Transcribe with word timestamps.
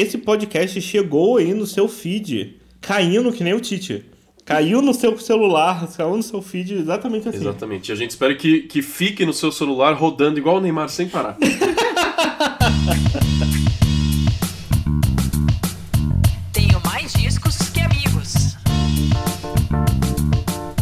esse 0.00 0.16
podcast 0.18 0.80
chegou 0.80 1.38
aí 1.38 1.52
no 1.52 1.66
seu 1.66 1.88
feed, 1.88 2.56
caindo 2.80 3.32
que 3.32 3.42
nem 3.42 3.54
o 3.54 3.60
Tite. 3.60 4.04
Caiu 4.44 4.80
no 4.80 4.94
seu 4.94 5.18
celular, 5.18 5.86
caiu 5.94 6.16
no 6.16 6.22
seu 6.22 6.40
feed 6.40 6.74
exatamente 6.74 7.28
assim. 7.28 7.38
Exatamente. 7.38 7.90
E 7.90 7.92
a 7.92 7.96
gente 7.96 8.10
espera 8.10 8.34
que, 8.34 8.60
que 8.62 8.80
fique 8.80 9.26
no 9.26 9.32
seu 9.32 9.52
celular 9.52 9.92
rodando 9.92 10.38
igual 10.38 10.56
o 10.56 10.60
Neymar 10.60 10.88
sem 10.88 11.08
parar. 11.08 11.36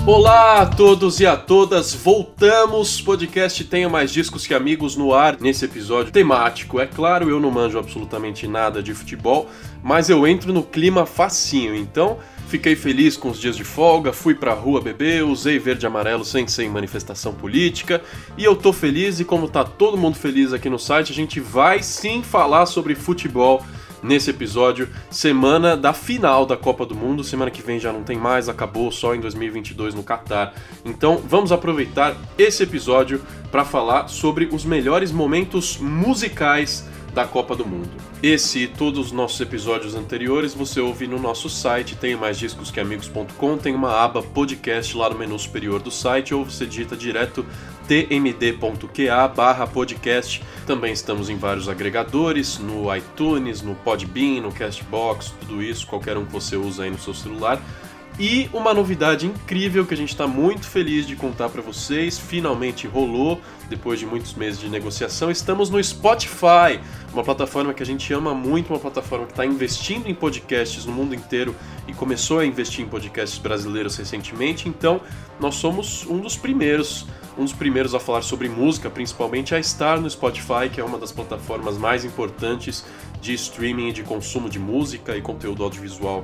Olá 0.06 0.60
a 0.60 0.66
todos 0.66 1.18
e 1.18 1.26
a 1.26 1.36
todas, 1.36 1.92
voltamos. 1.92 3.00
Podcast 3.00 3.64
Tenho 3.64 3.90
Mais 3.90 4.12
Discos 4.12 4.46
que 4.46 4.54
Amigos 4.54 4.94
no 4.94 5.12
ar 5.12 5.36
nesse 5.40 5.64
episódio 5.64 6.12
temático. 6.12 6.78
É 6.78 6.86
claro, 6.86 7.28
eu 7.28 7.40
não 7.40 7.50
manjo 7.50 7.76
absolutamente 7.76 8.46
nada 8.46 8.80
de 8.80 8.94
futebol, 8.94 9.50
mas 9.82 10.08
eu 10.08 10.24
entro 10.24 10.52
no 10.52 10.62
clima 10.62 11.04
facinho, 11.06 11.74
então 11.74 12.18
fiquei 12.46 12.76
feliz 12.76 13.16
com 13.16 13.30
os 13.30 13.40
dias 13.40 13.56
de 13.56 13.64
folga, 13.64 14.12
fui 14.12 14.32
pra 14.32 14.54
rua 14.54 14.80
beber, 14.80 15.24
usei 15.24 15.58
verde 15.58 15.84
e 15.84 15.88
amarelo 15.88 16.24
sem 16.24 16.46
ser 16.46 16.62
em 16.62 16.70
manifestação 16.70 17.34
política, 17.34 18.00
e 18.38 18.44
eu 18.44 18.54
tô 18.54 18.72
feliz 18.72 19.18
e 19.18 19.24
como 19.24 19.48
tá 19.48 19.64
todo 19.64 19.98
mundo 19.98 20.16
feliz 20.16 20.52
aqui 20.52 20.70
no 20.70 20.78
site, 20.78 21.10
a 21.10 21.16
gente 21.16 21.40
vai 21.40 21.82
sim 21.82 22.22
falar 22.22 22.66
sobre 22.66 22.94
futebol 22.94 23.60
nesse 24.06 24.30
episódio, 24.30 24.88
semana 25.10 25.76
da 25.76 25.92
final 25.92 26.46
da 26.46 26.56
Copa 26.56 26.86
do 26.86 26.94
Mundo. 26.94 27.24
Semana 27.24 27.50
que 27.50 27.60
vem 27.60 27.80
já 27.80 27.92
não 27.92 28.04
tem 28.04 28.16
mais, 28.16 28.48
acabou 28.48 28.90
só 28.92 29.14
em 29.14 29.20
2022 29.20 29.94
no 29.94 30.02
Catar. 30.02 30.54
Então 30.84 31.20
vamos 31.26 31.50
aproveitar 31.52 32.16
esse 32.38 32.62
episódio 32.62 33.20
para 33.50 33.64
falar 33.64 34.08
sobre 34.08 34.48
os 34.52 34.64
melhores 34.64 35.10
momentos 35.10 35.78
musicais 35.78 36.86
da 37.16 37.24
Copa 37.24 37.56
do 37.56 37.64
Mundo. 37.64 37.88
Esse 38.22 38.64
e 38.64 38.68
todos 38.68 39.06
os 39.06 39.12
nossos 39.12 39.40
episódios 39.40 39.94
anteriores 39.94 40.52
você 40.52 40.80
ouve 40.80 41.06
no 41.06 41.18
nosso 41.18 41.48
site, 41.48 41.96
tem 41.96 42.14
mais 42.14 42.38
discos 42.38 42.70
que 42.70 42.78
amigos.com, 42.78 43.56
tem 43.56 43.74
uma 43.74 44.04
aba 44.04 44.22
podcast 44.22 44.94
lá 44.94 45.08
no 45.08 45.18
menu 45.18 45.38
superior 45.38 45.80
do 45.80 45.90
site 45.90 46.34
ou 46.34 46.44
você 46.44 46.66
digita 46.66 46.94
direto 46.94 47.46
tmd.qa 47.86 49.66
podcast. 49.72 50.42
Também 50.66 50.92
estamos 50.92 51.28
em 51.28 51.36
vários 51.36 51.68
agregadores, 51.68 52.58
no 52.58 52.94
iTunes, 52.94 53.62
no 53.62 53.74
Podbean, 53.74 54.42
no 54.42 54.52
Castbox, 54.52 55.32
tudo 55.40 55.62
isso, 55.62 55.86
qualquer 55.86 56.16
um 56.16 56.24
que 56.24 56.32
você 56.32 56.56
usa 56.56 56.84
aí 56.84 56.90
no 56.90 56.98
seu 56.98 57.14
celular. 57.14 57.60
E 58.18 58.48
uma 58.52 58.72
novidade 58.72 59.26
incrível 59.26 59.84
que 59.84 59.92
a 59.92 59.96
gente 59.96 60.08
está 60.08 60.26
muito 60.26 60.66
feliz 60.66 61.06
de 61.06 61.14
contar 61.14 61.50
para 61.50 61.60
vocês, 61.60 62.18
finalmente 62.18 62.86
rolou, 62.86 63.40
depois 63.68 64.00
de 64.00 64.06
muitos 64.06 64.32
meses 64.32 64.58
de 64.58 64.70
negociação, 64.70 65.30
estamos 65.30 65.68
no 65.68 65.82
Spotify, 65.82 66.80
uma 67.16 67.24
plataforma 67.24 67.72
que 67.72 67.82
a 67.82 67.86
gente 67.86 68.12
ama 68.12 68.34
muito, 68.34 68.68
uma 68.68 68.78
plataforma 68.78 69.24
que 69.24 69.32
está 69.32 69.46
investindo 69.46 70.06
em 70.06 70.14
podcasts 70.14 70.84
no 70.84 70.92
mundo 70.92 71.14
inteiro 71.14 71.56
e 71.88 71.94
começou 71.94 72.40
a 72.40 72.46
investir 72.46 72.84
em 72.84 72.88
podcasts 72.88 73.38
brasileiros 73.38 73.96
recentemente, 73.96 74.68
então 74.68 75.00
nós 75.40 75.54
somos 75.54 76.06
um 76.06 76.18
dos 76.18 76.36
primeiros, 76.36 77.06
um 77.38 77.44
dos 77.44 77.54
primeiros 77.54 77.94
a 77.94 78.00
falar 78.00 78.20
sobre 78.20 78.50
música, 78.50 78.90
principalmente 78.90 79.54
a 79.54 79.58
estar 79.58 79.98
no 79.98 80.10
Spotify, 80.10 80.68
que 80.70 80.78
é 80.78 80.84
uma 80.84 80.98
das 80.98 81.10
plataformas 81.10 81.78
mais 81.78 82.04
importantes 82.04 82.84
de 83.18 83.32
streaming 83.32 83.88
e 83.88 83.92
de 83.92 84.02
consumo 84.02 84.50
de 84.50 84.58
música 84.58 85.16
e 85.16 85.22
conteúdo 85.22 85.64
audiovisual 85.64 86.22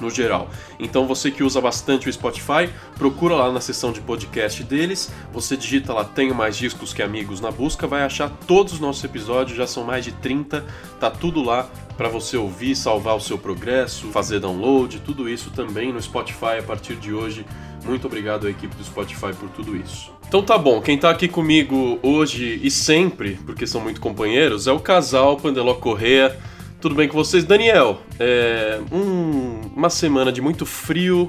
no 0.00 0.10
geral. 0.10 0.48
Então 0.78 1.06
você 1.06 1.30
que 1.30 1.42
usa 1.42 1.60
bastante 1.60 2.08
o 2.08 2.12
Spotify, 2.12 2.68
procura 2.96 3.34
lá 3.34 3.52
na 3.52 3.60
seção 3.60 3.92
de 3.92 4.00
podcast 4.00 4.62
deles, 4.64 5.12
você 5.32 5.56
digita 5.56 5.92
lá 5.92 6.04
Tenho 6.04 6.34
Mais 6.34 6.56
Discos 6.56 6.92
Que 6.92 7.02
Amigos 7.02 7.40
na 7.40 7.50
busca, 7.50 7.86
vai 7.86 8.02
achar 8.02 8.30
todos 8.46 8.74
os 8.74 8.80
nossos 8.80 9.02
episódios, 9.04 9.56
já 9.56 9.66
são 9.66 9.84
mais 9.84 10.04
de 10.04 10.12
30, 10.12 10.64
tá 11.00 11.10
tudo 11.10 11.42
lá 11.42 11.68
para 11.96 12.08
você 12.08 12.36
ouvir, 12.36 12.76
salvar 12.76 13.16
o 13.16 13.20
seu 13.20 13.38
progresso, 13.38 14.08
fazer 14.08 14.40
download, 14.40 15.00
tudo 15.00 15.28
isso 15.28 15.50
também 15.50 15.92
no 15.92 16.00
Spotify 16.00 16.58
a 16.58 16.62
partir 16.62 16.96
de 16.96 17.12
hoje. 17.12 17.46
Muito 17.84 18.06
obrigado 18.06 18.46
à 18.46 18.50
equipe 18.50 18.74
do 18.74 18.84
Spotify 18.84 19.32
por 19.32 19.48
tudo 19.50 19.76
isso. 19.76 20.12
Então 20.28 20.42
tá 20.42 20.58
bom, 20.58 20.80
quem 20.80 20.98
tá 20.98 21.08
aqui 21.08 21.28
comigo 21.28 21.98
hoje 22.02 22.60
e 22.62 22.70
sempre, 22.70 23.38
porque 23.46 23.66
são 23.66 23.80
muito 23.80 24.00
companheiros, 24.00 24.66
é 24.66 24.72
o 24.72 24.80
casal 24.80 25.36
Pandeló 25.36 25.74
Correa. 25.74 26.36
Tudo 26.80 26.94
bem 26.94 27.08
com 27.08 27.16
vocês? 27.16 27.44
Daniel, 27.44 28.00
é 28.18 28.80
um, 28.92 29.55
uma 29.76 29.90
semana 29.90 30.32
de 30.32 30.40
muito 30.40 30.64
frio, 30.64 31.28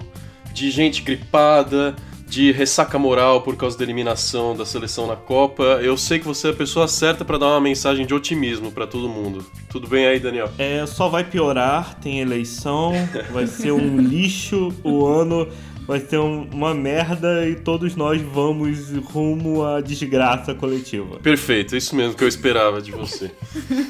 de 0.53 0.71
gente 0.71 1.01
gripada, 1.01 1.93
de 2.25 2.51
ressaca 2.51 2.97
moral 2.97 3.41
por 3.41 3.55
causa 3.57 3.77
da 3.77 3.83
eliminação 3.83 4.55
da 4.55 4.65
seleção 4.65 5.05
na 5.05 5.17
Copa. 5.17 5.63
Eu 5.81 5.97
sei 5.97 6.17
que 6.17 6.25
você 6.25 6.47
é 6.47 6.51
a 6.51 6.53
pessoa 6.53 6.87
certa 6.87 7.25
para 7.25 7.37
dar 7.37 7.47
uma 7.47 7.61
mensagem 7.61 8.05
de 8.05 8.13
otimismo 8.13 8.71
para 8.71 8.87
todo 8.87 9.09
mundo. 9.09 9.45
Tudo 9.69 9.87
bem 9.87 10.07
aí, 10.07 10.19
Daniel? 10.19 10.49
É, 10.57 10.85
só 10.85 11.09
vai 11.09 11.25
piorar, 11.25 11.95
tem 11.99 12.21
eleição, 12.21 12.93
vai 13.31 13.47
ser 13.47 13.73
um 13.73 13.97
lixo 13.99 14.73
o 14.81 15.05
ano, 15.05 15.47
vai 15.87 15.99
ser 16.01 16.19
um- 16.19 16.43
uma 16.51 16.73
merda 16.73 17.47
e 17.47 17.55
todos 17.55 17.95
nós 17.95 18.21
vamos 18.21 18.89
rumo 19.05 19.63
à 19.65 19.79
desgraça 19.81 20.53
coletiva. 20.53 21.17
Perfeito, 21.19 21.73
é 21.75 21.77
isso 21.77 21.95
mesmo 21.95 22.13
que 22.15 22.23
eu 22.23 22.27
esperava 22.27 22.81
de 22.81 22.91
você. 22.91 23.31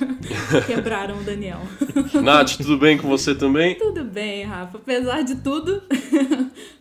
Quebraram 0.68 1.20
o 1.20 1.24
Daniel. 1.24 1.62
Nath, 2.22 2.58
tudo 2.58 2.78
bem 2.78 2.98
com 2.98 3.08
você 3.08 3.34
também? 3.34 3.76
Tudo 3.76 4.04
bem, 4.04 4.44
Rafa. 4.44 4.78
Apesar 4.78 5.24
de 5.24 5.36
tudo, 5.38 5.82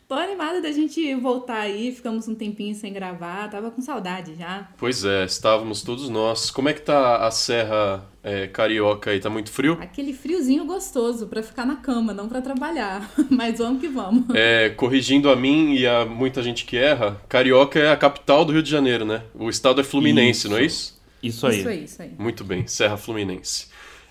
tô 0.09 0.15
animada 0.15 0.61
da 0.61 0.71
gente 0.71 1.15
voltar 1.17 1.61
aí. 1.61 1.93
Ficamos 1.93 2.29
um 2.29 2.35
tempinho 2.35 2.75
sem 2.75 2.93
gravar. 2.93 3.49
Tava 3.51 3.71
com 3.71 3.81
saudade 3.81 4.35
já. 4.37 4.69
Pois 4.77 5.05
é, 5.05 5.25
estávamos 5.25 5.83
todos 5.83 6.09
nós. 6.09 6.51
Como 6.51 6.69
é 6.69 6.73
que 6.73 6.83
tá 6.83 7.27
a 7.27 7.31
Serra 7.31 8.07
é, 8.23 8.47
Carioca 8.47 9.11
aí? 9.11 9.21
Tá 9.21 9.29
muito 9.29 9.51
frio? 9.51 9.79
Aquele 9.81 10.13
friozinho 10.13 10.65
gostoso 10.65 11.27
pra 11.27 11.43
ficar 11.43 11.67
na 11.67 11.77
cama, 11.77 12.13
não 12.13 12.29
pra 12.29 12.41
trabalhar. 12.41 13.11
Mas 13.31 13.59
vamos 13.59 13.81
que 13.81 13.89
vamos. 13.89 14.25
É, 14.35 14.71
corrigindo 14.71 15.31
a 15.31 15.37
mim 15.37 15.75
e 15.75 15.87
a 15.87 16.05
muita 16.05 16.43
gente 16.43 16.65
que 16.65 16.77
erra, 16.77 17.21
Carioca 17.29 17.79
é 17.79 17.91
a 17.91 17.97
capital 17.97 18.45
do 18.45 18.53
Rio 18.53 18.63
de 18.63 18.71
Janeiro, 18.71 19.05
né? 19.05 19.23
O 19.35 19.49
estado 19.49 19.81
é 19.81 19.85
Fluminense, 19.85 20.41
Isso. 20.41 20.49
não 20.49 20.59
é 20.59 20.65
isso? 20.65 20.97
Isso 21.23 21.47
aí. 21.47 21.59
Isso 21.59 21.69
aí, 21.69 21.85
isso 21.85 22.03
aí. 22.03 22.13
Muito 22.19 22.45
bem, 22.45 22.67
Serra 22.67 22.97
Fluminense. 22.97 23.69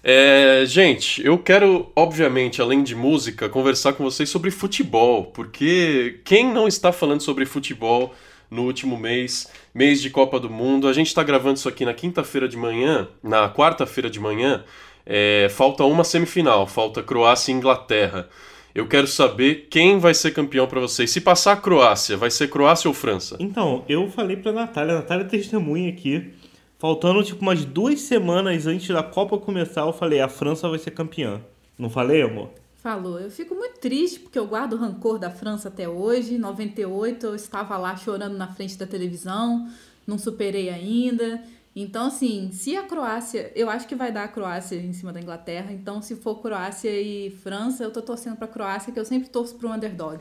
É, 0.07 0.63
gente, 0.67 1.25
eu 1.25 1.35
quero, 1.35 1.91
obviamente, 1.95 2.61
além 2.61 2.83
de 2.83 2.93
música, 2.93 3.49
conversar 3.49 3.93
com 3.93 4.03
vocês 4.03 4.29
sobre 4.29 4.51
futebol, 4.51 5.25
porque 5.33 6.19
quem 6.23 6.45
não 6.53 6.67
está 6.67 6.91
falando 6.91 7.21
sobre 7.21 7.43
futebol 7.43 8.13
no 8.51 8.65
último 8.65 8.99
mês, 8.99 9.49
mês 9.73 9.99
de 9.99 10.11
Copa 10.11 10.39
do 10.39 10.47
Mundo? 10.47 10.87
A 10.87 10.93
gente 10.93 11.07
está 11.07 11.23
gravando 11.23 11.55
isso 11.55 11.67
aqui 11.67 11.83
na 11.83 11.93
quinta-feira 11.95 12.47
de 12.47 12.55
manhã, 12.55 13.07
na 13.23 13.49
quarta-feira 13.49 14.07
de 14.07 14.19
manhã, 14.19 14.63
é, 15.07 15.47
falta 15.49 15.83
uma 15.85 16.03
semifinal, 16.03 16.67
falta 16.67 17.01
Croácia 17.01 17.51
e 17.51 17.55
Inglaterra. 17.55 18.29
Eu 18.75 18.87
quero 18.87 19.07
saber 19.07 19.69
quem 19.71 19.97
vai 19.97 20.13
ser 20.13 20.35
campeão 20.35 20.67
para 20.67 20.81
vocês. 20.81 21.09
Se 21.09 21.19
passar 21.19 21.53
a 21.53 21.57
Croácia, 21.57 22.15
vai 22.15 22.29
ser 22.29 22.47
Croácia 22.49 22.87
ou 22.87 22.93
França? 22.93 23.37
Então, 23.39 23.83
eu 23.89 24.07
falei 24.11 24.37
pra 24.37 24.51
Natália, 24.51 24.93
a 24.93 24.97
Natália 24.97 25.25
testemunha 25.25 25.89
aqui. 25.89 26.31
Faltando 26.77 27.23
tipo 27.23 27.41
umas 27.41 27.63
duas 27.63 28.01
semanas 28.01 28.67
antes 28.67 28.87
da 28.87 29.01
Copa 29.01 29.37
começar, 29.37 29.81
eu 29.81 29.93
falei, 29.93 30.19
a 30.19 30.27
França 30.27 30.67
vai 30.67 30.77
ser 30.77 30.91
campeã. 30.91 31.41
Não 31.77 31.89
falei, 31.89 32.21
amor? 32.21 32.49
Falou. 32.75 33.19
Eu 33.19 33.31
fico 33.31 33.55
muito 33.55 33.79
triste 33.79 34.19
porque 34.19 34.37
eu 34.37 34.45
guardo 34.45 34.73
o 34.73 34.77
rancor 34.77 35.17
da 35.17 35.31
França 35.31 35.69
até 35.69 35.87
hoje. 35.87 36.35
Em 36.35 36.37
98 36.37 37.25
eu 37.25 37.35
estava 37.35 37.77
lá 37.77 37.95
chorando 37.95 38.37
na 38.37 38.47
frente 38.47 38.77
da 38.77 38.85
televisão, 38.85 39.67
não 40.05 40.17
superei 40.17 40.69
ainda. 40.69 41.41
Então, 41.75 42.07
assim, 42.07 42.51
se 42.53 42.77
a 42.77 42.83
Croácia, 42.83 43.51
eu 43.53 43.69
acho 43.69 43.85
que 43.85 43.95
vai 43.95 44.09
dar 44.09 44.23
a 44.23 44.27
Croácia 44.29 44.77
em 44.77 44.93
cima 44.93 45.11
da 45.11 45.19
Inglaterra. 45.19 45.73
Então, 45.73 46.01
se 46.01 46.15
for 46.15 46.41
Croácia 46.41 46.89
e 46.89 47.31
França, 47.31 47.83
eu 47.83 47.91
tô 47.91 48.01
torcendo 48.01 48.37
pra 48.37 48.47
Croácia, 48.47 48.93
que 48.93 48.99
eu 48.99 49.03
sempre 49.03 49.27
torço 49.27 49.55
pro 49.55 49.69
underdog. 49.69 50.19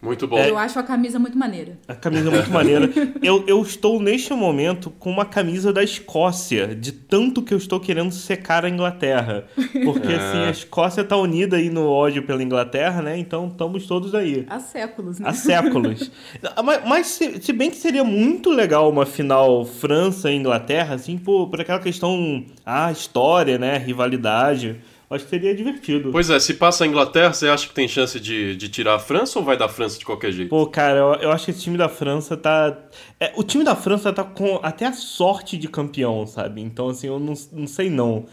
Muito 0.00 0.28
bom. 0.28 0.38
Eu 0.38 0.58
acho 0.58 0.78
a 0.78 0.82
camisa 0.82 1.18
muito 1.18 1.38
maneira. 1.38 1.78
A 1.88 1.94
camisa 1.94 2.28
é 2.28 2.30
muito 2.30 2.50
maneira. 2.50 2.90
Eu, 3.22 3.44
eu 3.46 3.60
estou 3.62 4.00
neste 4.00 4.32
momento 4.34 4.90
com 4.90 5.10
uma 5.10 5.24
camisa 5.24 5.72
da 5.72 5.82
Escócia, 5.82 6.76
de 6.76 6.92
tanto 6.92 7.42
que 7.42 7.52
eu 7.52 7.58
estou 7.58 7.80
querendo 7.80 8.12
secar 8.12 8.64
a 8.64 8.68
Inglaterra. 8.68 9.46
Porque 9.84 10.12
assim, 10.12 10.44
a 10.46 10.50
Escócia 10.50 11.02
tá 11.02 11.16
unida 11.16 11.56
aí 11.56 11.70
no 11.70 11.88
ódio 11.88 12.22
pela 12.22 12.42
Inglaterra, 12.42 13.02
né? 13.02 13.18
Então 13.18 13.48
estamos 13.48 13.86
todos 13.86 14.14
aí. 14.14 14.46
Há 14.48 14.60
séculos, 14.60 15.18
né? 15.18 15.28
Há 15.28 15.32
séculos. 15.32 16.10
mas 16.64 16.84
mas 16.86 17.06
se, 17.08 17.42
se 17.42 17.52
bem 17.52 17.70
que 17.70 17.76
seria 17.76 18.04
muito 18.04 18.50
legal 18.50 18.88
uma 18.90 19.06
final 19.06 19.64
França 19.64 20.30
e 20.30 20.36
Inglaterra, 20.36 20.94
assim, 20.94 21.18
por, 21.18 21.48
por 21.48 21.60
aquela 21.60 21.80
questão, 21.80 22.44
ah, 22.64 22.92
história, 22.92 23.58
né? 23.58 23.78
Rivalidade. 23.78 24.80
Acho 25.08 25.24
que 25.24 25.30
seria 25.30 25.54
divertido. 25.54 26.10
Pois 26.10 26.28
é, 26.30 26.38
se 26.40 26.54
passa 26.54 26.82
a 26.82 26.86
Inglaterra, 26.86 27.32
você 27.32 27.48
acha 27.48 27.68
que 27.68 27.74
tem 27.74 27.86
chance 27.86 28.18
de, 28.18 28.56
de 28.56 28.68
tirar 28.68 28.96
a 28.96 28.98
França 28.98 29.38
ou 29.38 29.44
vai 29.44 29.56
dar 29.56 29.66
a 29.66 29.68
França 29.68 29.98
de 29.98 30.04
qualquer 30.04 30.32
jeito? 30.32 30.48
Pô, 30.50 30.66
cara, 30.66 30.98
eu, 30.98 31.14
eu 31.22 31.30
acho 31.30 31.44
que 31.44 31.52
esse 31.52 31.62
time 31.62 31.78
da 31.78 31.88
França 31.88 32.36
tá. 32.36 32.76
é, 33.20 33.32
o 33.36 33.44
time 33.44 33.62
da 33.62 33.76
França 33.76 34.12
tá 34.12 34.24
com 34.24 34.58
até 34.62 34.86
a 34.86 34.92
sorte 34.92 35.56
de 35.56 35.68
campeão, 35.68 36.26
sabe? 36.26 36.60
Então, 36.60 36.88
assim, 36.88 37.06
eu 37.06 37.20
não, 37.20 37.34
não 37.52 37.66
sei 37.68 37.88
não. 37.88 38.26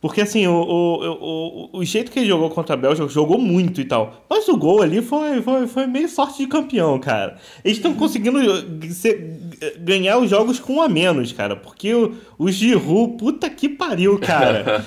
Porque, 0.00 0.22
assim, 0.22 0.46
o, 0.46 0.52
o, 0.54 1.70
o, 1.74 1.78
o 1.80 1.84
jeito 1.84 2.10
que 2.10 2.20
ele 2.20 2.26
jogou 2.26 2.48
contra 2.48 2.72
a 2.72 2.76
Bélgica, 2.76 3.06
jogou 3.06 3.38
muito 3.38 3.82
e 3.82 3.84
tal. 3.84 4.24
Mas 4.30 4.48
o 4.48 4.56
gol 4.56 4.80
ali 4.80 5.02
foi, 5.02 5.42
foi, 5.42 5.66
foi 5.66 5.86
meio 5.86 6.08
sorte 6.08 6.38
de 6.38 6.46
campeão, 6.46 6.98
cara. 6.98 7.36
Eles 7.62 7.76
estão 7.76 7.92
conseguindo 7.94 8.40
ser- 8.94 9.38
ganhar 9.78 10.16
os 10.16 10.30
jogos 10.30 10.58
com 10.58 10.76
um 10.76 10.82
a 10.82 10.88
menos, 10.88 11.32
cara. 11.32 11.54
Porque 11.54 11.92
o, 11.92 12.14
o 12.40 12.50
Giroud, 12.50 13.18
puta 13.18 13.50
que 13.50 13.68
pariu, 13.68 14.18
cara. 14.18 14.82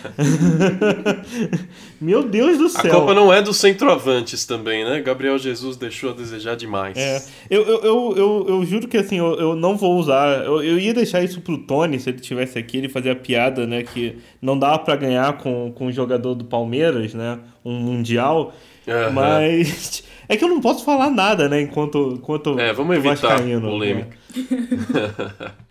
Meu 2.02 2.24
Deus 2.24 2.58
do 2.58 2.68
céu. 2.68 2.92
A 2.92 2.96
Copa 2.96 3.14
não 3.14 3.32
é 3.32 3.44
dos 3.44 3.58
centroavantes 3.58 4.44
também, 4.44 4.84
né? 4.84 5.00
Gabriel 5.02 5.38
Jesus 5.38 5.78
deixou 5.78 6.10
a 6.10 6.14
desejar 6.14 6.56
demais. 6.56 6.98
É, 6.98 7.22
eu, 7.52 7.62
eu, 7.62 7.84
eu, 7.84 8.14
eu, 8.18 8.46
eu 8.50 8.66
juro 8.66 8.88
que 8.88 8.98
assim, 8.98 9.20
eu, 9.20 9.36
eu 9.36 9.56
não 9.56 9.78
vou 9.78 10.00
usar. 10.00 10.44
Eu, 10.44 10.64
eu 10.64 10.80
ia 10.80 10.96
deixar 10.96 11.24
isso 11.24 11.42
pro 11.42 11.60
Tony, 11.60 12.00
se 12.00 12.10
ele 12.10 12.18
tivesse 12.18 12.58
aqui, 12.58 12.80
ele 12.80 12.90
fazia 12.90 13.12
a 13.12 13.16
piada, 13.16 13.68
né? 13.68 13.84
Que 13.84 14.18
não 14.42 14.58
dava 14.58 14.80
para 14.80 14.96
ganhar 14.96 15.38
com, 15.38 15.72
com 15.74 15.86
o 15.86 15.92
jogador 15.92 16.34
do 16.34 16.46
Palmeiras, 16.46 17.14
né? 17.14 17.38
Um 17.64 17.78
Mundial. 17.80 18.52
Uhum. 18.88 19.12
Mas 19.14 20.04
é 20.28 20.36
que 20.36 20.44
eu 20.44 20.50
não 20.50 20.60
posso 20.60 20.84
falar 20.84 21.12
nada, 21.12 21.48
né? 21.48 21.62
Enquanto, 21.62 22.16
enquanto 22.18 22.60
é, 22.60 22.74
vamos 22.74 22.96
evitar 22.96 23.38
vascaíno, 23.38 23.70
polêmica. 23.70 24.18
Né? 24.36 25.52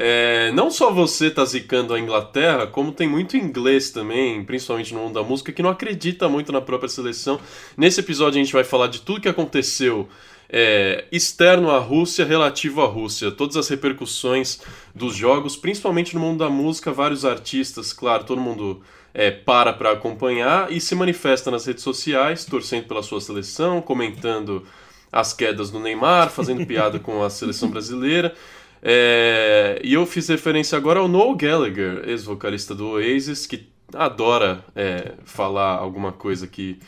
é, 0.00 0.52
não 0.52 0.70
só 0.70 0.92
você 0.92 1.28
tá 1.28 1.44
zicando 1.44 1.92
a 1.92 1.98
Inglaterra, 1.98 2.68
como 2.68 2.92
tem 2.92 3.08
muito 3.08 3.36
inglês 3.36 3.90
também, 3.90 4.44
principalmente 4.44 4.94
no 4.94 5.00
mundo 5.00 5.14
da 5.14 5.24
música, 5.24 5.50
que 5.50 5.60
não 5.60 5.70
acredita 5.70 6.28
muito 6.28 6.52
na 6.52 6.60
própria 6.60 6.88
seleção. 6.88 7.40
Nesse 7.76 7.98
episódio 7.98 8.40
a 8.40 8.44
gente 8.44 8.52
vai 8.52 8.62
falar 8.62 8.86
de 8.86 9.00
tudo 9.00 9.20
que 9.20 9.28
aconteceu 9.28 10.08
é, 10.48 11.04
externo 11.10 11.68
à 11.68 11.80
Rússia, 11.80 12.24
relativo 12.24 12.80
à 12.80 12.86
Rússia, 12.86 13.32
todas 13.32 13.56
as 13.56 13.66
repercussões 13.68 14.60
dos 14.94 15.16
jogos, 15.16 15.56
principalmente 15.56 16.14
no 16.14 16.20
mundo 16.20 16.38
da 16.38 16.48
música, 16.48 16.92
vários 16.92 17.24
artistas, 17.24 17.92
claro, 17.92 18.22
todo 18.22 18.40
mundo 18.40 18.80
é, 19.12 19.32
para 19.32 19.72
para 19.72 19.90
acompanhar 19.90 20.70
e 20.70 20.80
se 20.80 20.94
manifesta 20.94 21.50
nas 21.50 21.66
redes 21.66 21.82
sociais, 21.82 22.44
torcendo 22.44 22.86
pela 22.86 23.02
sua 23.02 23.20
seleção, 23.20 23.82
comentando 23.82 24.64
as 25.10 25.32
quedas 25.32 25.70
do 25.70 25.80
Neymar, 25.80 26.30
fazendo 26.30 26.64
piada 26.64 27.00
com 27.00 27.22
a 27.24 27.30
seleção 27.30 27.68
brasileira. 27.68 28.32
É, 28.82 29.80
e 29.82 29.94
eu 29.94 30.06
fiz 30.06 30.28
referência 30.28 30.76
agora 30.76 31.00
ao 31.00 31.08
Noel 31.08 31.34
Gallagher, 31.34 32.08
ex-vocalista 32.08 32.74
do 32.74 32.90
Oasis, 32.90 33.46
que 33.46 33.68
adora 33.94 34.64
é, 34.74 35.14
falar 35.24 35.76
alguma 35.76 36.12
coisa 36.12 36.46
que, 36.46 36.78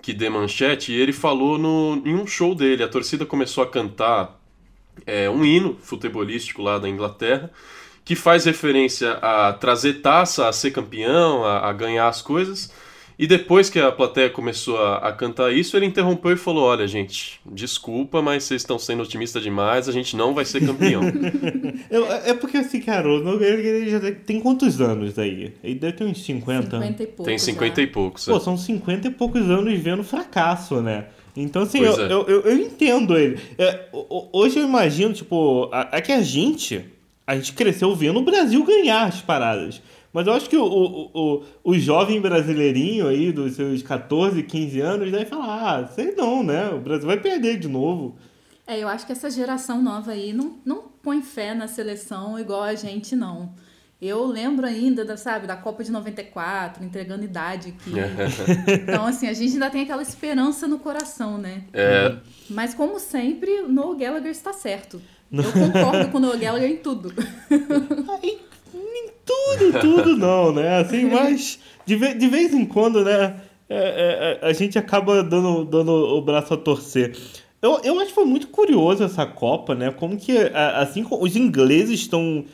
que 0.00 0.12
dê 0.12 0.28
manchete. 0.28 0.92
E 0.92 1.00
ele 1.00 1.12
falou 1.12 1.58
no, 1.58 2.02
em 2.04 2.14
um 2.14 2.26
show 2.26 2.54
dele, 2.54 2.82
a 2.82 2.88
torcida 2.88 3.26
começou 3.26 3.64
a 3.64 3.66
cantar 3.66 4.40
é, 5.06 5.28
um 5.28 5.44
hino 5.44 5.76
futebolístico 5.80 6.62
lá 6.62 6.78
da 6.78 6.88
Inglaterra 6.88 7.50
que 8.04 8.16
faz 8.16 8.44
referência 8.44 9.12
a 9.14 9.52
trazer 9.52 9.94
taça, 9.94 10.48
a 10.48 10.52
ser 10.52 10.72
campeão, 10.72 11.44
a, 11.44 11.68
a 11.68 11.72
ganhar 11.72 12.08
as 12.08 12.20
coisas. 12.20 12.72
E 13.18 13.26
depois 13.26 13.68
que 13.68 13.78
a 13.78 13.92
plateia 13.92 14.30
começou 14.30 14.78
a, 14.78 14.96
a, 14.96 15.12
cantar 15.12 15.52
isso, 15.52 15.76
ele 15.76 15.86
interrompeu 15.86 16.32
e 16.32 16.36
falou: 16.36 16.64
Olha, 16.64 16.86
gente, 16.86 17.40
desculpa, 17.46 18.22
mas 18.22 18.44
vocês 18.44 18.62
estão 18.62 18.78
sendo 18.78 19.02
otimistas 19.02 19.42
demais, 19.42 19.88
a 19.88 19.92
gente 19.92 20.16
não 20.16 20.34
vai 20.34 20.44
ser 20.44 20.64
campeão. 20.64 21.02
é 22.24 22.34
porque 22.34 22.58
assim, 22.58 22.80
cara, 22.80 23.08
o 23.08 23.22
Nogueira 23.22 23.60
ele 23.60 23.90
já 23.90 24.00
tem 24.12 24.40
quantos 24.40 24.80
anos 24.80 25.18
aí? 25.18 25.52
Ele 25.62 25.74
deve 25.74 25.92
ter 25.92 26.04
uns 26.04 26.24
50. 26.24 26.70
50 26.70 27.02
e 27.02 27.06
poucos. 27.06 27.26
Tem 27.26 27.38
50 27.38 27.76
já. 27.76 27.82
e 27.82 27.86
poucos. 27.86 28.24
Pô, 28.24 28.36
é. 28.36 28.40
são 28.40 28.56
50 28.56 29.08
e 29.08 29.10
poucos 29.10 29.50
anos 29.50 29.78
vendo 29.78 30.02
fracasso, 30.02 30.80
né? 30.80 31.06
Então, 31.36 31.62
assim, 31.62 31.80
eu, 31.80 31.98
é. 31.98 32.12
eu, 32.12 32.26
eu, 32.26 32.40
eu, 32.42 32.58
entendo 32.58 33.16
ele. 33.16 33.38
É, 33.56 33.86
hoje 34.32 34.58
eu 34.58 34.64
imagino, 34.64 35.14
tipo, 35.14 35.70
é 35.90 36.00
que 36.00 36.12
a 36.12 36.20
gente 36.20 36.84
a 37.26 37.36
gente 37.36 37.52
cresceu 37.52 37.94
vendo 37.94 38.18
o 38.18 38.22
Brasil 38.22 38.62
ganhar 38.64 39.04
as 39.04 39.20
paradas. 39.20 39.80
Mas 40.12 40.26
eu 40.26 40.32
acho 40.34 40.48
que 40.48 40.56
o, 40.56 40.64
o, 40.64 41.10
o, 41.14 41.44
o 41.64 41.78
jovem 41.78 42.20
brasileirinho 42.20 43.08
aí, 43.08 43.32
dos 43.32 43.54
seus 43.54 43.82
14, 43.82 44.42
15 44.42 44.80
anos, 44.80 45.10
deve 45.10 45.24
falar, 45.24 45.78
ah, 45.80 45.86
sei 45.86 46.12
não, 46.14 46.42
né? 46.42 46.68
O 46.68 46.80
Brasil 46.80 47.06
vai 47.06 47.18
perder 47.18 47.58
de 47.58 47.68
novo. 47.68 48.16
É, 48.66 48.78
eu 48.78 48.88
acho 48.88 49.06
que 49.06 49.12
essa 49.12 49.30
geração 49.30 49.82
nova 49.82 50.12
aí 50.12 50.32
não, 50.32 50.58
não 50.64 50.84
põe 51.02 51.22
fé 51.22 51.54
na 51.54 51.66
seleção 51.66 52.38
igual 52.38 52.62
a 52.62 52.74
gente, 52.74 53.16
não. 53.16 53.54
Eu 54.00 54.26
lembro 54.26 54.66
ainda, 54.66 55.04
da, 55.04 55.16
sabe, 55.16 55.46
da 55.46 55.56
Copa 55.56 55.84
de 55.84 55.92
94, 55.92 56.84
entregando 56.84 57.24
idade 57.24 57.68
aqui. 57.68 57.92
então, 58.82 59.06
assim, 59.06 59.28
a 59.28 59.32
gente 59.32 59.52
ainda 59.52 59.70
tem 59.70 59.82
aquela 59.82 60.02
esperança 60.02 60.66
no 60.66 60.78
coração, 60.78 61.38
né? 61.38 61.62
É. 61.72 62.16
Mas, 62.50 62.74
como 62.74 62.98
sempre, 62.98 63.62
no 63.62 63.94
Gallagher 63.94 64.32
está 64.32 64.52
certo. 64.52 65.00
Eu 65.30 65.44
concordo 65.44 66.10
com 66.10 66.18
o 66.18 66.20
Noel 66.20 66.38
Gallagher 66.38 66.70
em 66.70 66.76
tudo. 66.76 67.14
tudo, 69.24 69.80
tudo 69.80 70.16
não, 70.16 70.52
né? 70.52 70.78
Assim, 70.78 71.04
mas 71.04 71.58
de, 71.84 71.96
de 71.96 72.28
vez 72.28 72.52
em 72.52 72.64
quando, 72.64 73.04
né? 73.04 73.40
É, 73.68 73.76
é, 73.76 74.40
é, 74.42 74.48
a 74.48 74.52
gente 74.52 74.78
acaba 74.78 75.22
dando, 75.22 75.64
dando 75.64 75.90
o 75.90 76.20
braço 76.20 76.52
a 76.52 76.56
torcer. 76.56 77.16
Eu, 77.60 77.80
eu 77.84 77.98
acho 78.00 78.08
que 78.08 78.14
foi 78.14 78.24
muito 78.24 78.48
curioso 78.48 79.02
essa 79.02 79.24
Copa, 79.24 79.74
né? 79.74 79.90
Como 79.90 80.16
que, 80.16 80.36
assim, 80.76 81.06
os 81.08 81.36
ingleses 81.36 82.00
estão 82.00 82.44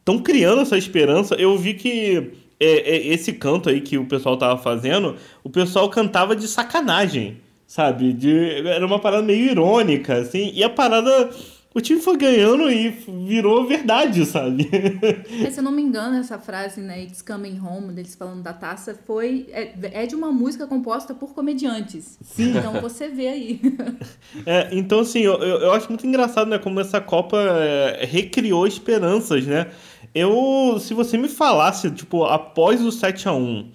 estão 0.00 0.18
criando 0.18 0.60
essa 0.62 0.76
esperança. 0.76 1.34
Eu 1.36 1.56
vi 1.56 1.74
que 1.74 2.32
é, 2.58 2.96
é, 2.96 3.06
esse 3.08 3.32
canto 3.32 3.68
aí 3.68 3.80
que 3.80 3.96
o 3.96 4.06
pessoal 4.06 4.36
tava 4.36 4.60
fazendo, 4.60 5.16
o 5.44 5.50
pessoal 5.50 5.88
cantava 5.88 6.34
de 6.34 6.48
sacanagem, 6.48 7.38
sabe? 7.66 8.12
De, 8.12 8.66
era 8.66 8.84
uma 8.84 8.98
parada 8.98 9.22
meio 9.22 9.50
irônica, 9.50 10.14
assim. 10.14 10.50
E 10.54 10.64
a 10.64 10.68
parada 10.70 11.30
o 11.72 11.80
time 11.80 12.00
foi 12.00 12.16
ganhando 12.16 12.68
e 12.70 12.88
virou 12.88 13.64
verdade, 13.64 14.26
sabe? 14.26 14.68
Se 15.52 15.60
eu 15.60 15.62
não 15.62 15.70
me 15.70 15.80
engano, 15.80 16.16
essa 16.16 16.36
frase, 16.36 16.80
né, 16.80 17.02
It's 17.02 17.22
Coming 17.22 17.60
Home, 17.60 17.92
deles 17.92 18.16
falando 18.16 18.42
da 18.42 18.52
taça, 18.52 18.98
foi. 19.06 19.46
É, 19.52 20.02
é 20.02 20.06
de 20.06 20.16
uma 20.16 20.32
música 20.32 20.66
composta 20.66 21.14
por 21.14 21.32
comediantes. 21.32 22.18
Sim. 22.22 22.56
Então 22.56 22.80
você 22.80 23.08
vê 23.08 23.28
aí. 23.28 23.60
É, 24.46 24.68
então, 24.72 25.00
assim, 25.00 25.20
eu, 25.20 25.34
eu 25.34 25.72
acho 25.72 25.88
muito 25.88 26.06
engraçado, 26.06 26.48
né, 26.48 26.58
como 26.58 26.80
essa 26.80 27.00
Copa 27.00 27.36
é, 27.38 28.04
recriou 28.04 28.66
esperanças, 28.66 29.46
né? 29.46 29.66
Eu, 30.14 30.78
se 30.80 30.94
você 30.94 31.16
me 31.16 31.28
falasse, 31.28 31.90
tipo, 31.90 32.24
após 32.24 32.80
o 32.80 32.90
7 32.90 33.28
a 33.28 33.32
1 33.32 33.70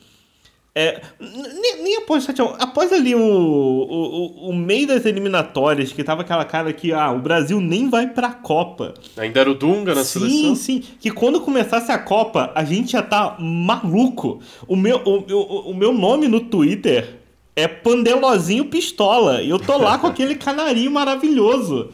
é, 0.77 1.01
nem, 1.21 1.83
nem 1.83 1.95
após 1.95 2.27
após 2.59 2.91
ali 2.91 3.15
o, 3.15 3.21
o, 3.21 4.49
o, 4.49 4.53
meio 4.53 4.85
das 4.85 5.05
eliminatórias, 5.05 5.93
que 5.93 6.03
tava 6.03 6.21
aquela 6.21 6.43
cara 6.43 6.73
que 6.73 6.91
ah, 6.91 7.11
o 7.11 7.19
Brasil 7.19 7.61
nem 7.61 7.89
vai 7.89 8.07
pra 8.07 8.31
Copa. 8.31 8.93
Ainda 9.15 9.39
era 9.39 9.49
o 9.49 9.55
Dunga 9.55 9.95
na 9.95 10.03
sim, 10.03 10.19
seleção? 10.19 10.55
Sim, 10.55 10.81
sim. 10.81 10.83
Que 10.99 11.11
quando 11.11 11.39
começasse 11.39 11.93
a 11.93 11.97
Copa, 11.97 12.51
a 12.53 12.65
gente 12.65 12.91
já 12.91 13.01
tá 13.01 13.37
maluco. 13.39 14.41
O 14.67 14.75
meu, 14.75 15.01
o, 15.05 15.19
o, 15.19 15.71
o 15.71 15.73
meu 15.73 15.93
nome 15.93 16.27
no 16.27 16.41
Twitter 16.41 17.19
é 17.55 17.69
Pandelozinho 17.69 18.65
Pistola. 18.65 19.41
E 19.41 19.49
eu 19.49 19.57
tô 19.57 19.77
lá 19.77 19.97
com 19.97 20.07
aquele 20.07 20.35
canarinho 20.35 20.91
maravilhoso. 20.91 21.89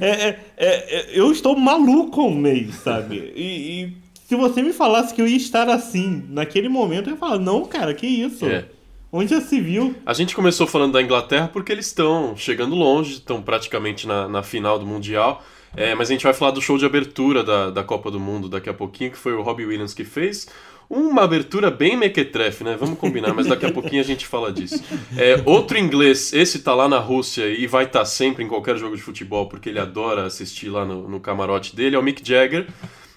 É, 0.00 0.10
é, 0.10 0.38
é, 0.56 1.06
eu 1.12 1.30
estou 1.30 1.56
maluco 1.56 2.20
um 2.22 2.34
mês, 2.34 2.74
sabe? 2.82 3.32
E, 3.36 3.84
e 3.84 4.03
se 4.34 4.36
você 4.36 4.62
me 4.62 4.72
falasse 4.72 5.14
que 5.14 5.22
eu 5.22 5.28
ia 5.28 5.36
estar 5.36 5.68
assim 5.68 6.24
naquele 6.28 6.68
momento, 6.68 7.08
eu 7.08 7.14
ia 7.14 7.18
falar, 7.18 7.38
não, 7.38 7.64
cara, 7.64 7.94
que 7.94 8.06
isso? 8.06 8.46
É. 8.46 8.66
Onde 9.12 9.30
já 9.30 9.40
se 9.40 9.60
viu? 9.60 9.94
A 10.04 10.12
gente 10.12 10.34
começou 10.34 10.66
falando 10.66 10.94
da 10.94 11.02
Inglaterra 11.02 11.48
porque 11.52 11.70
eles 11.70 11.86
estão 11.86 12.36
chegando 12.36 12.74
longe, 12.74 13.12
estão 13.12 13.40
praticamente 13.40 14.08
na, 14.08 14.26
na 14.28 14.42
final 14.42 14.76
do 14.76 14.84
Mundial. 14.84 15.44
É, 15.76 15.94
mas 15.94 16.08
a 16.08 16.12
gente 16.12 16.24
vai 16.24 16.34
falar 16.34 16.50
do 16.50 16.60
show 16.60 16.76
de 16.76 16.84
abertura 16.84 17.44
da, 17.44 17.70
da 17.70 17.84
Copa 17.84 18.10
do 18.10 18.18
Mundo 18.18 18.48
daqui 18.48 18.68
a 18.68 18.74
pouquinho, 18.74 19.12
que 19.12 19.18
foi 19.18 19.32
o 19.32 19.42
Robbie 19.42 19.66
Williams 19.66 19.94
que 19.94 20.04
fez. 20.04 20.48
Uma 20.90 21.22
abertura 21.22 21.70
bem 21.70 21.96
mequetrefe, 21.96 22.64
né? 22.64 22.76
Vamos 22.78 22.98
combinar, 22.98 23.32
mas 23.34 23.46
daqui 23.46 23.66
a 23.66 23.72
pouquinho 23.72 24.02
a 24.02 24.04
gente 24.04 24.26
fala 24.26 24.52
disso. 24.52 24.82
É, 25.16 25.40
outro 25.46 25.78
inglês, 25.78 26.32
esse 26.32 26.58
tá 26.58 26.74
lá 26.74 26.88
na 26.88 26.98
Rússia 26.98 27.46
e 27.46 27.68
vai 27.68 27.84
estar 27.84 28.00
tá 28.00 28.04
sempre 28.04 28.44
em 28.44 28.48
qualquer 28.48 28.76
jogo 28.76 28.96
de 28.96 29.02
futebol, 29.02 29.48
porque 29.48 29.68
ele 29.68 29.78
adora 29.78 30.26
assistir 30.26 30.68
lá 30.68 30.84
no, 30.84 31.08
no 31.08 31.20
camarote 31.20 31.74
dele, 31.74 31.94
é 31.94 31.98
o 31.98 32.02
Mick 32.02 32.20
Jagger 32.26 32.66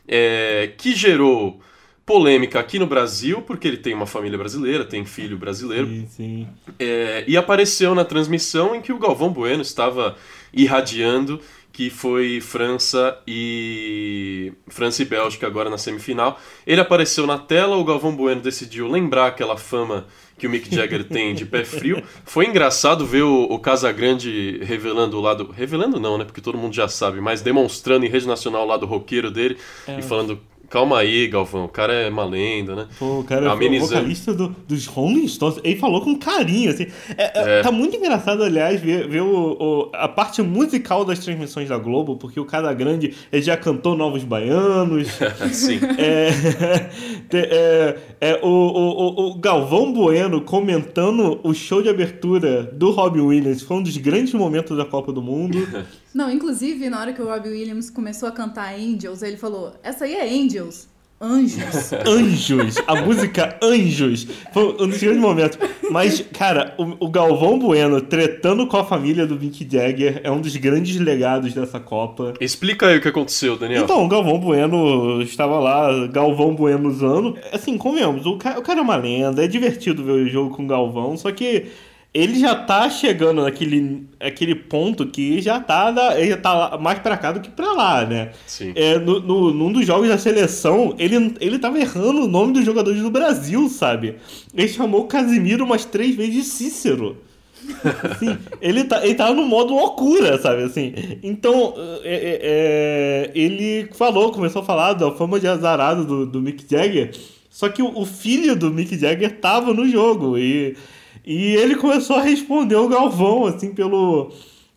é, 0.07 0.71
que 0.77 0.95
gerou 0.95 1.59
polêmica 2.05 2.59
aqui 2.59 2.79
no 2.79 2.87
Brasil, 2.87 3.41
porque 3.41 3.67
ele 3.67 3.77
tem 3.77 3.93
uma 3.93 4.05
família 4.05 4.37
brasileira, 4.37 4.85
tem 4.85 5.03
filho 5.03 5.37
brasileiro. 5.37 5.87
Sim, 5.87 6.07
sim. 6.07 6.47
É, 6.79 7.25
e 7.27 7.35
apareceu 7.35 7.93
na 7.93 8.05
transmissão 8.05 8.73
em 8.73 8.81
que 8.81 8.93
o 8.93 8.97
Galvão 8.97 9.29
Bueno 9.29 9.61
estava 9.61 10.15
irradiando 10.53 11.41
que 11.77 11.91
foi 11.91 12.41
França 12.41 13.19
e 13.27 14.51
França 14.67 15.03
e 15.03 15.05
Bélgica 15.05 15.45
agora 15.45 15.69
na 15.69 15.77
semifinal. 15.77 16.41
Ele 16.65 16.81
apareceu 16.81 17.27
na 17.27 17.37
tela, 17.37 17.77
o 17.77 17.83
Galvão 17.83 18.15
Bueno 18.15 18.41
decidiu 18.41 18.87
lembrar 18.87 19.27
aquela 19.27 19.55
fama 19.55 20.07
que 20.37 20.45
o 20.45 20.49
Mick 20.49 20.73
Jagger 20.73 21.03
tem 21.03 21.33
de 21.33 21.45
pé 21.45 21.65
frio. 21.65 22.03
Foi 22.25 22.45
engraçado 22.45 23.05
ver 23.05 23.23
o, 23.23 23.43
o 23.43 23.59
Casagrande 23.59 24.59
revelando 24.63 25.17
o 25.17 25.21
lado. 25.21 25.51
Revelando 25.51 25.99
não, 25.99 26.17
né? 26.17 26.25
Porque 26.25 26.41
todo 26.41 26.57
mundo 26.57 26.75
já 26.75 26.87
sabe, 26.87 27.19
mas 27.19 27.41
demonstrando 27.41 28.05
em 28.05 28.09
rede 28.09 28.27
nacional 28.27 28.63
o 28.63 28.67
lado 28.67 28.85
roqueiro 28.85 29.31
dele 29.31 29.57
é. 29.87 29.99
e 29.99 30.01
falando 30.01 30.39
Calma 30.69 30.99
aí, 30.99 31.27
Galvão, 31.27 31.65
o 31.65 31.69
cara 31.69 31.93
é 31.93 32.09
uma 32.09 32.25
lenda, 32.25 32.75
né? 32.75 32.87
Pô, 32.99 33.19
o 33.19 33.23
cara 33.23 33.45
é 33.45 33.53
o 33.53 33.79
vocalista 33.79 34.33
do, 34.33 34.53
dos 34.67 34.85
Rolling 34.85 35.27
Stones. 35.27 35.59
Ele 35.63 35.77
falou 35.77 36.01
com 36.01 36.17
carinho, 36.17 36.71
assim. 36.71 36.87
É, 37.17 37.23
é. 37.23 37.59
é. 37.59 37.61
Tá 37.61 37.71
muito 37.71 37.95
engraçado, 37.95 38.43
aliás, 38.43 38.81
ver, 38.81 39.07
ver 39.07 39.21
o, 39.21 39.57
o, 39.59 39.89
a 39.93 40.09
parte 40.09 40.41
musical 40.41 41.05
das 41.05 41.19
transmissões 41.19 41.69
da 41.69 41.77
Globo, 41.77 42.17
porque 42.17 42.37
o 42.39 42.45
Cada 42.45 42.73
Grande 42.73 43.13
ele 43.31 43.41
já 43.41 43.55
cantou 43.55 43.95
Novos 43.95 44.25
Baianos. 44.25 45.07
Sim. 45.53 45.79
É, 45.97 46.29
é, 47.31 47.97
é, 48.19 48.39
o, 48.43 48.47
o, 48.47 49.29
o 49.29 49.35
Galvão 49.35 49.93
Bueno 49.93 50.41
comentando 50.41 51.39
o 51.43 51.53
show 51.53 51.81
de 51.81 51.87
abertura 51.87 52.63
do 52.63 52.91
Robbie 52.91 53.21
Williams. 53.21 53.61
Foi 53.61 53.77
um 53.77 53.83
dos 53.83 53.95
grandes 53.95 54.33
momentos 54.33 54.75
da 54.75 54.83
Copa 54.83 55.13
do 55.13 55.21
Mundo. 55.21 55.65
Não, 56.13 56.31
inclusive, 56.31 56.89
na 56.89 56.99
hora 56.99 57.13
que 57.13 57.21
o 57.21 57.25
Robbie 57.25 57.49
Williams 57.49 57.89
começou 57.89 58.27
a 58.29 58.31
cantar 58.31 58.73
Angels, 58.73 59.21
ele 59.21 59.37
falou: 59.37 59.73
Essa 59.83 60.05
aí 60.05 60.15
é 60.15 60.23
Angels. 60.23 60.87
Anjos. 61.19 61.93
Anjos, 62.05 62.75
a 62.85 63.01
música 63.01 63.57
Anjos. 63.61 64.27
Foi 64.53 64.63
um 64.79 64.87
dos 64.87 64.99
grandes 64.99 65.19
momentos. 65.19 65.57
Mas, 65.89 66.21
cara, 66.31 66.75
o, 66.77 67.05
o 67.05 67.09
Galvão 67.09 67.57
Bueno 67.57 67.99
tretando 68.01 68.67
com 68.67 68.77
a 68.77 68.83
família 68.83 69.25
do 69.25 69.35
Mick 69.35 69.67
Jagger 69.69 70.21
é 70.23 70.29
um 70.29 70.39
dos 70.39 70.55
grandes 70.55 70.95
legados 70.97 71.55
dessa 71.55 71.79
Copa. 71.79 72.35
Explica 72.39 72.87
aí 72.87 72.97
o 72.97 73.01
que 73.01 73.07
aconteceu, 73.07 73.57
Daniel. 73.57 73.83
Então, 73.83 74.05
o 74.05 74.07
Galvão 74.07 74.39
Bueno 74.39 75.19
estava 75.23 75.59
lá, 75.59 76.05
Galvão 76.07 76.53
Bueno 76.53 76.87
usando. 76.87 77.35
Assim, 77.51 77.79
comemos, 77.79 78.27
o 78.27 78.37
cara, 78.37 78.59
o 78.59 78.61
cara 78.61 78.79
é 78.79 78.83
uma 78.83 78.95
lenda, 78.95 79.43
é 79.43 79.47
divertido 79.47 80.03
ver 80.03 80.11
o 80.11 80.29
jogo 80.29 80.55
com 80.55 80.65
o 80.65 80.67
Galvão, 80.67 81.17
só 81.17 81.31
que 81.31 81.65
ele 82.17 82.39
já 82.39 82.55
tá 82.55 82.89
chegando 82.89 83.43
naquele 83.43 84.07
aquele 84.19 84.55
ponto 84.55 85.05
que 85.05 85.39
já 85.39 85.59
tá, 85.59 85.91
na, 85.91 86.19
ele 86.19 86.31
já 86.31 86.37
tá 86.37 86.75
mais 86.81 86.97
pra 86.97 87.15
cá 87.15 87.31
do 87.31 87.39
que 87.39 87.49
pra 87.49 87.73
lá, 87.73 88.05
né? 88.05 88.31
Sim. 88.47 88.73
É, 88.75 88.97
no, 88.97 89.19
no, 89.19 89.53
num 89.53 89.71
dos 89.71 89.85
jogos 89.85 90.09
da 90.09 90.17
seleção, 90.17 90.95
ele, 90.97 91.35
ele 91.39 91.59
tava 91.59 91.79
errando 91.79 92.23
o 92.23 92.27
nome 92.27 92.53
dos 92.53 92.65
jogadores 92.65 92.99
do 93.03 93.11
Brasil, 93.11 93.69
sabe? 93.69 94.15
Ele 94.51 94.67
chamou 94.67 95.01
o 95.01 95.07
Casimiro 95.07 95.63
umas 95.63 95.85
três 95.85 96.15
vezes 96.15 96.33
de 96.33 96.43
Cícero. 96.43 97.17
Assim, 98.09 98.35
ele, 98.61 98.85
tá, 98.85 99.05
ele 99.05 99.13
tava 99.13 99.35
no 99.35 99.45
modo 99.45 99.75
loucura, 99.75 100.41
sabe? 100.41 100.63
Assim, 100.63 100.93
então, 101.21 101.75
é, 102.03 102.15
é, 102.15 102.39
é, 102.41 103.31
ele 103.35 103.89
falou, 103.93 104.31
começou 104.31 104.63
a 104.63 104.65
falar 104.65 104.93
da 104.93 105.11
fama 105.11 105.39
de 105.39 105.47
azarado 105.47 106.03
do, 106.03 106.25
do 106.25 106.41
Mick 106.41 106.65
Jagger, 106.67 107.11
só 107.49 107.67
que 107.69 107.81
o, 107.81 107.99
o 107.99 108.05
filho 108.05 108.55
do 108.55 108.71
Mick 108.71 108.97
Jagger 108.97 109.39
tava 109.39 109.73
no 109.73 109.87
jogo 109.87 110.37
e, 110.37 110.77
e 111.27 111.55
ele 111.57 111.75
começou 111.75 112.15
a 112.15 112.21
responder 112.21 112.77
o 112.77 112.87
Galvão, 112.87 113.45
assim, 113.45 113.73
pelo. 113.73 114.31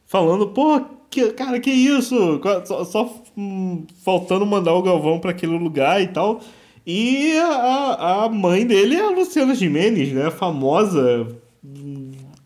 falando, 0.05 0.49
pô, 0.49 0.81
que, 1.09 1.31
cara, 1.31 1.61
que 1.61 1.71
isso? 1.71 2.41
Só, 2.65 2.85
só, 2.85 3.23
hum, 3.37 3.85
faltando 4.05 4.45
mandar 4.45 4.75
o 4.75 4.83
Galvão 4.83 5.21
pra 5.21 5.31
aquele 5.31 5.57
lugar 5.57 6.03
e 6.03 6.09
tal. 6.09 6.41
E 6.85 7.39
a, 7.39 8.25
a 8.25 8.29
mãe 8.29 8.67
dele 8.67 8.97
é 8.97 9.01
a 9.01 9.11
Luciana 9.11 9.55
Gimenez, 9.55 10.13
né? 10.13 10.31
Famosa 10.31 11.29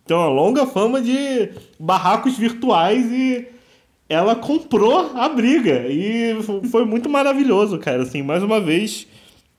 tem 0.07 0.17
uma 0.17 0.29
longa 0.29 0.67
fama 0.67 1.01
de 1.01 1.51
barracos 1.79 2.37
virtuais 2.37 3.11
e 3.11 3.47
ela 4.09 4.37
comprou 4.37 5.13
a 5.15 5.29
briga. 5.29 5.87
E 5.89 6.37
foi 6.71 6.85
muito 6.85 7.09
maravilhoso, 7.09 7.79
cara. 7.79 8.03
Assim, 8.03 8.23
mais 8.23 8.43
uma 8.43 8.61
vez, 8.61 9.07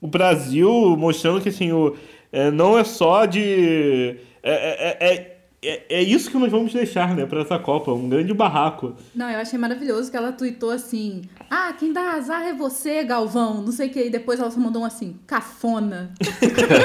o 0.00 0.06
Brasil 0.06 0.96
mostrando 0.96 1.40
que 1.40 1.48
assim, 1.48 1.72
o, 1.72 1.96
é, 2.32 2.50
não 2.50 2.78
é 2.78 2.84
só 2.84 3.24
de. 3.26 4.16
É, 4.48 4.96
é, 5.00 5.14
é, 5.14 5.36
é, 5.60 5.82
é 5.88 6.02
isso 6.02 6.30
que 6.30 6.36
nós 6.36 6.52
vamos 6.52 6.72
deixar, 6.72 7.16
né, 7.16 7.26
pra 7.26 7.40
essa 7.40 7.58
Copa. 7.58 7.92
Um 7.92 8.08
grande 8.08 8.32
barraco. 8.32 8.94
Não, 9.12 9.28
eu 9.28 9.40
achei 9.40 9.58
maravilhoso 9.58 10.08
que 10.08 10.16
ela 10.16 10.30
tweetou 10.30 10.70
assim: 10.70 11.22
Ah, 11.50 11.74
quem 11.76 11.92
dá 11.92 12.12
azar 12.12 12.46
é 12.46 12.54
você, 12.54 13.02
Galvão. 13.02 13.60
Não 13.62 13.72
sei 13.72 13.88
o 13.88 13.90
que. 13.90 14.04
E 14.04 14.10
depois 14.10 14.38
ela 14.38 14.50
só 14.52 14.60
mandou 14.60 14.82
um 14.82 14.84
assim: 14.84 15.16
cafona. 15.26 16.14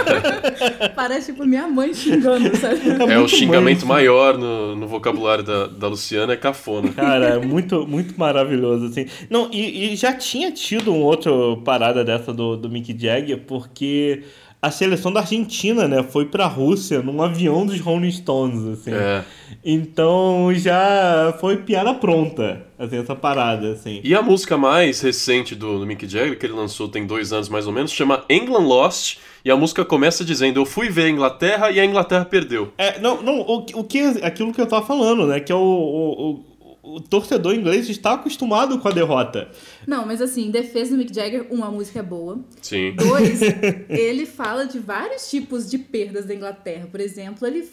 Parece 0.96 1.32
tipo 1.32 1.46
minha 1.46 1.68
mãe 1.68 1.94
xingando, 1.94 2.56
sabe? 2.58 2.80
É 2.90 3.18
o 3.18 3.20
muito 3.20 3.30
xingamento 3.30 3.86
mãe, 3.86 3.98
maior 3.98 4.38
no, 4.40 4.76
no 4.76 4.88
vocabulário 4.88 5.44
da, 5.44 5.68
da 5.68 5.88
Luciana, 5.88 6.34
é 6.34 6.38
cafona. 6.38 6.92
Cara, 6.94 7.36
é 7.36 7.40
muito, 7.40 7.86
muito 7.86 8.18
maravilhoso, 8.18 8.88
assim. 8.88 9.06
Não, 9.30 9.50
e, 9.52 9.94
e 9.94 9.96
já 9.96 10.14
tinha 10.14 10.52
tido 10.52 10.92
um 10.92 11.02
outro 11.02 11.62
parada 11.64 12.04
dessa 12.04 12.34
do, 12.34 12.58
do 12.58 12.68
Mick 12.68 12.98
Jagger, 13.00 13.42
porque 13.46 14.24
a 14.62 14.70
seleção 14.70 15.12
da 15.12 15.22
Argentina, 15.22 15.88
né, 15.88 16.04
foi 16.04 16.26
pra 16.26 16.46
Rússia 16.46 17.02
num 17.02 17.22
avião 17.22 17.66
dos 17.66 17.80
Rolling 17.80 18.12
Stones, 18.12 18.64
assim. 18.80 18.92
É. 18.94 19.24
Então 19.64 20.52
já 20.54 21.36
foi 21.40 21.58
piada 21.58 21.94
pronta, 21.94 22.64
assim, 22.78 22.98
essa 23.00 23.16
parada, 23.16 23.72
assim. 23.72 24.02
E 24.04 24.14
a 24.14 24.22
música 24.22 24.58
mais 24.58 25.02
recente 25.02 25.56
do, 25.56 25.80
do 25.80 25.86
Mick 25.86 26.08
Jagger, 26.08 26.38
que 26.38 26.46
ele 26.46 26.54
lançou 26.54 26.88
tem 26.88 27.06
dois 27.06 27.32
anos 27.34 27.50
mais 27.50 27.66
ou 27.68 27.74
menos, 27.74 27.92
chama 27.92 28.24
England 28.30 28.68
Lost. 28.68 29.18
E 29.44 29.50
a 29.50 29.56
música 29.58 29.84
começa 29.84 30.24
dizendo: 30.24 30.60
Eu 30.60 30.66
fui 30.66 30.90
ver 30.90 31.06
a 31.06 31.10
Inglaterra 31.10 31.72
e 31.72 31.80
a 31.80 31.86
Inglaterra 31.86 32.24
perdeu. 32.26 32.72
É, 32.78 33.00
não, 33.00 33.24
não, 33.24 33.40
o, 33.42 33.64
que- 33.66 33.76
o 33.76 33.84
que, 33.84 34.00
aquilo 34.22 34.54
que 34.54 34.62
eu 34.62 34.68
tava 34.68 34.86
falando, 34.86 35.26
né, 35.26 35.40
que 35.40 35.52
é 35.52 35.56
o, 35.56 35.60
o, 35.60 36.46
o- 36.84 37.00
torcedor 37.00 37.54
inglês 37.56 37.90
está 37.90 38.14
acostumado 38.14 38.80
com 38.80 38.88
a 38.88 38.92
derrota. 38.92 39.50
Não, 39.88 40.06
mas 40.06 40.22
assim, 40.22 40.46
em 40.48 40.52
defesa 40.52 40.92
do 40.92 40.98
Mick 40.98 41.14
Jagger, 41.14 41.48
uma 41.52 41.68
a 41.68 41.72
música 41.72 42.00
é 42.00 42.04
boa. 42.04 42.40
Sim. 42.62 42.96
Dois, 42.96 43.40
ele 43.90 44.26
fala 44.26 44.66
de 44.66 44.80
vários 44.80 45.30
tipos 45.30 45.70
de 45.70 45.78
perdas 45.78 46.26
da 46.26 46.34
Inglaterra. 46.36 46.88
Por 46.90 47.00
exemplo, 47.00 47.48
ele 47.48 47.68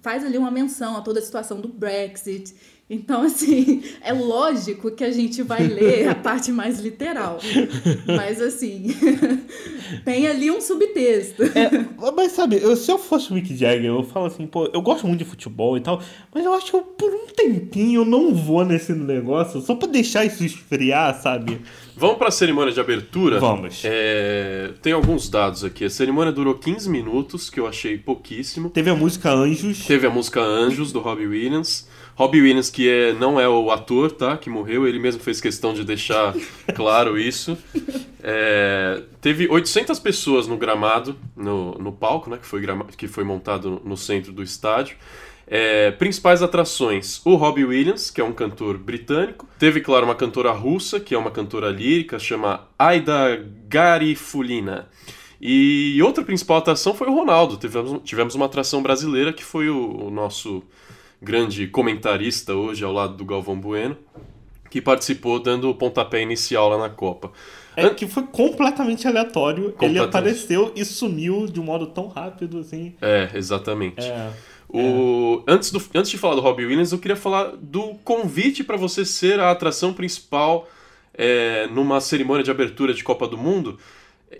faz 0.00 0.24
ali 0.24 0.38
uma 0.38 0.50
menção 0.50 0.96
a 0.96 1.00
toda 1.00 1.18
a 1.18 1.22
situação 1.22 1.60
do 1.60 1.68
Brexit. 1.68 2.54
Então, 2.90 3.22
assim, 3.22 3.82
é 4.02 4.12
lógico 4.14 4.90
que 4.90 5.04
a 5.04 5.10
gente 5.10 5.42
vai 5.42 5.66
ler 5.66 6.08
a 6.08 6.14
parte 6.16 6.50
mais 6.50 6.80
literal. 6.80 7.38
Mas, 8.06 8.40
assim, 8.40 8.86
tem 10.04 10.26
ali 10.26 10.50
um 10.50 10.60
subtexto. 10.60 11.42
É, 11.42 11.84
mas 12.16 12.32
sabe, 12.32 12.58
eu- 12.62 12.76
se 12.76 12.90
eu 12.90 12.98
fosse 12.98 13.30
o 13.30 13.34
Mick 13.34 13.54
Jagger, 13.54 13.84
eu 13.86 14.02
falo 14.02 14.26
assim, 14.26 14.46
pô, 14.46 14.70
eu 14.72 14.80
gosto 14.80 15.06
muito 15.06 15.18
de 15.18 15.24
futebol 15.24 15.76
e 15.76 15.80
tal, 15.80 16.00
mas 16.34 16.44
eu 16.44 16.52
acho 16.54 16.70
que 16.70 16.76
eu, 16.76 16.80
por 16.82 17.10
um 17.12 17.26
tempinho 17.26 18.00
eu 18.00 18.04
não 18.04 18.34
vou 18.34 18.64
nesse 18.64 18.92
negócio, 18.92 19.60
só 19.60 19.74
pra 19.74 19.86
deixar 19.88 20.24
isso 20.24 20.42
esfriar, 20.44 21.20
sabe? 21.20 21.60
Vamos 21.96 22.16
para 22.16 22.28
a 22.28 22.32
cerimônia 22.32 22.72
de 22.72 22.80
abertura? 22.80 23.38
Vamos. 23.40 23.82
É, 23.84 24.70
tem 24.80 24.92
alguns 24.92 25.28
dados 25.28 25.64
aqui. 25.64 25.84
A 25.84 25.90
cerimônia 25.90 26.32
durou 26.32 26.54
15 26.54 26.88
minutos, 26.88 27.50
que 27.50 27.58
eu 27.58 27.66
achei 27.66 27.98
pouquíssimo. 27.98 28.70
Teve 28.70 28.88
a 28.90 28.94
música 28.94 29.30
Anjos. 29.32 29.84
Teve 29.84 30.06
a 30.06 30.10
música 30.10 30.40
Anjos, 30.40 30.92
do 30.92 31.00
Robbie 31.00 31.26
Williams. 31.26 31.86
Robbie 32.18 32.40
Williams, 32.42 32.68
que 32.68 32.88
é, 32.88 33.12
não 33.12 33.38
é 33.38 33.48
o 33.48 33.70
ator, 33.70 34.10
tá? 34.10 34.36
Que 34.36 34.50
morreu, 34.50 34.88
ele 34.88 34.98
mesmo 34.98 35.22
fez 35.22 35.40
questão 35.40 35.72
de 35.72 35.84
deixar 35.84 36.34
claro 36.74 37.16
isso. 37.16 37.56
É, 38.20 39.02
teve 39.20 39.46
800 39.48 40.00
pessoas 40.00 40.48
no 40.48 40.56
gramado, 40.56 41.16
no, 41.36 41.74
no 41.78 41.92
palco, 41.92 42.28
né? 42.28 42.36
Que 42.36 42.44
foi, 42.44 42.60
grama- 42.60 42.86
que 42.86 43.06
foi 43.06 43.22
montado 43.22 43.80
no 43.84 43.96
centro 43.96 44.32
do 44.32 44.42
estádio. 44.42 44.96
É, 45.46 45.92
principais 45.92 46.42
atrações: 46.42 47.20
o 47.24 47.36
Robbie 47.36 47.64
Williams, 47.64 48.10
que 48.10 48.20
é 48.20 48.24
um 48.24 48.32
cantor 48.32 48.76
britânico. 48.78 49.46
Teve, 49.56 49.80
claro, 49.80 50.04
uma 50.04 50.16
cantora 50.16 50.50
russa, 50.50 50.98
que 50.98 51.14
é 51.14 51.18
uma 51.18 51.30
cantora 51.30 51.70
lírica, 51.70 52.18
chama 52.18 52.66
Aida 52.76 53.46
Garifulina. 53.68 54.88
E 55.40 56.02
outra 56.02 56.24
principal 56.24 56.56
atração 56.56 56.94
foi 56.94 57.06
o 57.06 57.14
Ronaldo. 57.14 57.56
Tivemos, 57.56 58.00
tivemos 58.02 58.34
uma 58.34 58.46
atração 58.46 58.82
brasileira 58.82 59.32
que 59.32 59.44
foi 59.44 59.70
o, 59.70 60.06
o 60.06 60.10
nosso 60.10 60.64
grande 61.20 61.66
comentarista 61.66 62.54
hoje 62.54 62.84
ao 62.84 62.92
lado 62.92 63.14
do 63.14 63.24
Galvão 63.24 63.58
Bueno, 63.58 63.96
que 64.70 64.80
participou 64.80 65.40
dando 65.40 65.70
o 65.70 65.74
pontapé 65.74 66.22
inicial 66.22 66.68
lá 66.68 66.78
na 66.78 66.90
Copa. 66.90 67.32
É, 67.76 67.90
que 67.90 68.08
foi 68.08 68.24
completamente 68.24 69.06
aleatório. 69.06 69.66
Ele 69.66 69.72
Completamente. 69.72 70.08
apareceu 70.08 70.72
e 70.74 70.84
sumiu 70.84 71.46
de 71.46 71.60
um 71.60 71.62
modo 71.62 71.86
tão 71.86 72.08
rápido, 72.08 72.58
assim. 72.58 72.94
É, 73.00 73.30
exatamente. 73.34 74.04
É. 74.04 74.32
O... 74.68 75.44
Antes, 75.46 75.70
do... 75.70 75.80
Antes 75.94 76.10
de 76.10 76.18
falar 76.18 76.34
do 76.34 76.40
Robbie 76.40 76.66
Williams, 76.66 76.90
eu 76.90 76.98
queria 76.98 77.16
falar 77.16 77.52
do 77.56 77.94
convite 78.04 78.64
para 78.64 78.76
você 78.76 79.04
ser 79.04 79.38
a 79.38 79.52
atração 79.52 79.92
principal 79.92 80.68
é, 81.14 81.68
numa 81.68 82.00
cerimônia 82.00 82.42
de 82.42 82.50
abertura 82.50 82.92
de 82.92 83.04
Copa 83.04 83.28
do 83.28 83.38
Mundo, 83.38 83.78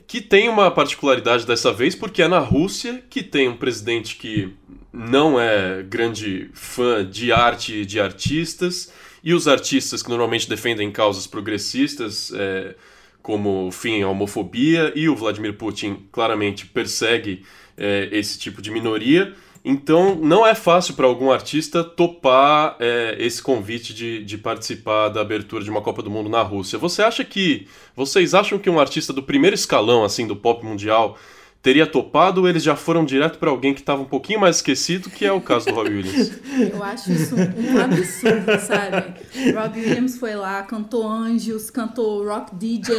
que 0.06 0.20
tem 0.20 0.48
uma 0.48 0.70
particularidade 0.70 1.46
dessa 1.46 1.72
vez, 1.72 1.94
porque 1.94 2.22
é 2.22 2.28
na 2.28 2.38
Rússia, 2.38 3.02
que 3.08 3.22
tem 3.22 3.48
um 3.48 3.56
presidente 3.56 4.16
que 4.16 4.52
não 4.92 5.40
é 5.40 5.82
grande 5.82 6.50
fã 6.52 7.08
de 7.08 7.32
arte 7.32 7.76
e 7.76 7.86
de 7.86 8.00
artistas, 8.00 8.92
e 9.22 9.34
os 9.34 9.48
artistas 9.48 10.02
que 10.02 10.08
normalmente 10.08 10.48
defendem 10.48 10.90
causas 10.90 11.26
progressistas, 11.26 12.32
é, 12.34 12.74
como 13.22 13.70
fim 13.70 14.02
à 14.02 14.08
homofobia, 14.08 14.92
e 14.94 15.08
o 15.08 15.16
Vladimir 15.16 15.54
Putin 15.54 16.06
claramente 16.10 16.66
persegue 16.66 17.44
é, 17.76 18.08
esse 18.12 18.38
tipo 18.38 18.62
de 18.62 18.70
minoria. 18.70 19.34
Então, 19.70 20.14
não 20.14 20.46
é 20.46 20.54
fácil 20.54 20.94
para 20.94 21.04
algum 21.06 21.30
artista 21.30 21.84
topar 21.84 22.74
é, 22.80 23.16
esse 23.18 23.42
convite 23.42 23.92
de, 23.92 24.24
de 24.24 24.38
participar 24.38 25.10
da 25.10 25.20
abertura 25.20 25.62
de 25.62 25.68
uma 25.68 25.82
Copa 25.82 26.02
do 26.02 26.08
Mundo 26.10 26.30
na 26.30 26.40
Rússia. 26.40 26.78
Você 26.78 27.02
acha 27.02 27.22
que. 27.22 27.66
Vocês 27.94 28.32
acham 28.32 28.58
que 28.58 28.70
um 28.70 28.80
artista 28.80 29.12
do 29.12 29.22
primeiro 29.22 29.54
escalão, 29.54 30.04
assim, 30.04 30.26
do 30.26 30.34
pop 30.34 30.64
mundial, 30.64 31.18
teria 31.60 31.86
topado 31.86 32.40
ou 32.40 32.48
eles 32.48 32.62
já 32.62 32.74
foram 32.76 33.04
direto 33.04 33.38
para 33.38 33.50
alguém 33.50 33.74
que 33.74 33.80
estava 33.80 34.00
um 34.00 34.06
pouquinho 34.06 34.40
mais 34.40 34.56
esquecido, 34.56 35.10
que 35.10 35.26
é 35.26 35.32
o 35.32 35.40
caso 35.40 35.66
do 35.66 35.74
Robbie 35.74 35.96
Williams? 35.96 36.32
Eu 36.72 36.82
acho 36.82 37.12
isso 37.12 37.34
um 37.36 37.78
absurdo, 37.82 38.58
sabe? 38.66 39.12
Robbie 39.54 39.80
Williams 39.80 40.16
foi 40.16 40.34
lá, 40.34 40.62
cantou 40.62 41.06
Anjos, 41.06 41.68
cantou 41.68 42.24
Rock 42.26 42.54
DJ. 42.54 42.96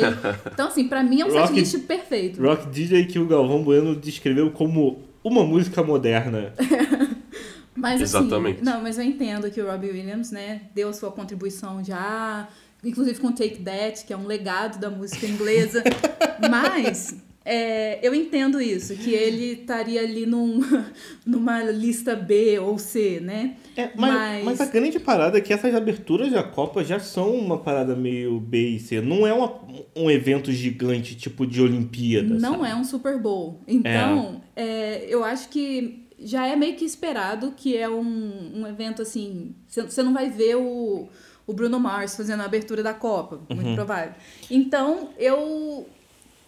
Então, 0.53 0.67
assim, 0.67 0.87
pra 0.87 1.01
mim 1.01 1.21
é 1.21 1.25
um 1.25 1.31
Rock- 1.31 1.47
setlist 1.47 1.87
perfeito. 1.87 2.39
Rock 2.39 2.67
DJ 2.67 3.05
que 3.05 3.17
o 3.17 3.25
Galvão 3.25 3.63
Bueno 3.63 3.95
descreveu 3.95 4.51
como 4.51 5.08
uma 5.23 5.43
música 5.43 5.83
moderna. 5.83 6.53
Mas 7.75 8.01
assim, 8.01 8.17
Exatamente. 8.17 8.61
não, 8.61 8.81
mas 8.81 8.97
eu 8.97 9.05
entendo 9.05 9.49
que 9.49 9.61
o 9.61 9.71
Robbie 9.71 9.91
Williams, 9.91 10.31
né, 10.31 10.63
deu 10.75 10.89
a 10.89 10.93
sua 10.93 11.11
contribuição 11.11 11.81
já, 11.81 12.45
inclusive 12.83 13.17
com 13.21 13.31
Take 13.31 13.63
That, 13.63 14.03
que 14.03 14.11
é 14.11 14.17
um 14.17 14.25
legado 14.25 14.77
da 14.79 14.89
música 14.89 15.25
inglesa. 15.25 15.81
mas 16.51 17.15
É, 17.51 17.97
eu 18.03 18.13
entendo 18.13 18.61
isso, 18.61 18.95
que 18.95 19.09
ele 19.09 19.61
estaria 19.61 20.01
ali 20.01 20.27
num, 20.27 20.61
numa 21.25 21.63
lista 21.63 22.15
B 22.15 22.59
ou 22.59 22.77
C, 22.77 23.19
né? 23.19 23.55
É, 23.75 23.89
mas, 23.95 24.43
mas... 24.43 24.61
a 24.61 24.65
grande 24.67 24.99
parada 24.99 25.39
é 25.39 25.41
que 25.41 25.51
essas 25.51 25.73
aberturas 25.73 26.31
da 26.31 26.43
Copa 26.43 26.83
já 26.83 26.99
são 26.99 27.33
uma 27.33 27.57
parada 27.57 27.95
meio 27.95 28.39
B 28.39 28.75
e 28.75 28.79
C. 28.79 29.01
Não 29.01 29.25
é 29.25 29.33
uma, 29.33 29.51
um 29.95 30.11
evento 30.11 30.51
gigante, 30.51 31.15
tipo 31.15 31.47
de 31.47 31.59
Olimpíada. 31.59 32.35
Não 32.35 32.59
sabe? 32.59 32.69
é 32.69 32.75
um 32.75 32.83
Super 32.83 33.17
Bowl. 33.17 33.61
Então, 33.67 34.43
é. 34.55 34.63
É, 34.63 35.05
eu 35.09 35.23
acho 35.23 35.49
que 35.49 36.07
já 36.19 36.45
é 36.45 36.55
meio 36.55 36.75
que 36.75 36.85
esperado 36.85 37.53
que 37.57 37.75
é 37.75 37.89
um, 37.89 38.59
um 38.61 38.67
evento 38.67 39.01
assim. 39.01 39.55
Você 39.67 40.03
não 40.03 40.13
vai 40.13 40.29
ver 40.29 40.55
o, 40.55 41.09
o 41.47 41.53
Bruno 41.53 41.79
Mars 41.79 42.15
fazendo 42.15 42.41
a 42.41 42.45
abertura 42.45 42.83
da 42.83 42.93
Copa, 42.93 43.41
muito 43.49 43.69
uhum. 43.69 43.73
provável. 43.73 44.13
Então, 44.51 45.09
eu 45.17 45.87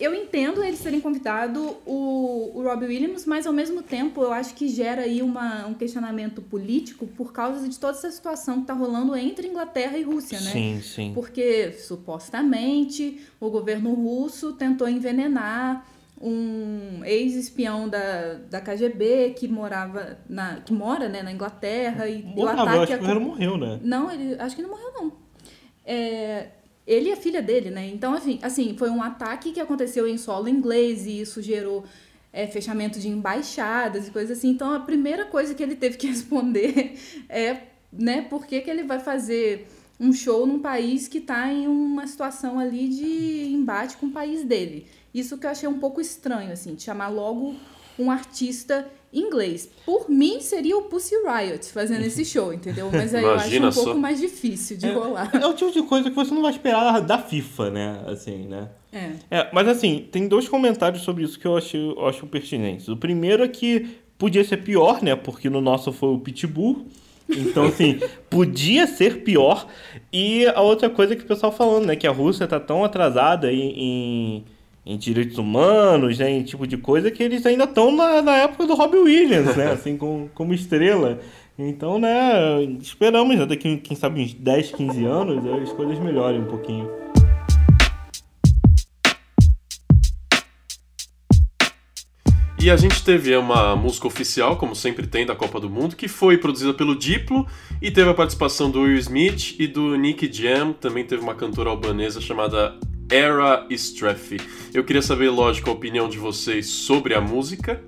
eu 0.01 0.15
entendo 0.15 0.63
eles 0.63 0.81
terem 0.81 0.99
convidado 0.99 1.77
o, 1.85 2.51
o 2.55 2.63
Robbie 2.63 2.87
Williams, 2.87 3.25
mas 3.25 3.45
ao 3.45 3.53
mesmo 3.53 3.83
tempo 3.83 4.23
eu 4.23 4.33
acho 4.33 4.55
que 4.55 4.67
gera 4.67 5.03
aí 5.03 5.21
uma, 5.21 5.67
um 5.67 5.75
questionamento 5.75 6.41
político 6.41 7.05
por 7.05 7.31
causa 7.31 7.69
de 7.69 7.79
toda 7.79 7.93
essa 7.93 8.09
situação 8.09 8.55
que 8.55 8.61
está 8.61 8.73
rolando 8.73 9.15
entre 9.15 9.47
Inglaterra 9.47 9.97
e 9.97 10.03
Rússia, 10.03 10.39
né? 10.41 10.51
Sim, 10.51 10.81
sim. 10.81 11.11
Porque 11.13 11.73
supostamente 11.73 13.21
o 13.39 13.49
governo 13.49 13.93
russo 13.93 14.53
tentou 14.53 14.89
envenenar 14.89 15.85
um 16.19 17.03
ex-espião 17.03 17.89
da, 17.89 18.35
da 18.49 18.61
KGB 18.61 19.35
que 19.37 19.47
morava 19.47 20.19
na 20.29 20.57
que 20.57 20.71
mora 20.71 21.09
né, 21.09 21.23
na 21.23 21.31
Inglaterra 21.31 22.07
e 22.07 22.21
Morava, 22.21 22.63
o 22.63 22.63
ataque 22.63 22.93
acho 22.93 23.05
que 23.05 23.11
o 23.11 23.21
morreu, 23.21 23.57
né? 23.57 23.79
Não, 23.83 24.11
ele 24.11 24.35
acho 24.39 24.55
que 24.55 24.61
não 24.61 24.69
morreu 24.69 24.93
não. 24.93 25.11
É, 25.85 26.47
ele 26.85 27.09
e 27.09 27.13
a 27.13 27.17
filha 27.17 27.41
dele, 27.41 27.69
né? 27.69 27.87
Então, 27.87 28.13
assim, 28.13 28.39
assim, 28.41 28.75
foi 28.77 28.89
um 28.89 29.01
ataque 29.01 29.51
que 29.51 29.59
aconteceu 29.59 30.07
em 30.07 30.17
solo 30.17 30.49
inglês 30.49 31.05
e 31.05 31.21
isso 31.21 31.41
gerou 31.41 31.83
é, 32.33 32.47
fechamento 32.47 32.99
de 32.99 33.07
embaixadas 33.07 34.07
e 34.07 34.11
coisas 34.11 34.37
assim. 34.37 34.49
Então, 34.49 34.73
a 34.73 34.79
primeira 34.79 35.25
coisa 35.25 35.53
que 35.53 35.61
ele 35.61 35.75
teve 35.75 35.97
que 35.97 36.07
responder 36.07 36.97
é, 37.29 37.57
né, 37.91 38.21
por 38.23 38.45
que, 38.45 38.61
que 38.61 38.69
ele 38.69 38.83
vai 38.83 38.99
fazer 38.99 39.67
um 39.99 40.11
show 40.11 40.47
num 40.47 40.59
país 40.59 41.07
que 41.07 41.19
está 41.19 41.51
em 41.51 41.67
uma 41.67 42.07
situação 42.07 42.57
ali 42.57 42.87
de 42.87 43.53
embate 43.53 43.97
com 43.97 44.07
o 44.07 44.11
país 44.11 44.43
dele. 44.43 44.87
Isso 45.13 45.37
que 45.37 45.45
eu 45.45 45.51
achei 45.51 45.69
um 45.69 45.77
pouco 45.77 46.01
estranho, 46.01 46.51
assim, 46.51 46.77
chamar 46.79 47.09
logo 47.09 47.55
um 48.01 48.11
artista 48.11 48.85
inglês. 49.13 49.69
Por 49.85 50.09
mim, 50.09 50.39
seria 50.39 50.77
o 50.77 50.83
Pussy 50.83 51.15
Riot 51.15 51.65
fazendo 51.71 52.03
esse 52.05 52.23
show, 52.23 52.53
entendeu? 52.53 52.89
Mas 52.91 53.13
aí 53.13 53.23
Imagina 53.23 53.65
eu 53.65 53.69
acho 53.69 53.81
um 53.81 53.83
pouco 53.83 53.99
mais 53.99 54.19
difícil 54.19 54.77
de 54.77 54.87
é, 54.87 54.93
rolar. 54.93 55.29
É 55.33 55.45
o 55.45 55.53
tipo 55.53 55.71
de 55.71 55.81
coisa 55.83 56.09
que 56.09 56.15
você 56.15 56.33
não 56.33 56.41
vai 56.41 56.51
esperar 56.51 57.01
da 57.01 57.17
FIFA, 57.17 57.69
né? 57.69 58.01
Assim, 58.07 58.47
né? 58.47 58.69
É. 58.91 59.11
é 59.29 59.49
mas 59.51 59.67
assim, 59.67 60.07
tem 60.11 60.27
dois 60.27 60.47
comentários 60.47 61.03
sobre 61.03 61.23
isso 61.23 61.39
que 61.39 61.45
eu 61.45 61.57
acho, 61.57 61.75
eu 61.75 62.07
acho 62.07 62.25
pertinentes. 62.27 62.87
O 62.87 62.95
primeiro 62.95 63.43
é 63.43 63.47
que 63.47 63.97
podia 64.17 64.43
ser 64.43 64.57
pior, 64.57 65.01
né? 65.03 65.15
Porque 65.15 65.49
no 65.49 65.59
nosso 65.59 65.91
foi 65.91 66.09
o 66.09 66.19
Pitbull. 66.19 66.85
Então, 67.29 67.65
assim, 67.65 67.99
podia 68.29 68.87
ser 68.87 69.23
pior. 69.23 69.67
E 70.11 70.45
a 70.47 70.61
outra 70.61 70.89
coisa 70.89 71.15
que 71.15 71.23
o 71.23 71.27
pessoal 71.27 71.51
falando, 71.51 71.85
né? 71.85 71.95
Que 71.95 72.07
a 72.07 72.11
Rússia 72.11 72.47
tá 72.47 72.59
tão 72.59 72.83
atrasada 72.83 73.51
em, 73.51 73.73
em 73.77 74.45
em 74.85 74.97
direitos 74.97 75.37
humanos, 75.37 76.17
né, 76.17 76.29
em 76.31 76.43
tipo 76.43 76.65
de 76.65 76.77
coisa, 76.77 77.11
que 77.11 77.21
eles 77.21 77.45
ainda 77.45 77.65
estão 77.65 77.95
na, 77.95 78.21
na 78.21 78.37
época 78.37 78.65
do 78.65 78.73
Robbie 78.73 78.97
Williams, 78.97 79.55
né, 79.55 79.71
assim, 79.73 79.95
com, 79.97 80.27
como 80.33 80.53
estrela. 80.53 81.19
Então, 81.57 81.99
né, 81.99 82.63
esperamos, 82.81 83.37
né, 83.37 83.45
daqui, 83.45 83.77
quem 83.77 83.95
sabe, 83.95 84.21
uns 84.21 84.33
10, 84.33 84.71
15 84.71 85.05
anos, 85.05 85.45
as 85.61 85.71
coisas 85.73 85.99
melhorem 85.99 86.41
um 86.41 86.45
pouquinho. 86.45 86.89
E 92.63 92.69
a 92.69 92.77
gente 92.77 93.03
teve 93.03 93.35
uma 93.35 93.75
música 93.75 94.05
oficial, 94.05 94.55
como 94.55 94.75
sempre 94.75 95.07
tem, 95.07 95.25
da 95.25 95.35
Copa 95.35 95.59
do 95.59 95.67
Mundo, 95.67 95.95
que 95.95 96.07
foi 96.07 96.37
produzida 96.37 96.71
pelo 96.71 96.95
Diplo 96.95 97.47
e 97.81 97.89
teve 97.89 98.07
a 98.11 98.13
participação 98.13 98.69
do 98.69 98.81
Will 98.81 98.97
Smith 98.97 99.55
e 99.57 99.65
do 99.65 99.95
Nick 99.95 100.31
Jam. 100.31 100.71
Também 100.71 101.03
teve 101.03 101.23
uma 101.23 101.33
cantora 101.33 101.71
albanesa 101.71 102.21
chamada 102.21 102.77
Era 103.11 103.65
Streff. 103.69 104.39
Eu 104.73 104.83
queria 104.83 105.01
saber, 105.01 105.29
lógico, 105.29 105.69
a 105.69 105.73
opinião 105.73 106.07
de 106.07 106.17
vocês 106.17 106.67
sobre 106.67 107.13
a 107.13 107.21
música. 107.21 107.81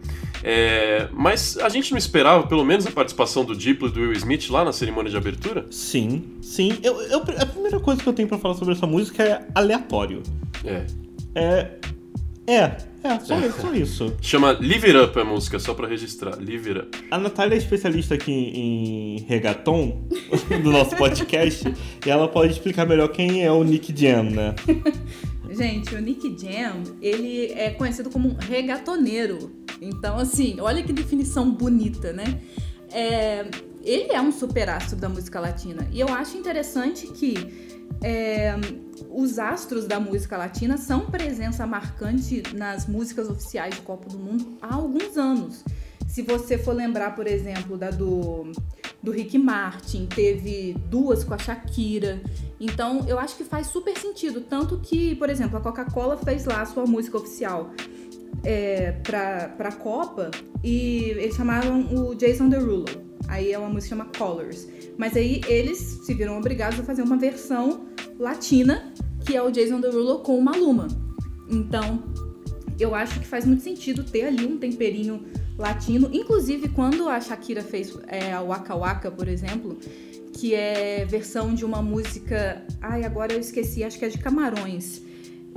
É, 0.43 1.07
mas 1.13 1.57
a 1.57 1.69
gente 1.69 1.91
não 1.91 1.97
esperava, 1.97 2.45
pelo 2.45 2.65
menos, 2.65 2.85
a 2.85 2.91
participação 2.91 3.45
do 3.45 3.55
Diplo 3.55 3.87
e 3.87 3.91
do 3.91 4.01
Will 4.01 4.11
Smith 4.13 4.49
lá 4.49 4.65
na 4.65 4.73
cerimônia 4.73 5.09
de 5.09 5.15
abertura? 5.15 5.65
Sim, 5.71 6.23
sim. 6.41 6.77
Eu, 6.83 7.01
eu, 7.03 7.19
a 7.39 7.45
primeira 7.45 7.79
coisa 7.79 8.03
que 8.03 8.09
eu 8.09 8.13
tenho 8.13 8.27
para 8.27 8.37
falar 8.37 8.55
sobre 8.55 8.73
essa 8.73 8.85
música 8.85 9.23
é 9.23 9.47
aleatório. 9.55 10.21
É. 10.65 10.85
É. 11.33 11.71
É, 12.45 12.77
é, 13.03 13.19
só, 13.19 13.35
é. 13.35 13.51
só 13.51 13.73
isso. 13.73 14.15
Chama 14.21 14.51
Live 14.51 14.87
It 14.87 14.97
Up 14.97 15.19
a 15.19 15.23
música, 15.23 15.59
só 15.59 15.73
pra 15.73 15.87
registrar. 15.87 16.35
Live 16.37 16.69
It 16.69 16.79
Up. 16.79 17.05
A 17.09 17.17
Natália 17.17 17.55
é 17.55 17.57
especialista 17.57 18.15
aqui 18.15 18.31
em 18.31 19.19
reggaeton 19.27 20.07
do 20.61 20.71
nosso 20.71 20.95
podcast 20.95 21.73
e 22.05 22.09
ela 22.09 22.27
pode 22.27 22.53
explicar 22.53 22.85
melhor 22.85 23.07
quem 23.09 23.43
é 23.43 23.51
o 23.51 23.63
Nick 23.63 23.93
Jam, 23.97 24.23
né? 24.23 24.55
Gente, 25.49 25.93
o 25.95 26.01
Nick 26.01 26.35
Jam, 26.37 26.83
ele 27.01 27.51
é 27.53 27.69
conhecido 27.71 28.09
como 28.09 28.29
um 28.29 28.35
regatoneiro. 28.35 29.51
Então, 29.81 30.17
assim, 30.17 30.59
olha 30.59 30.81
que 30.81 30.91
definição 30.91 31.51
bonita, 31.51 32.11
né? 32.11 32.41
É, 32.91 33.45
ele 33.83 34.11
é 34.11 34.21
um 34.21 34.31
superastro 34.31 34.97
da 34.97 35.09
música 35.09 35.39
latina. 35.39 35.87
E 35.91 35.99
eu 35.99 36.07
acho 36.09 36.37
interessante 36.37 37.07
que 37.07 37.72
é, 38.03 38.53
os 39.09 39.39
astros 39.39 39.87
da 39.87 39.99
música 39.99 40.37
latina 40.37 40.77
são 40.77 41.05
presença 41.05 41.65
marcante 41.65 42.43
nas 42.53 42.85
músicas 42.85 43.29
oficiais 43.29 43.75
de 43.75 43.81
Copa 43.81 44.09
do 44.09 44.19
Mundo 44.19 44.57
há 44.61 44.75
alguns 44.75 45.17
anos. 45.17 45.63
Se 46.07 46.21
você 46.21 46.57
for 46.57 46.75
lembrar, 46.75 47.15
por 47.15 47.25
exemplo, 47.25 47.77
da 47.77 47.89
do, 47.89 48.51
do 49.01 49.11
Rick 49.11 49.37
Martin, 49.37 50.05
teve 50.05 50.75
duas 50.89 51.23
com 51.23 51.33
a 51.33 51.37
Shakira. 51.37 52.21
Então, 52.59 53.05
eu 53.07 53.17
acho 53.17 53.35
que 53.37 53.43
faz 53.43 53.67
super 53.67 53.97
sentido. 53.97 54.41
Tanto 54.41 54.79
que, 54.79 55.15
por 55.15 55.29
exemplo, 55.29 55.57
a 55.57 55.61
Coca-Cola 55.61 56.17
fez 56.17 56.45
lá 56.45 56.61
a 56.61 56.65
sua 56.65 56.85
música 56.85 57.17
oficial 57.17 57.71
é, 58.43 58.91
pra, 59.03 59.47
pra 59.57 59.71
Copa 59.71 60.29
e 60.63 61.05
eles 61.11 61.35
chamaram 61.35 61.87
o 61.95 62.13
Jason 62.13 62.49
Derulo. 62.49 62.85
Aí 63.27 63.51
é 63.51 63.57
uma 63.57 63.69
música 63.69 63.95
que 63.95 64.01
chama 64.01 64.11
Colors. 64.17 64.67
Mas 64.97 65.15
aí 65.15 65.41
eles 65.47 65.77
se 65.77 66.13
viram 66.13 66.37
obrigados 66.37 66.79
a 66.79 66.83
fazer 66.83 67.01
uma 67.01 67.17
versão 67.17 67.87
latina, 68.19 68.93
que 69.25 69.35
é 69.35 69.41
o 69.41 69.49
Jason 69.49 69.79
Derulo 69.79 70.19
com 70.19 70.37
o 70.37 70.41
Maluma. 70.41 70.87
Então, 71.49 72.03
eu 72.79 72.93
acho 72.95 73.19
que 73.19 73.25
faz 73.25 73.45
muito 73.45 73.63
sentido 73.63 74.03
ter 74.03 74.25
ali 74.25 74.45
um 74.45 74.57
temperinho 74.57 75.23
latino. 75.57 76.09
Inclusive, 76.11 76.69
quando 76.69 77.07
a 77.07 77.19
Shakira 77.19 77.61
fez 77.61 77.97
é, 78.07 78.33
a 78.33 78.41
Waka 78.41 78.75
Waka, 78.75 79.11
por 79.11 79.27
exemplo, 79.27 79.77
que 80.33 80.53
é 80.53 81.05
versão 81.05 81.53
de 81.53 81.63
uma 81.63 81.81
música. 81.81 82.65
Ai, 82.81 83.03
agora 83.03 83.33
eu 83.33 83.39
esqueci, 83.39 83.83
acho 83.83 83.97
que 83.97 84.05
é 84.05 84.09
de 84.09 84.17
Camarões. 84.17 85.01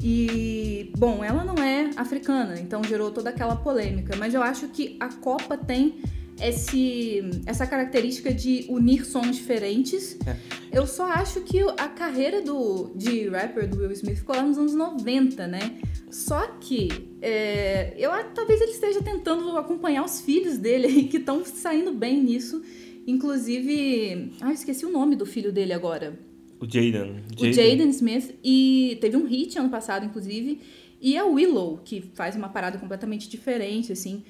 E, 0.03 0.93
bom, 0.99 1.25
ela 1.25 1.43
não 1.45 1.63
é 1.63 1.91
africana, 1.97 2.61
então 2.61 2.85
gerou 2.85 3.11
toda 3.11 3.31
aquela 3.31 3.57
polêmica. 3.57 4.15
Mas 4.17 4.35
eu 4.35 4.43
acho 4.43 4.69
que 4.69 4.97
a 5.01 5.09
Copa 5.09 5.57
tem 5.57 5.97
esse, 6.41 7.23
essa 7.47 7.67
característica 7.67 8.33
de 8.33 8.67
unir 8.69 9.05
sons 9.05 9.37
diferentes. 9.37 10.19
É. 10.27 10.37
Eu 10.79 10.87
só 10.87 11.07
acho 11.07 11.41
que 11.41 11.61
a 11.61 11.89
carreira 11.89 12.43
do, 12.43 12.93
de 12.95 13.29
rapper 13.29 13.69
do 13.69 13.79
Will 13.79 13.93
Smith 13.93 14.19
ficou 14.19 14.37
lá 14.37 14.43
nos 14.43 14.59
anos 14.59 14.75
90, 14.75 15.47
né? 15.47 15.79
Só 16.11 16.47
que 16.61 16.89
é, 17.23 17.95
eu 17.99 18.11
talvez 18.35 18.61
ele 18.61 18.73
esteja 18.73 19.03
tentando 19.03 19.57
acompanhar 19.57 20.05
os 20.05 20.21
filhos 20.21 20.59
dele 20.59 20.87
aí 20.87 21.09
que 21.09 21.17
estão 21.17 21.45
saindo 21.45 21.93
bem 21.93 22.23
nisso. 22.23 22.63
Inclusive, 23.07 24.33
ah, 24.41 24.53
esqueci 24.53 24.85
o 24.85 24.91
nome 24.91 25.17
do 25.17 25.25
filho 25.25 25.53
dele 25.53 25.73
agora. 25.73 26.19
O 26.61 26.65
Jaden. 26.65 27.23
O 27.39 27.53
Jaden 27.53 27.89
Smith. 27.91 28.35
E 28.43 28.99
teve 29.01 29.17
um 29.17 29.27
hit 29.27 29.59
ano 29.59 29.69
passado, 29.69 30.05
inclusive. 30.05 30.61
E 31.01 31.17
a 31.17 31.25
Willow, 31.25 31.79
que 31.85 32.01
faz 32.15 32.35
uma 32.35 32.49
parada 32.49 32.79
completamente 32.79 33.29
diferente, 33.29 33.93
assim. 33.93 34.25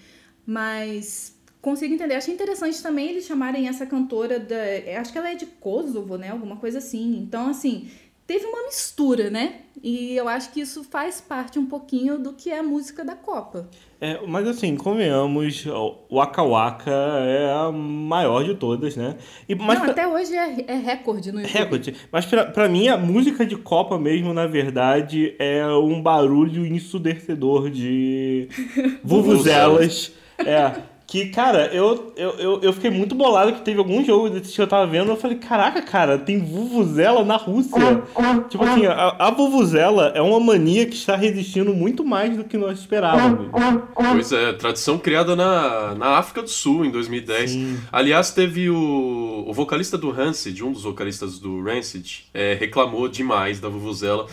Mas 0.44 1.35
consigo 1.66 1.92
entender. 1.92 2.14
Achei 2.14 2.32
interessante 2.32 2.80
também 2.80 3.08
eles 3.08 3.26
chamarem 3.26 3.66
essa 3.66 3.84
cantora 3.84 4.38
da. 4.38 4.56
Acho 5.00 5.10
que 5.10 5.18
ela 5.18 5.30
é 5.30 5.34
de 5.34 5.46
Kosovo, 5.46 6.16
né? 6.16 6.30
Alguma 6.30 6.56
coisa 6.56 6.78
assim. 6.78 7.18
Então, 7.18 7.48
assim, 7.48 7.88
teve 8.24 8.46
uma 8.46 8.66
mistura, 8.66 9.30
né? 9.30 9.62
E 9.82 10.14
eu 10.14 10.28
acho 10.28 10.52
que 10.52 10.60
isso 10.60 10.84
faz 10.84 11.20
parte 11.20 11.58
um 11.58 11.66
pouquinho 11.66 12.18
do 12.18 12.34
que 12.34 12.50
é 12.50 12.60
a 12.60 12.62
música 12.62 13.04
da 13.04 13.16
Copa. 13.16 13.68
É, 14.00 14.24
mas 14.28 14.46
assim, 14.46 14.76
convenhamos, 14.76 15.66
o 15.66 15.96
Waka 16.12 16.42
Waka 16.42 16.92
é 16.92 17.52
a 17.52 17.72
maior 17.72 18.44
de 18.44 18.54
todas, 18.54 18.94
né? 18.94 19.16
E, 19.48 19.54
mas 19.56 19.78
Não, 19.78 19.86
pra... 19.86 19.90
até 19.90 20.06
hoje 20.06 20.36
é, 20.36 20.66
é, 20.68 20.74
recorde 20.76 21.32
no 21.32 21.40
YouTube. 21.40 21.58
Recorde. 21.58 21.96
Mas 22.12 22.26
pra, 22.26 22.44
pra 22.46 22.68
mim, 22.68 22.86
a 22.86 22.96
música 22.96 23.44
de 23.44 23.56
Copa 23.56 23.98
mesmo, 23.98 24.32
na 24.32 24.46
verdade, 24.46 25.34
é 25.40 25.66
um 25.66 26.00
barulho 26.00 26.64
ensurdecedor 26.64 27.70
de 27.70 28.48
vuvuzelas. 29.02 30.12
é 30.38 30.95
Que, 31.06 31.26
cara, 31.26 31.68
eu, 31.72 32.12
eu, 32.16 32.30
eu, 32.30 32.60
eu 32.62 32.72
fiquei 32.72 32.90
muito 32.90 33.14
bolado 33.14 33.52
que 33.52 33.60
teve 33.60 33.78
algum 33.78 34.04
jogo 34.04 34.28
desse 34.28 34.52
que 34.52 34.60
eu 34.60 34.66
tava 34.66 34.88
vendo. 34.88 35.08
Eu 35.08 35.16
falei, 35.16 35.36
caraca, 35.36 35.80
cara, 35.80 36.18
tem 36.18 36.40
Vuvuzela 36.40 37.24
na 37.24 37.36
Rússia. 37.36 38.02
tipo 38.48 38.64
assim, 38.64 38.86
a, 38.86 39.14
a 39.16 39.30
Vuvuzela 39.30 40.12
é 40.16 40.20
uma 40.20 40.40
mania 40.40 40.84
que 40.84 40.96
está 40.96 41.14
resistindo 41.14 41.72
muito 41.72 42.04
mais 42.04 42.36
do 42.36 42.42
que 42.42 42.58
nós 42.58 42.80
esperávamos. 42.80 43.50
Pois 43.94 44.32
é, 44.32 44.52
tradição 44.54 44.98
criada 44.98 45.36
na, 45.36 45.94
na 45.94 46.18
África 46.18 46.42
do 46.42 46.50
Sul 46.50 46.84
em 46.84 46.90
2010. 46.90 47.50
Sim. 47.52 47.80
Aliás, 47.92 48.32
teve 48.32 48.68
o, 48.68 49.44
o 49.46 49.52
vocalista 49.52 49.96
do 49.96 50.10
Rancid, 50.10 50.64
um 50.64 50.72
dos 50.72 50.82
vocalistas 50.82 51.38
do 51.38 51.62
Rancid, 51.62 52.24
é, 52.34 52.54
reclamou 52.54 53.06
demais 53.06 53.60
da 53.60 53.68
Vuvuzela. 53.68 54.26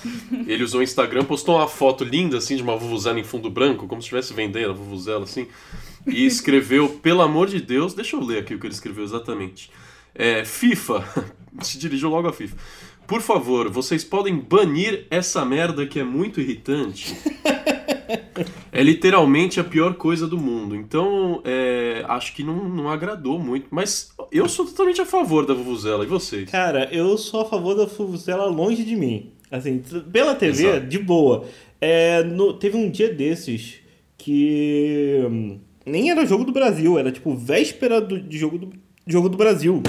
Ele 0.47 0.63
usou 0.63 0.79
o 0.79 0.83
Instagram, 0.83 1.23
postou 1.23 1.57
uma 1.57 1.67
foto 1.67 2.03
linda 2.03 2.37
assim 2.37 2.55
de 2.55 2.63
uma 2.63 2.75
Vuvuzela 2.75 3.19
em 3.19 3.23
fundo 3.23 3.47
branco, 3.47 3.85
como 3.85 4.01
se 4.01 4.05
estivesse 4.05 4.33
vendendo 4.33 4.71
a 4.71 4.73
Vuvuzela 4.73 5.25
assim. 5.25 5.47
E 6.07 6.25
escreveu, 6.25 6.89
pelo 6.89 7.21
amor 7.21 7.47
de 7.47 7.61
Deus, 7.61 7.93
deixa 7.93 8.15
eu 8.15 8.21
ler 8.23 8.39
aqui 8.39 8.53
o 8.55 8.59
que 8.59 8.67
ele 8.67 8.73
escreveu 8.73 9.03
exatamente. 9.03 9.69
É, 10.13 10.43
FIFA, 10.45 11.03
se 11.61 11.77
dirigiu 11.77 12.09
logo 12.09 12.27
a 12.27 12.33
FIFA. 12.33 12.55
Por 13.07 13.21
favor, 13.21 13.69
vocês 13.69 14.03
podem 14.03 14.37
banir 14.37 15.05
essa 15.09 15.43
merda 15.45 15.85
que 15.85 15.99
é 15.99 16.03
muito 16.03 16.39
irritante. 16.39 17.15
É 18.71 18.81
literalmente 18.81 19.59
a 19.59 19.63
pior 19.63 19.95
coisa 19.95 20.27
do 20.27 20.37
mundo. 20.37 20.75
Então, 20.75 21.41
é, 21.45 22.03
acho 22.07 22.33
que 22.33 22.43
não, 22.43 22.67
não 22.69 22.89
agradou 22.89 23.37
muito. 23.39 23.67
Mas 23.69 24.13
eu 24.31 24.47
sou 24.49 24.65
totalmente 24.65 25.01
a 25.01 25.05
favor 25.05 25.45
da 25.45 25.53
Vuvuzela. 25.53 26.03
E 26.03 26.07
vocês? 26.07 26.49
Cara, 26.49 26.89
eu 26.91 27.17
sou 27.17 27.41
a 27.41 27.45
favor 27.45 27.75
da 27.75 27.85
Vuvuzela 27.85 28.45
longe 28.45 28.83
de 28.83 28.95
mim. 28.95 29.31
Assim, 29.51 29.79
pela 30.11 30.33
TV, 30.33 30.67
Exato. 30.67 30.87
de 30.87 30.97
boa. 30.99 31.45
É, 31.79 32.23
no- 32.23 32.53
teve 32.53 32.75
um 32.77 32.89
dia 32.89 33.13
desses 33.13 33.75
que 34.17 35.19
hum, 35.29 35.59
nem 35.85 36.09
era 36.09 36.25
jogo 36.25 36.43
do 36.43 36.51
Brasil, 36.51 36.97
era 36.97 37.11
tipo 37.11 37.35
véspera 37.35 37.99
do, 37.99 38.19
de 38.19 38.37
jogo 38.37 38.57
do, 38.57 38.73
jogo 39.05 39.29
do 39.29 39.37
Brasil. 39.37 39.81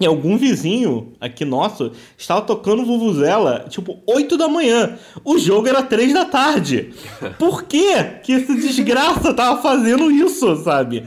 E 0.00 0.06
algum 0.06 0.38
vizinho 0.38 1.12
aqui 1.20 1.44
nosso 1.44 1.92
estava 2.16 2.40
tocando 2.40 2.86
Vuvuzela, 2.86 3.66
tipo, 3.68 3.98
8 4.06 4.38
da 4.38 4.48
manhã. 4.48 4.98
O 5.22 5.38
jogo 5.38 5.68
era 5.68 5.82
3 5.82 6.14
da 6.14 6.24
tarde. 6.24 6.94
Por 7.38 7.64
que 7.64 8.02
que 8.22 8.32
esse 8.32 8.54
desgraça 8.54 9.34
tava 9.34 9.60
fazendo 9.60 10.10
isso, 10.10 10.56
sabe? 10.64 11.04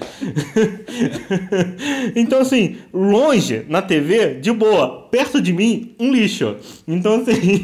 então, 2.15 2.41
assim, 2.41 2.78
longe, 2.93 3.65
na 3.67 3.82
TV, 3.82 4.36
de 4.36 4.52
boa. 4.52 5.02
Perto 5.13 5.39
de 5.39 5.54
mim, 5.54 5.95
um 5.99 6.12
lixo. 6.12 6.56
Então, 6.88 7.21
assim... 7.21 7.62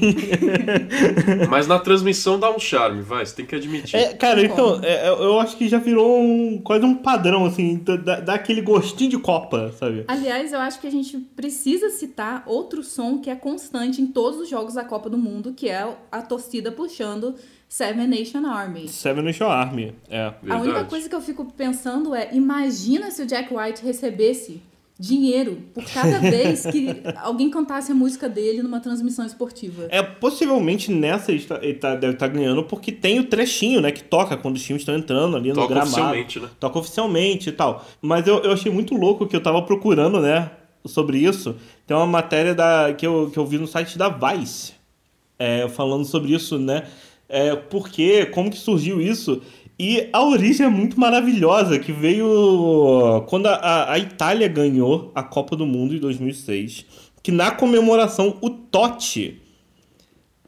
Mas 1.49 1.65
na 1.65 1.79
transmissão 1.79 2.39
dá 2.39 2.55
um 2.55 2.59
charme, 2.59 3.01
vai, 3.01 3.25
você 3.25 3.37
tem 3.37 3.43
que 3.43 3.55
admitir. 3.55 3.95
É, 3.95 4.13
cara, 4.13 4.45
então, 4.45 4.79
é, 4.83 5.09
eu 5.09 5.39
acho 5.39 5.57
que 5.57 5.67
já 5.67 5.79
virou 5.79 6.21
um, 6.21 6.61
quase 6.61 6.85
um 6.85 6.93
padrão, 6.93 7.45
assim, 7.45 7.83
dá, 8.05 8.19
dá 8.19 8.33
aquele 8.35 8.61
gostinho 8.61 9.09
de 9.09 9.17
Copa, 9.17 9.73
sabe? 9.79 10.05
Aliás, 10.07 10.53
eu 10.53 10.59
acho 10.59 10.79
que 10.79 10.85
a 10.85 10.91
gente 10.91 11.17
precisa 11.35 11.89
citar 11.89 12.43
outro 12.45 12.83
som 12.83 13.17
que 13.17 13.31
é 13.31 13.35
constante 13.35 13.99
em 13.99 14.05
todos 14.05 14.41
os 14.41 14.47
jogos 14.47 14.75
da 14.75 14.83
Copa 14.83 15.09
do 15.09 15.17
Mundo, 15.17 15.51
que 15.51 15.67
é 15.67 15.91
a 16.11 16.21
torcida 16.21 16.71
puxando 16.71 17.33
Seven 17.67 18.05
Nation 18.05 18.45
Army. 18.45 18.87
Seven 18.87 19.23
Nation 19.23 19.47
Army, 19.47 19.95
é. 20.07 20.25
A 20.25 20.35
única 20.41 20.59
Verdade. 20.59 20.89
coisa 20.89 21.09
que 21.09 21.15
eu 21.15 21.21
fico 21.21 21.51
pensando 21.53 22.13
é, 22.13 22.29
imagina 22.31 23.09
se 23.09 23.23
o 23.23 23.25
Jack 23.25 23.51
White 23.51 23.83
recebesse 23.83 24.61
dinheiro 24.99 25.57
por 25.73 25.83
cada 25.85 26.19
vez 26.29 26.65
que 26.65 26.87
alguém 27.21 27.49
cantasse 27.49 27.91
a 27.91 27.95
música 27.95 28.27
dele 28.27 28.61
numa 28.61 28.79
transmissão 28.81 29.25
esportiva. 29.25 29.87
É, 29.89 30.01
possivelmente 30.03 30.91
nessa 30.91 31.31
ele, 31.31 31.41
tá- 31.43 31.59
ele 31.61 31.73
tá- 31.75 31.95
deve 31.95 32.13
estar 32.13 32.27
ganhando 32.27 32.63
porque 32.63 32.91
tem 32.91 33.17
o 33.19 33.23
trechinho, 33.25 33.79
né, 33.79 33.91
que 33.91 34.03
toca 34.03 34.35
quando 34.35 34.57
os 34.57 34.63
times 34.63 34.81
estão 34.81 34.95
entrando 34.95 35.37
ali 35.37 35.49
no 35.49 35.55
Toca 35.55 35.67
gramado. 35.69 35.89
oficialmente, 35.91 36.39
né? 36.39 36.49
Toca 36.59 36.79
oficialmente 36.79 37.49
e 37.49 37.51
tal. 37.53 37.85
Mas 38.01 38.27
eu, 38.27 38.39
eu 38.43 38.51
achei 38.51 38.71
muito 38.71 38.93
louco 38.95 39.25
que 39.25 39.35
eu 39.35 39.41
tava 39.41 39.61
procurando, 39.61 40.19
né, 40.19 40.51
sobre 40.85 41.17
isso. 41.19 41.55
Tem 41.87 41.95
uma 41.95 42.05
matéria 42.05 42.53
da, 42.53 42.93
que, 42.93 43.07
eu, 43.07 43.29
que 43.31 43.39
eu 43.39 43.45
vi 43.45 43.57
no 43.57 43.67
site 43.67 43.97
da 43.97 44.09
Vice, 44.09 44.73
é, 45.37 45.67
falando 45.69 46.03
sobre 46.05 46.33
isso, 46.33 46.57
né, 46.59 46.83
é, 47.29 47.55
por 47.55 47.87
quê, 47.89 48.25
como 48.25 48.49
que 48.49 48.57
surgiu 48.57 48.99
isso. 48.99 49.41
E 49.79 50.09
a 50.11 50.21
origem 50.23 50.65
é 50.65 50.69
muito 50.69 50.99
maravilhosa, 50.99 51.79
que 51.79 51.91
veio 51.93 53.23
quando 53.27 53.45
a- 53.47 53.91
a, 53.93 53.97
Itália 53.97 54.47
ganhou 54.47 55.11
a 55.15 55.23
Copa 55.23 55.55
do 55.55 55.65
Mundo 55.65 55.95
em 55.95 55.99
2006, 55.99 56.85
que 57.23 57.31
na 57.31 57.51
comemoração 57.51 58.37
o 58.41 58.49
Totti 58.49 59.41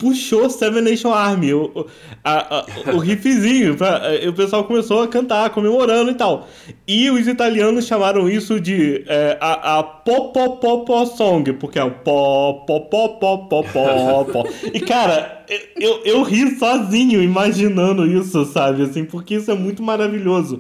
puxou 0.02 0.50
Seven 0.50 0.82
Nation 0.82 1.14
Army, 1.14 1.54
o, 1.54 1.86
a- 2.24 2.58
a- 2.58 2.66
o 2.96 2.98
riffzinho, 2.98 3.76
pra, 3.78 4.02
o 4.28 4.34
pessoal 4.34 4.64
começou 4.64 5.04
a 5.04 5.08
cantar, 5.08 5.52
comemorando 5.52 6.10
e 6.10 6.16
tal. 6.16 6.48
E 6.88 7.12
os 7.12 7.28
italianos 7.28 7.86
chamaram 7.86 8.28
isso 8.28 8.60
de 8.60 9.04
é, 9.08 9.38
a, 9.40 9.78
a 9.78 9.84
Popopopo 9.84 11.06
Song, 11.06 11.54
porque 11.54 11.78
é 11.78 11.84
o 11.84 11.92
pó, 11.92 12.54
pó, 12.66 12.80
pó, 12.80 13.08
pó, 13.10 13.38
pó, 13.38 13.64
pó, 13.64 14.24
pó. 14.26 14.44
E 14.74 14.80
cara, 14.80 15.46
eu, 15.80 16.02
eu 16.04 16.24
ri 16.24 16.58
sozinho 16.58 17.22
imaginando 17.22 18.08
isso, 18.08 18.44
sabe? 18.46 18.82
Assim, 18.82 19.06
porque 19.06 19.36
isso 19.36 19.52
é 19.52 19.56
muito 19.56 19.84
maravilhoso. 19.84 20.60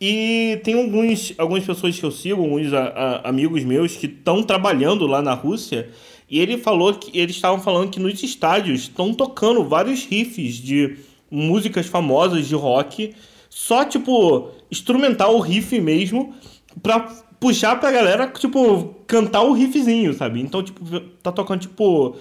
E 0.00 0.60
tem 0.64 0.74
alguns, 0.74 1.32
algumas 1.38 1.64
pessoas 1.64 1.98
que 1.98 2.04
eu 2.04 2.10
sigo, 2.10 2.42
alguns 2.42 2.72
a- 2.74 3.20
amigos 3.24 3.62
meus 3.64 3.96
que 3.96 4.06
estão 4.06 4.42
trabalhando 4.42 5.06
lá 5.06 5.22
na 5.22 5.32
Rússia, 5.32 5.88
e 6.30 6.40
ele 6.40 6.58
falou 6.58 6.94
que 6.94 7.16
eles 7.18 7.36
estavam 7.36 7.60
falando 7.60 7.90
que 7.90 8.00
nos 8.00 8.22
estádios 8.22 8.82
estão 8.82 9.12
tocando 9.12 9.64
vários 9.64 10.04
riffs 10.04 10.56
de 10.56 10.96
músicas 11.30 11.86
famosas 11.86 12.46
de 12.46 12.54
rock, 12.54 13.14
só 13.48 13.84
tipo 13.84 14.50
instrumental 14.70 15.36
o 15.36 15.40
riff 15.40 15.78
mesmo, 15.80 16.34
pra 16.82 17.00
puxar 17.38 17.78
pra 17.78 17.92
galera, 17.92 18.26
tipo, 18.28 18.94
cantar 19.06 19.42
o 19.42 19.52
riffzinho, 19.52 20.14
sabe? 20.14 20.40
Então, 20.40 20.62
tipo, 20.62 20.80
tá 21.22 21.30
tocando 21.30 21.60
tipo 21.60 22.16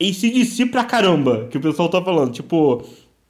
ACDC 0.00 0.66
pra 0.66 0.84
caramba, 0.84 1.48
que 1.50 1.56
o 1.56 1.60
pessoal 1.60 1.88
tá 1.88 2.02
falando, 2.02 2.32
tipo. 2.32 2.84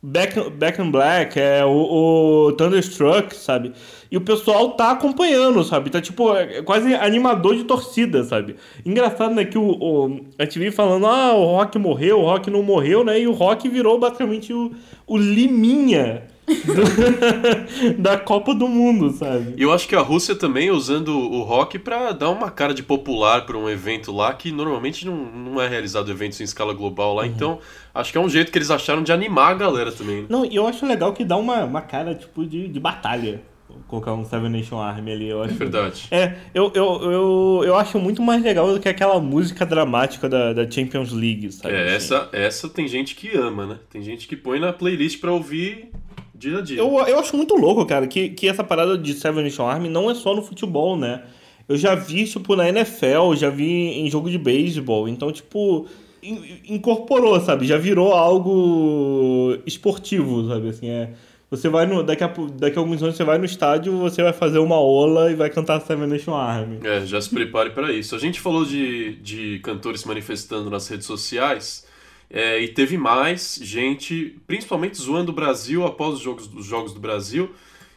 Back, 0.08 0.50
Back 0.50 0.80
in 0.80 0.92
Black, 0.92 1.36
é 1.36 1.64
o, 1.64 2.46
o 2.46 2.52
Thunderstruck, 2.52 3.34
sabe? 3.34 3.72
E 4.08 4.16
o 4.16 4.20
pessoal 4.20 4.70
tá 4.70 4.92
acompanhando, 4.92 5.64
sabe? 5.64 5.90
Tá 5.90 6.00
tipo, 6.00 6.32
é 6.32 6.62
quase 6.62 6.94
animador 6.94 7.56
de 7.56 7.64
torcida, 7.64 8.22
sabe? 8.22 8.54
Engraçado, 8.84 9.34
né? 9.34 9.44
Que 9.44 9.58
o, 9.58 9.68
o, 9.68 10.20
a 10.38 10.44
vive 10.44 10.70
falando, 10.70 11.08
ah, 11.08 11.34
o 11.34 11.44
Rock 11.44 11.76
morreu, 11.76 12.20
o 12.20 12.24
Rock 12.24 12.48
não 12.48 12.62
morreu, 12.62 13.02
né? 13.02 13.18
E 13.18 13.26
o 13.26 13.32
Rock 13.32 13.68
virou 13.68 13.98
basicamente 13.98 14.52
o, 14.52 14.70
o 15.08 15.16
Liminha 15.16 16.22
da 17.98 18.16
Copa 18.18 18.54
do 18.54 18.68
Mundo, 18.68 19.10
sabe? 19.12 19.54
E 19.56 19.62
eu 19.62 19.72
acho 19.72 19.88
que 19.88 19.94
a 19.94 20.00
Rússia 20.00 20.34
também 20.34 20.70
usando 20.70 21.08
o 21.18 21.42
rock 21.42 21.78
pra 21.78 22.12
dar 22.12 22.30
uma 22.30 22.50
cara 22.50 22.72
de 22.74 22.82
popular 22.82 23.44
pra 23.46 23.56
um 23.56 23.68
evento 23.68 24.12
lá 24.12 24.32
que 24.32 24.52
normalmente 24.52 25.04
não, 25.06 25.16
não 25.16 25.60
é 25.60 25.68
realizado 25.68 26.10
eventos 26.10 26.40
em 26.40 26.44
escala 26.44 26.72
global 26.72 27.10
Uhum. 27.10 27.16
lá. 27.16 27.26
Então, 27.26 27.58
acho 27.94 28.10
que 28.12 28.18
é 28.18 28.20
um 28.20 28.28
jeito 28.28 28.50
que 28.50 28.58
eles 28.58 28.70
acharam 28.70 29.02
de 29.02 29.12
animar 29.12 29.50
a 29.50 29.54
galera 29.54 29.92
também. 29.92 30.26
Não, 30.28 30.44
e 30.44 30.56
eu 30.56 30.66
acho 30.66 30.86
legal 30.86 31.12
que 31.12 31.24
dá 31.24 31.36
uma, 31.36 31.64
uma 31.64 31.80
cara, 31.82 32.14
tipo, 32.14 32.44
de, 32.46 32.68
de 32.68 32.80
batalha. 32.80 33.42
Colocar 33.88 34.14
um 34.14 34.24
Seven 34.24 34.48
Nation 34.48 34.80
Army 34.80 35.12
ali, 35.12 35.28
eu 35.28 35.42
acho. 35.42 35.54
Verdade. 35.54 36.06
É, 36.10 36.34
eu, 36.54 36.72
eu, 36.74 37.00
eu, 37.02 37.62
eu 37.66 37.76
acho 37.76 37.98
muito 37.98 38.22
mais 38.22 38.42
legal 38.42 38.72
do 38.72 38.80
que 38.80 38.88
aquela 38.88 39.20
música 39.20 39.66
dramática 39.66 40.28
da, 40.28 40.52
da 40.52 40.70
Champions 40.70 41.12
League, 41.12 41.52
sabe? 41.52 41.74
É, 41.74 41.82
assim. 41.82 41.94
essa, 41.96 42.28
essa 42.32 42.68
tem 42.68 42.88
gente 42.88 43.14
que 43.14 43.36
ama, 43.36 43.66
né? 43.66 43.76
Tem 43.90 44.02
gente 44.02 44.26
que 44.26 44.36
põe 44.36 44.58
na 44.58 44.72
playlist 44.72 45.20
pra 45.20 45.30
ouvir 45.32 45.90
dia 46.38 46.58
a 46.58 46.60
dia. 46.62 46.78
Eu, 46.78 46.98
eu 47.06 47.18
acho 47.18 47.36
muito 47.36 47.54
louco, 47.54 47.84
cara, 47.86 48.06
que, 48.06 48.28
que 48.30 48.48
essa 48.48 48.62
parada 48.64 48.96
de 48.96 49.12
Seven 49.14 49.42
Nation 49.44 49.66
Army 49.66 49.88
não 49.88 50.10
é 50.10 50.14
só 50.14 50.34
no 50.34 50.42
futebol, 50.42 50.96
né? 50.96 51.22
Eu 51.68 51.76
já 51.76 51.94
vi, 51.94 52.24
tipo, 52.26 52.54
na 52.54 52.68
NFL, 52.68 53.34
já 53.36 53.50
vi 53.50 53.98
em 54.00 54.08
jogo 54.08 54.30
de 54.30 54.38
beisebol. 54.38 55.08
Então, 55.08 55.32
tipo, 55.32 55.86
in- 56.22 56.60
incorporou, 56.68 57.40
sabe? 57.40 57.66
Já 57.66 57.76
virou 57.76 58.12
algo 58.12 59.56
esportivo, 59.66 60.48
sabe? 60.48 60.68
Assim, 60.68 60.88
é... 60.88 61.10
Você 61.48 61.68
vai 61.68 61.86
no... 61.86 62.02
Daqui 62.02 62.24
a, 62.24 62.32
daqui 62.58 62.76
a 62.76 62.80
alguns 62.80 63.00
anos 63.02 63.16
você 63.16 63.22
vai 63.22 63.38
no 63.38 63.44
estádio, 63.44 63.96
você 63.98 64.20
vai 64.20 64.32
fazer 64.32 64.58
uma 64.58 64.80
ola 64.80 65.30
e 65.30 65.36
vai 65.36 65.48
cantar 65.48 65.80
Seven 65.80 66.08
Nation 66.08 66.34
Army. 66.34 66.80
É, 66.82 67.06
já 67.06 67.20
se 67.20 67.30
prepare 67.30 67.70
pra 67.70 67.92
isso. 67.92 68.16
A 68.16 68.18
gente 68.18 68.40
falou 68.40 68.64
de, 68.64 69.14
de 69.16 69.60
cantores 69.60 70.00
se 70.00 70.08
manifestando 70.08 70.68
nas 70.68 70.88
redes 70.88 71.06
sociais 71.06 71.85
é, 72.30 72.60
e 72.60 72.68
teve 72.68 72.96
mais 72.98 73.58
gente, 73.62 74.36
principalmente 74.46 74.98
zoando 74.98 75.30
o 75.32 75.34
Brasil 75.34 75.86
após 75.86 76.14
os 76.14 76.20
jogos, 76.20 76.50
os 76.54 76.66
jogos 76.66 76.92
do 76.92 77.00
Brasil 77.00 77.50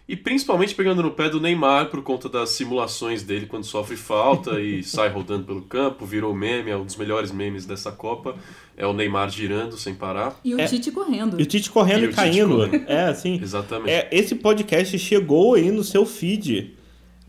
e 0.08 0.16
principalmente 0.16 0.74
pegando 0.74 1.04
no 1.04 1.12
pé 1.12 1.30
do 1.30 1.40
Neymar 1.40 1.90
por 1.92 2.02
conta 2.02 2.28
das 2.28 2.50
simulações 2.50 3.22
dele 3.22 3.46
quando 3.46 3.64
sofre 3.64 3.96
falta 3.96 4.60
e 4.60 4.82
sai 4.84 5.08
rodando 5.10 5.46
pelo 5.46 5.62
campo, 5.62 6.04
virou 6.04 6.34
meme, 6.34 6.72
é 6.72 6.76
um 6.76 6.84
dos 6.84 6.96
melhores 6.96 7.32
memes 7.32 7.64
dessa 7.64 7.92
Copa, 7.92 8.36
é 8.76 8.88
o 8.88 8.94
Neymar 8.94 9.30
girando 9.30 9.78
sem 9.78 9.94
parar. 9.94 10.40
E 10.44 10.56
o 10.56 10.60
É. 10.60 10.66
Tite 10.66 10.92
correndo. 10.92 11.40
E 11.40 11.44
o 11.44 11.46
Tite 11.46 11.70
correndo 11.70 12.06
E 12.06 12.10
e, 12.10 12.14
caindo. 12.14 12.56
correndo. 12.56 12.90
É, 12.90 13.06
assim. 13.06 13.40
Exatamente. 13.40 13.92
É, 13.92 14.10
esse 14.12 14.34
podcast 14.34 14.98
chegou 14.98 15.54
aí 15.54 15.70
no 15.70 15.84
seu 15.84 16.04
feed, 16.08 16.74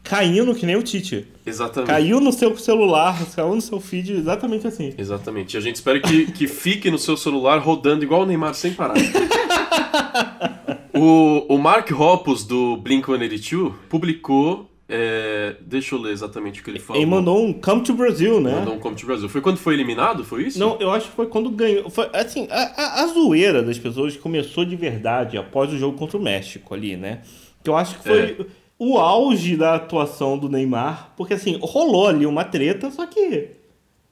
caindo 0.03 0.55
que 0.55 0.67
nem 0.67 0.77
o 0.77 0.83
Tite. 0.83 1.27
Exatamente. 1.45 1.91
Caiu 1.91 2.21
no 2.21 2.33
seu 2.33 2.57
celular, 2.57 3.19
caiu 3.35 3.55
no 3.55 3.61
seu 3.61 3.81
feed 3.81 4.13
exatamente 4.13 4.67
assim. 4.67 4.95
Exatamente. 4.97 5.55
E 5.55 5.59
a 5.59 5.61
gente 5.61 5.77
espera 5.77 6.01
que, 6.01 6.31
que 6.33 6.47
fique 6.47 6.91
no 6.91 6.99
seu 6.99 7.17
celular 7.17 7.59
rodando 7.59 8.05
igual 8.05 8.23
o 8.23 8.27
Neymar 8.27 8.55
sem 8.55 8.73
parar. 8.73 8.95
o, 10.95 11.55
o 11.55 11.59
Mark 11.59 11.91
Hoppus 11.91 12.45
do 12.45 12.77
Blink-182 12.79 13.73
publicou 13.89 14.71
é, 14.93 15.55
deixa 15.61 15.95
eu 15.95 16.01
ler 16.01 16.13
exatamente 16.13 16.61
o 16.61 16.65
que 16.65 16.71
ele 16.71 16.81
falou. 16.81 17.01
Ele 17.01 17.09
mandou 17.09 17.45
um 17.45 17.53
Come 17.53 17.83
to 17.83 17.95
Brazil, 17.95 18.41
né? 18.41 18.57
Mandou 18.57 18.75
um 18.75 18.79
Come 18.81 18.97
to 18.97 19.07
Brazil. 19.07 19.29
Foi 19.29 19.41
quando 19.41 19.57
foi 19.57 19.75
eliminado? 19.75 20.25
Foi 20.25 20.43
isso? 20.43 20.59
Não, 20.59 20.81
eu 20.81 20.91
acho 20.91 21.09
que 21.09 21.15
foi 21.15 21.29
quando 21.29 21.49
ganhou. 21.49 21.89
Foi, 21.89 22.11
assim, 22.13 22.49
a, 22.51 22.61
a, 22.61 23.03
a 23.05 23.07
zoeira 23.07 23.63
das 23.63 23.79
pessoas 23.79 24.17
começou 24.17 24.65
de 24.65 24.75
verdade 24.75 25.39
após 25.39 25.73
o 25.73 25.79
jogo 25.79 25.97
contra 25.97 26.19
o 26.19 26.21
México 26.21 26.75
ali, 26.75 26.97
né? 26.97 27.21
Que 27.63 27.71
eu 27.71 27.77
acho 27.77 27.99
que 27.99 28.05
foi 28.05 28.21
É. 28.21 28.37
o 28.83 28.97
auge 28.97 29.59
da 29.59 29.75
atuação 29.75 30.39
do 30.39 30.49
Neymar. 30.49 31.13
Porque, 31.15 31.35
assim, 31.35 31.59
rolou 31.61 32.09
ali 32.09 32.25
uma 32.25 32.45
treta, 32.45 32.91
só 32.91 33.05
que 33.05 33.51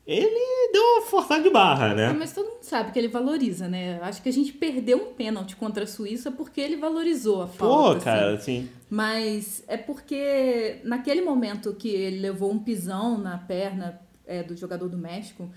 ele 0.07 0.71
deu 0.73 0.83
uma 0.83 1.03
forçada 1.07 1.43
de 1.43 1.49
barra, 1.51 1.95
né? 1.95 2.13
Mas 2.13 2.33
todo 2.35 2.47
mundo 2.47 2.63
sabe 2.63 2.93
que 2.93 2.99
ele 2.99 3.09
valoriza, 3.09 3.67
né? 3.67 3.99
Acho 4.03 4.23
que 4.23 4.29
a 4.29 4.33
gente 4.33 4.53
perdeu 4.53 4.99
um 4.99 5.15
pênalti 5.15 5.57
contra 5.57 5.85
a 5.85 5.87
Suíça 5.87 6.31
porque 6.31 6.61
ele 6.61 6.77
valorizou 6.77 7.43
a 7.43 7.47
Pô, 7.47 7.53
falta. 7.57 7.97
assim. 7.97 8.05
cara, 8.05 8.35
assim. 8.35 8.69
Mas 8.91 9.65
é 9.67 9.79
porque 9.79 10.81
naquele 10.85 11.23
momento 11.23 11.73
que 11.75 11.89
ele 11.89 12.21
levou 12.21 12.53
um 12.53 12.59
pisão 12.59 13.17
na 13.17 13.39
perna 13.39 13.99
é, 14.27 14.43
do 14.43 14.55
jogador 14.55 14.89
do 14.89 14.99
México, 14.99 15.49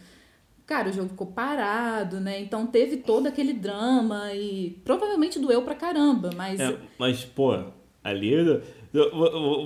cara, 0.65 0.89
o 0.89 0.93
jogo 0.93 1.09
ficou 1.09 1.27
parado, 1.27 2.21
né? 2.21 2.39
Então 2.39 2.65
teve 2.65 2.97
todo 2.97 3.27
aquele 3.27 3.51
drama 3.53 4.33
e 4.33 4.81
provavelmente 4.85 5.37
doeu 5.37 5.61
pra 5.63 5.75
caramba, 5.75 6.29
mas 6.35 6.59
É, 6.61 6.77
mas, 6.97 7.23
pô, 7.25 7.57
ali. 8.03 8.61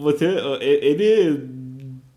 Você. 0.01 0.25
Ele 0.61 1.49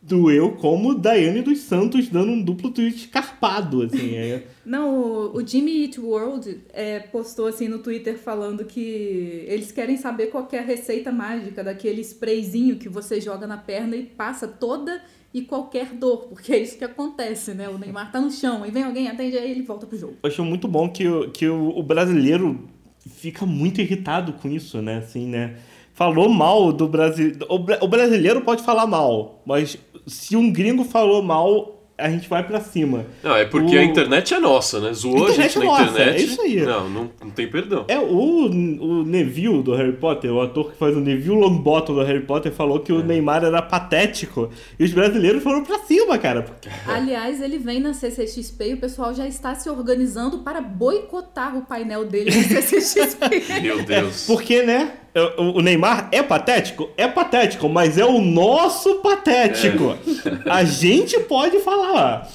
doeu 0.03 0.53
como 0.53 0.95
Daiane 0.95 1.43
dos 1.43 1.59
Santos 1.59 2.09
dando 2.09 2.33
um 2.33 2.43
duplo 2.43 2.71
tweet 2.71 2.97
escarpado, 2.97 3.83
assim. 3.83 4.15
É, 4.15 4.43
Não, 4.65 5.35
o, 5.35 5.47
Jimmy 5.47 5.83
Eat 5.83 6.01
World 6.01 6.61
é, 6.73 6.99
postou 6.99 7.47
assim 7.47 7.69
no 7.69 7.81
Twitter 7.81 8.17
falando 8.19 8.65
que 8.65 9.45
eles 9.47 9.71
querem 9.71 9.99
saber 9.99 10.29
qual 10.29 10.47
que 10.47 10.57
é 10.57 10.61
a 10.61 10.63
receita 10.65 11.13
mágica 11.13 11.63
daquele 11.63 12.01
sprayzinho 12.01 12.77
que 12.77 12.89
você 12.89 13.21
joga 13.21 13.47
na 13.47 13.59
perna 13.59 13.97
e 13.97 14.03
passa 14.05 14.49
toda 14.49 15.03
e 15.35 15.43
qualquer 15.43 15.89
dor, 15.93 16.27
porque 16.29 16.55
é 16.55 16.59
isso 16.59 16.79
que 16.79 16.85
acontece, 16.85 17.53
né? 17.53 17.69
O 17.69 17.77
Neymar 17.77 18.11
tá 18.11 18.19
no 18.19 18.31
chão, 18.31 18.63
aí 18.63 18.71
vem 18.71 18.85
alguém, 18.85 19.09
atende 19.09 19.37
aí 19.37 19.51
ele 19.51 19.61
volta 19.63 19.87
pro 19.87 19.99
jogo. 19.99 20.15
Eu 20.23 20.31
acho 20.31 20.43
muito 20.43 20.67
bom 20.67 20.89
que, 20.89 21.07
o- 21.07 21.31
que 21.31 21.47
o, 21.47 21.69
o 21.77 21.83
brasileiro 21.83 22.59
fica 23.07 23.45
muito 23.45 23.79
irritado 23.83 24.33
com 24.33 24.49
isso, 24.49 24.81
né? 24.81 24.97
Assim, 24.97 25.27
né? 25.27 25.57
Falou 25.99 26.29
mal 26.29 26.71
do 26.73 26.87
Brasil. 26.87 27.33
O, 27.49 27.59
bra- 27.59 27.79
o 27.81 27.89
brasileiro 27.89 28.41
pode 28.43 28.63
falar 28.63 28.87
mal, 28.87 29.43
mas 29.45 29.77
se 30.07 30.37
um 30.37 30.49
gringo 30.53 30.85
falou 30.85 31.21
mal, 31.25 31.75
a 31.99 32.09
gente 32.09 32.29
vai 32.29 32.47
pra 32.47 32.61
cima. 32.61 33.05
Não, 33.25 33.35
é 33.35 33.45
porque 33.45 33.75
O- 33.77 33.81
a 33.81 33.83
internet 33.83 34.33
é 34.33 34.39
nossa, 34.39 34.79
né? 34.79 34.93
Zoou 34.93 35.17
a 35.27 35.31
Internet 35.31 35.53
gente 35.55 35.57
é 35.57 35.67
na 35.67 35.67
nossa, 35.67 35.91
internet. 35.91 36.17
é 36.17 36.25
isso 36.25 36.41
aí. 36.41 36.61
Não, 36.61 36.89
não, 36.89 37.11
não 37.21 37.31
tem 37.31 37.51
perdão. 37.51 37.85
É, 37.89 37.99
o, 37.99 38.45
o 38.47 39.03
Neville 39.03 39.61
do 39.65 39.75
Harry 39.75 39.95
Potter, 39.95 40.33
o 40.33 40.41
ator 40.41 40.71
que 40.71 40.79
faz 40.79 40.97
o 40.97 41.01
Neville 41.01 41.35
Longbottom 41.35 41.95
do 41.95 42.03
Harry 42.05 42.21
Potter, 42.25 42.53
falou 42.53 42.79
que 42.79 42.93
o 42.93 43.03
Neymar 43.03 43.43
era 43.45 43.61
patético. 43.61 44.49
E 44.79 44.85
os 44.85 44.93
brasileiros 44.93 45.43
foram 45.43 45.65
pra 45.65 45.81
cima, 45.81 46.17
cara. 46.17 46.47
Aliás, 46.87 47.43
ele 47.43 47.59
vem 47.59 47.81
na 47.81 47.93
CCXP 47.93 48.69
e 48.71 48.75
o 48.75 48.77
pessoal 48.79 49.13
já 49.13 49.27
está 49.27 49.57
se 49.57 49.69
organizando 49.69 50.39
para 50.45 50.61
boicotar 50.61 51.57
o 51.59 51.63
painel 51.63 52.05
dele 52.05 52.31
na 52.31 52.63
CCXP. 52.63 53.61
Meu 53.61 53.83
Deus. 53.83 54.25
Porque, 54.29 54.63
né? 54.63 54.93
O 55.39 55.61
Neymar 55.61 56.09
é 56.13 56.23
patético? 56.23 56.91
É 56.97 57.09
patético, 57.09 57.69
mas 57.69 57.99
é 57.99 58.05
o 58.05 58.21
nosso 58.21 58.97
patético. 58.97 59.97
A 60.49 60.63
gente 60.65 61.19
pode 61.21 61.59
falar. 61.61 62.29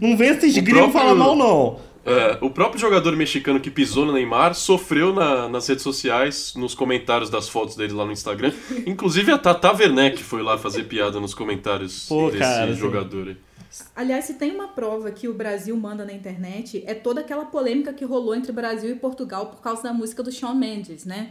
Não 0.00 0.16
vem 0.16 0.30
esses 0.30 0.56
gringos 0.58 0.90
próprio- 0.90 1.00
falar 1.00 1.14
mal, 1.14 1.34
não. 1.36 1.78
É, 2.04 2.36
o 2.40 2.50
próprio 2.50 2.80
jogador 2.80 3.14
mexicano 3.16 3.60
que 3.60 3.70
pisou 3.70 4.04
no 4.04 4.12
Neymar 4.12 4.54
sofreu 4.54 5.12
na- 5.14 5.48
nas 5.48 5.68
redes 5.68 5.84
sociais, 5.84 6.52
nos 6.56 6.74
comentários 6.74 7.30
das 7.30 7.48
fotos 7.48 7.76
dele 7.76 7.92
lá 7.92 8.04
no 8.04 8.10
Instagram. 8.12 8.52
Inclusive 8.86 9.30
a 9.30 9.38
Tata 9.38 9.72
Werneck 9.72 10.20
foi 10.22 10.42
lá 10.42 10.58
fazer 10.58 10.82
piada 10.84 11.20
nos 11.20 11.32
comentários 11.32 12.06
Pô, 12.08 12.26
desse 12.26 12.38
cara, 12.40 12.72
jogador 12.74 13.28
aí. 13.28 13.36
Aliás, 13.96 14.24
se 14.26 14.34
tem 14.34 14.50
uma 14.50 14.68
prova 14.68 15.10
que 15.12 15.28
o 15.28 15.32
Brasil 15.32 15.74
manda 15.76 16.04
na 16.04 16.12
internet, 16.12 16.82
é 16.86 16.92
toda 16.92 17.20
aquela 17.20 17.44
polêmica 17.46 17.92
que 17.92 18.04
rolou 18.04 18.34
entre 18.34 18.50
Brasil 18.52 18.90
e 18.90 18.94
Portugal 18.96 19.46
por 19.46 19.62
causa 19.62 19.84
da 19.84 19.92
música 19.94 20.22
do 20.24 20.30
Shawn 20.32 20.54
Mendes, 20.56 21.06
né? 21.06 21.30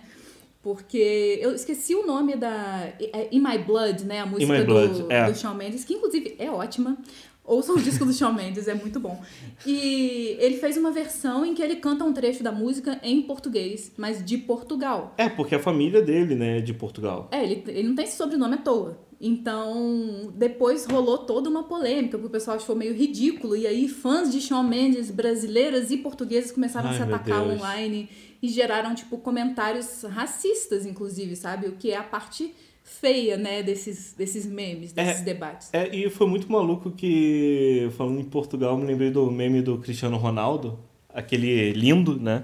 Porque 0.63 1.39
eu 1.41 1.53
esqueci 1.55 1.95
o 1.95 2.05
nome 2.05 2.35
da. 2.35 2.93
é 2.99 3.29
In 3.31 3.39
My 3.39 3.57
Blood, 3.57 4.05
né? 4.05 4.19
A 4.19 4.25
música 4.25 4.59
do, 4.59 4.65
Blood, 4.65 5.05
é. 5.09 5.25
do 5.25 5.35
Shawn 5.35 5.55
Mendes, 5.55 5.83
que 5.83 5.93
inclusive 5.93 6.35
é 6.37 6.51
ótima. 6.51 6.97
Ouçam 7.43 7.75
o 7.75 7.81
disco 7.81 8.05
do 8.05 8.13
Shawn 8.13 8.33
Mendes, 8.33 8.67
é 8.67 8.73
muito 8.75 8.99
bom. 8.99 9.19
E 9.65 10.37
ele 10.39 10.57
fez 10.57 10.77
uma 10.77 10.91
versão 10.91 11.43
em 11.43 11.55
que 11.55 11.61
ele 11.61 11.77
canta 11.77 12.03
um 12.03 12.13
trecho 12.13 12.43
da 12.43 12.51
música 12.51 12.99
em 13.01 13.23
português, 13.23 13.91
mas 13.97 14.23
de 14.23 14.37
Portugal. 14.37 15.15
É, 15.17 15.27
porque 15.27 15.55
a 15.55 15.59
família 15.59 16.01
dele, 16.01 16.35
né, 16.35 16.59
é 16.59 16.61
de 16.61 16.73
Portugal. 16.73 17.27
É, 17.31 17.43
ele, 17.43 17.63
ele 17.67 17.87
não 17.87 17.95
tem 17.95 18.05
esse 18.05 18.15
sobrenome 18.15 18.53
à 18.53 18.57
toa. 18.57 18.99
Então, 19.19 20.31
depois 20.35 20.85
rolou 20.85 21.19
toda 21.19 21.49
uma 21.49 21.63
polêmica, 21.63 22.17
porque 22.17 22.27
o 22.27 22.29
pessoal 22.31 22.57
achou 22.57 22.75
meio 22.75 22.93
ridículo. 22.93 23.55
E 23.55 23.67
aí, 23.67 23.87
fãs 23.87 24.31
de 24.31 24.39
Shawn 24.39 24.63
Mendes, 24.63 25.11
brasileiras 25.11 25.91
e 25.91 25.97
portugueses, 25.97 26.51
começaram 26.51 26.89
a 26.89 26.91
Ai, 26.91 26.97
se 26.97 27.05
meu 27.05 27.15
atacar 27.15 27.43
online 27.43 28.09
e 28.41 28.47
geraram, 28.47 28.95
tipo, 28.95 29.17
comentários 29.17 30.03
racistas, 30.03 30.85
inclusive, 30.85 31.35
sabe? 31.35 31.67
O 31.67 31.73
que 31.73 31.91
é 31.91 31.97
a 31.97 32.03
parte 32.03 32.53
feia, 32.83 33.37
né, 33.37 33.61
desses, 33.63 34.13
desses 34.13 34.45
memes, 34.45 34.91
desses 34.91 35.21
É, 35.21 35.23
debates. 35.23 35.69
É, 35.71 35.95
e 35.95 36.09
foi 36.09 36.27
muito 36.27 36.51
maluco 36.51 36.91
que, 36.91 37.89
falando 37.95 38.19
em 38.19 38.23
Portugal, 38.25 38.77
me 38.77 38.85
lembrei 38.85 39.11
do 39.11 39.29
meme 39.31 39.61
do 39.61 39.77
Cristiano 39.77 40.17
Ronaldo, 40.17 40.79
aquele 41.13 41.71
lindo, 41.73 42.19
né? 42.19 42.43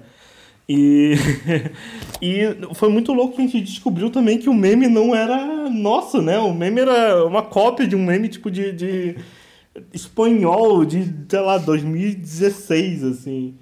E, 0.70 1.14
e 2.22 2.42
foi 2.76 2.90
muito 2.90 3.14
louco 3.14 3.36
que 3.36 3.42
a 3.42 3.46
gente 3.46 3.62
descobriu 3.62 4.10
também 4.10 4.38
que 4.38 4.50
o 4.50 4.54
meme 4.54 4.88
não 4.88 5.16
era 5.16 5.70
nosso, 5.70 6.22
né? 6.22 6.38
O 6.40 6.54
meme 6.54 6.82
era 6.82 7.26
uma 7.26 7.42
cópia 7.42 7.88
de 7.88 7.96
um 7.96 8.06
meme 8.06 8.30
tipo 8.30 8.52
de, 8.52 8.72
de 8.74 9.16
espanhol 9.94 10.84
de, 10.86 11.14
sei 11.30 11.40
lá, 11.40 11.58
2016, 11.58 13.04
assim. 13.04 13.56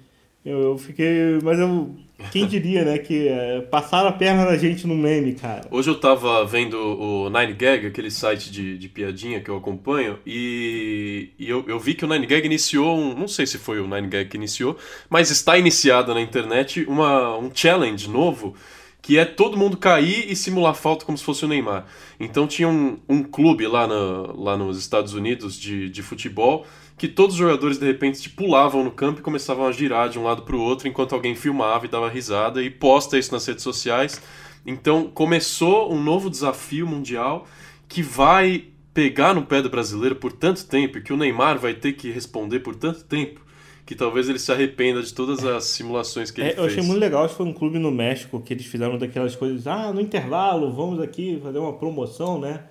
Eu, 0.46 0.62
eu 0.62 0.78
fiquei. 0.78 1.40
Mas 1.42 1.58
eu. 1.58 1.92
Quem 2.30 2.46
diria, 2.46 2.84
né? 2.84 2.98
Que 2.98 3.28
é, 3.28 3.60
passaram 3.60 4.08
a 4.08 4.12
perna 4.12 4.44
na 4.44 4.56
gente 4.56 4.86
no 4.86 4.94
meme, 4.94 5.34
cara. 5.34 5.66
Hoje 5.70 5.90
eu 5.90 6.00
tava 6.00 6.46
vendo 6.46 6.78
o 6.78 7.28
9gag, 7.28 7.88
aquele 7.88 8.10
site 8.10 8.50
de, 8.50 8.78
de 8.78 8.88
piadinha 8.88 9.40
que 9.40 9.50
eu 9.50 9.56
acompanho, 9.56 10.18
e, 10.24 11.30
e 11.38 11.46
eu, 11.50 11.64
eu 11.68 11.78
vi 11.78 11.94
que 11.94 12.04
o 12.04 12.08
9gag 12.08 12.44
iniciou 12.44 12.96
um. 12.96 13.12
Não 13.12 13.28
sei 13.28 13.44
se 13.46 13.58
foi 13.58 13.80
o 13.80 13.88
9gag 13.88 14.28
que 14.28 14.36
iniciou, 14.36 14.78
mas 15.10 15.30
está 15.30 15.58
iniciado 15.58 16.14
na 16.14 16.20
internet 16.20 16.86
uma, 16.88 17.36
um 17.36 17.50
challenge 17.52 18.08
novo 18.08 18.54
que 19.02 19.18
é 19.18 19.24
todo 19.24 19.56
mundo 19.56 19.76
cair 19.76 20.28
e 20.28 20.34
simular 20.34 20.74
falta 20.74 21.04
como 21.04 21.16
se 21.16 21.22
fosse 21.22 21.44
o 21.44 21.48
Neymar. 21.48 21.86
Então 22.18 22.44
tinha 22.44 22.68
um, 22.68 22.98
um 23.08 23.22
clube 23.22 23.64
lá, 23.64 23.86
na, 23.86 24.32
lá 24.34 24.56
nos 24.56 24.76
Estados 24.76 25.14
Unidos 25.14 25.56
de, 25.56 25.88
de 25.88 26.02
futebol 26.02 26.66
que 26.96 27.08
todos 27.08 27.34
os 27.34 27.38
jogadores 27.38 27.78
de 27.78 27.84
repente 27.86 28.20
tipo, 28.22 28.36
pulavam 28.36 28.82
no 28.82 28.90
campo 28.90 29.20
e 29.20 29.22
começavam 29.22 29.66
a 29.66 29.72
girar 29.72 30.08
de 30.08 30.18
um 30.18 30.22
lado 30.24 30.42
para 30.42 30.56
o 30.56 30.60
outro 30.60 30.88
enquanto 30.88 31.14
alguém 31.14 31.34
filmava 31.34 31.84
e 31.84 31.88
dava 31.88 32.08
risada 32.08 32.62
e 32.62 32.70
posta 32.70 33.18
isso 33.18 33.32
nas 33.32 33.46
redes 33.46 33.62
sociais. 33.62 34.20
Então 34.64 35.08
começou 35.08 35.92
um 35.92 36.02
novo 36.02 36.30
desafio 36.30 36.86
mundial 36.86 37.46
que 37.88 38.02
vai 38.02 38.64
pegar 38.94 39.34
no 39.34 39.42
pé 39.42 39.60
do 39.60 39.68
brasileiro 39.68 40.16
por 40.16 40.32
tanto 40.32 40.66
tempo 40.66 40.98
e 40.98 41.02
que 41.02 41.12
o 41.12 41.16
Neymar 41.16 41.58
vai 41.58 41.74
ter 41.74 41.92
que 41.92 42.10
responder 42.10 42.60
por 42.60 42.74
tanto 42.74 43.04
tempo 43.04 43.44
que 43.84 43.94
talvez 43.94 44.28
ele 44.28 44.38
se 44.38 44.50
arrependa 44.50 45.00
de 45.00 45.14
todas 45.14 45.44
as 45.44 45.64
simulações 45.64 46.32
que 46.32 46.40
ele 46.40 46.48
É, 46.48 46.52
eu 46.52 46.56
fez. 46.56 46.72
achei 46.72 46.82
muito 46.82 46.98
legal, 46.98 47.22
acho 47.24 47.34
que 47.34 47.36
foi 47.36 47.46
um 47.46 47.52
clube 47.52 47.78
no 47.78 47.92
México 47.92 48.40
que 48.40 48.52
eles 48.52 48.66
fizeram 48.66 48.98
daquelas 48.98 49.36
coisas, 49.36 49.64
ah, 49.68 49.92
no 49.92 50.00
intervalo, 50.00 50.72
vamos 50.72 50.98
aqui 51.00 51.38
fazer 51.40 51.58
uma 51.58 51.74
promoção, 51.74 52.40
né? 52.40 52.64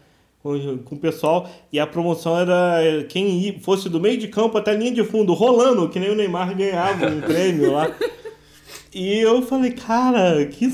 Com, 0.45 0.77
com 0.77 0.93
o 0.93 0.99
pessoal. 0.99 1.49
E 1.73 1.79
a 1.79 1.87
promoção 1.87 2.37
era 2.37 2.79
é, 2.79 3.03
quem 3.03 3.59
fosse 3.61 3.89
do 3.89 3.99
meio 3.99 4.15
de 4.19 4.27
campo 4.27 4.59
até 4.59 4.69
a 4.69 4.73
linha 4.75 4.91
de 4.91 5.03
fundo, 5.03 5.33
rolando, 5.33 5.89
que 5.89 5.99
nem 5.99 6.11
o 6.11 6.15
Neymar 6.15 6.55
ganhava 6.55 7.07
um 7.07 7.19
prêmio 7.25 7.73
lá. 7.73 7.91
E 8.93 9.17
eu 9.17 9.41
falei, 9.41 9.71
cara, 9.71 10.45
que, 10.45 10.71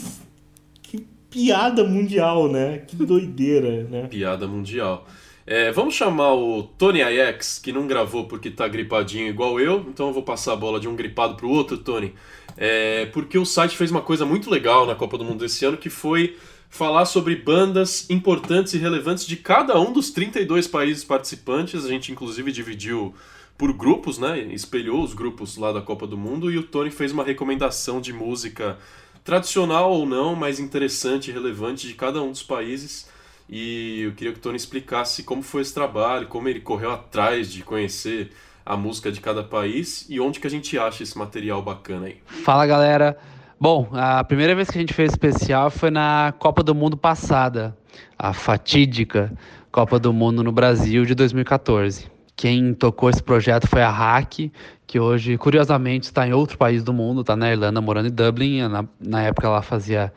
que 0.84 1.07
piada 1.29 1.86
mundial, 1.86 2.51
né? 2.51 2.79
Que 2.79 2.97
doideira, 2.97 3.86
né? 3.86 4.07
Piada 4.10 4.45
mundial. 4.45 5.07
É, 5.47 5.71
vamos 5.71 5.95
chamar 5.95 6.34
o 6.34 6.63
Tony 6.63 7.01
Ajax, 7.01 7.57
que 7.57 7.71
não 7.71 7.88
gravou 7.88 8.25
porque 8.25 8.51
tá 8.51 8.67
gripadinho 8.67 9.29
igual 9.29 9.57
eu, 9.57 9.86
então 9.88 10.07
eu 10.07 10.13
vou 10.13 10.21
passar 10.21 10.51
a 10.51 10.57
bola 10.57 10.81
de 10.81 10.89
um 10.89 10.97
gripado 10.97 11.36
pro 11.36 11.49
outro, 11.49 11.77
Tony. 11.77 12.13
É, 12.57 13.05
porque 13.13 13.38
o 13.38 13.45
site 13.45 13.77
fez 13.77 13.89
uma 13.89 14.01
coisa 14.01 14.25
muito 14.25 14.49
legal 14.49 14.86
na 14.86 14.95
Copa 14.95 15.17
do 15.17 15.23
Mundo 15.23 15.39
desse 15.39 15.63
ano, 15.63 15.77
que 15.77 15.89
foi 15.89 16.36
falar 16.71 17.05
sobre 17.05 17.36
bandas 17.36 18.10
importantes 18.10 18.73
e 18.73 18.77
relevantes 18.77 19.27
de 19.27 19.36
cada 19.36 19.79
um 19.79 19.91
dos 19.91 20.10
32 20.10 20.67
países 20.67 21.03
participantes. 21.03 21.86
A 21.86 21.89
gente 21.89 22.13
inclusive 22.13 22.49
dividiu 22.49 23.13
por 23.57 23.73
grupos, 23.73 24.17
né? 24.17 24.39
Espelhou 24.39 25.03
os 25.03 25.13
grupos 25.13 25.57
lá 25.57 25.73
da 25.73 25.81
Copa 25.81 26.07
do 26.07 26.17
Mundo 26.17 26.49
e 26.49 26.57
o 26.57 26.63
Tony 26.63 26.89
fez 26.89 27.12
uma 27.12 27.25
recomendação 27.25 27.99
de 27.99 28.13
música 28.13 28.77
tradicional 29.23 29.91
ou 29.91 30.05
não, 30.05 30.34
mas 30.34 30.60
interessante 30.60 31.29
e 31.29 31.34
relevante 31.34 31.88
de 31.88 31.93
cada 31.93 32.23
um 32.23 32.31
dos 32.31 32.41
países. 32.41 33.07
E 33.49 34.03
eu 34.03 34.13
queria 34.13 34.31
que 34.31 34.39
o 34.39 34.41
Tony 34.41 34.55
explicasse 34.55 35.23
como 35.23 35.43
foi 35.43 35.62
esse 35.62 35.73
trabalho, 35.73 36.27
como 36.27 36.47
ele 36.47 36.62
correu 36.62 36.91
atrás 36.91 37.51
de 37.51 37.63
conhecer 37.63 38.31
a 38.65 38.77
música 38.77 39.12
de 39.12 39.19
cada 39.19 39.43
país 39.43 40.05
e 40.10 40.21
onde 40.21 40.39
que 40.39 40.47
a 40.47 40.49
gente 40.49 40.77
acha 40.79 41.03
esse 41.03 41.17
material 41.17 41.62
bacana 41.62 42.07
aí. 42.07 42.17
Fala 42.25 42.65
galera, 42.65 43.17
Bom, 43.62 43.89
a 43.91 44.24
primeira 44.24 44.56
vez 44.56 44.71
que 44.71 44.78
a 44.80 44.82
gente 44.82 44.91
fez 44.91 45.12
especial 45.12 45.69
foi 45.69 45.91
na 45.91 46.34
Copa 46.39 46.63
do 46.63 46.74
Mundo 46.74 46.97
passada, 46.97 47.78
a 48.17 48.34
fatídica 48.34 49.32
Copa 49.71 50.00
do 50.00 50.12
Mundo 50.12 50.43
no 50.43 50.52
Brasil 50.52 51.06
de 51.06 51.13
2014. 51.13 52.10
Quem 52.36 52.74
tocou 52.74 53.08
esse 53.08 53.21
projeto 53.21 53.67
foi 53.67 53.84
a 53.84 53.89
Hack, 53.91 54.52
que 54.88 55.00
hoje, 55.00 55.38
curiosamente, 55.38 56.06
está 56.06 56.28
em 56.28 56.34
outro 56.34 56.58
país 56.58 56.84
do 56.84 56.91
mundo, 56.91 57.21
está 57.21 57.36
na 57.36 57.52
Irlanda, 57.52 57.80
morando 57.80 58.08
em 58.08 58.12
Dublin. 58.12 58.67
Na, 58.67 58.84
na 59.00 59.21
época 59.21 59.45
ela 59.45 59.62
fazia 59.62 60.12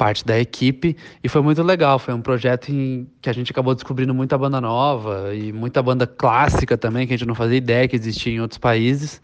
parte 0.00 0.24
da 0.24 0.40
equipe 0.40 0.96
e 1.22 1.28
foi 1.28 1.42
muito 1.42 1.62
legal. 1.62 1.98
Foi 1.98 2.14
um 2.14 2.22
projeto 2.22 2.70
em 2.70 3.06
que 3.20 3.28
a 3.28 3.34
gente 3.34 3.52
acabou 3.52 3.74
descobrindo 3.74 4.14
muita 4.14 4.38
banda 4.38 4.58
nova 4.58 5.34
e 5.34 5.52
muita 5.52 5.82
banda 5.82 6.06
clássica 6.06 6.78
também, 6.78 7.06
que 7.06 7.12
a 7.12 7.18
gente 7.18 7.28
não 7.28 7.34
fazia 7.34 7.58
ideia 7.58 7.86
que 7.86 7.94
existia 7.96 8.32
em 8.32 8.40
outros 8.40 8.56
países. 8.56 9.20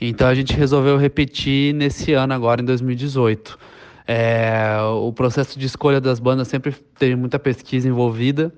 Então 0.00 0.26
a 0.26 0.34
gente 0.34 0.54
resolveu 0.54 0.96
repetir 0.96 1.74
nesse 1.74 2.14
ano 2.14 2.32
agora, 2.32 2.62
em 2.62 2.64
2018. 2.64 3.58
É, 4.08 4.78
o 4.90 5.12
processo 5.12 5.58
de 5.58 5.66
escolha 5.66 6.00
das 6.00 6.18
bandas 6.18 6.48
sempre 6.48 6.74
teve 6.98 7.14
muita 7.14 7.38
pesquisa 7.38 7.86
envolvida 7.86 8.50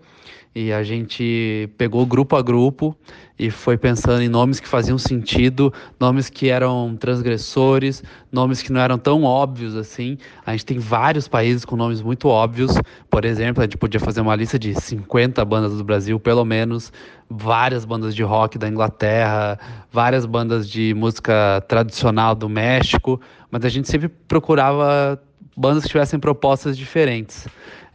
e 0.55 0.73
a 0.73 0.83
gente 0.83 1.69
pegou 1.77 2.05
grupo 2.07 2.35
a 2.37 2.43
grupo 2.43 2.97
e 3.39 3.51
foi 3.51 3.79
pensando 3.79 4.23
em 4.23 4.29
nomes 4.29 4.59
que 4.59 4.67
faziam 4.67 4.99
sentido, 4.99 5.73
nomes 6.01 6.29
que 6.29 6.49
eram 6.49 6.97
transgressores, 6.99 8.03
nomes 8.33 8.61
que 8.61 8.73
não 8.73 8.81
eram 8.81 8.99
tão 8.99 9.23
óbvios 9.23 9.77
assim. 9.77 10.19
A 10.45 10.53
gente 10.53 10.67
tem 10.67 10.79
vários 10.79 11.29
países 11.29 11.65
com 11.65 11.77
nomes 11.77 12.03
muito 12.03 12.27
óbvios. 12.27 12.73
Por 13.09 13.25
exemplo, 13.25 13.63
a 13.63 13.67
gente 13.67 13.77
podia 13.77 14.01
fazer 14.01 14.21
uma 14.21 14.35
lista 14.35 14.59
de 14.59 14.75
50 14.75 15.45
bandas 15.45 15.77
do 15.77 15.85
Brasil, 15.85 16.19
pelo 16.19 16.45
menos, 16.45 16.93
várias 17.31 17.85
bandas 17.85 18.15
de 18.15 18.23
rock 18.25 18.59
da 18.59 18.69
Inglaterra, 18.69 19.59
várias 19.93 20.27
bandas 20.27 20.69
de 20.69 20.93
música 20.95 21.63
tradicional 21.69 22.35
do 22.35 22.49
México, 22.49 23.21
mas 23.51 23.65
a 23.65 23.69
gente 23.69 23.89
sempre 23.89 24.09
procurava 24.09 25.21
bandas 25.57 25.83
que 25.83 25.89
tivessem 25.89 26.19
propostas 26.21 26.77
diferentes. 26.77 27.47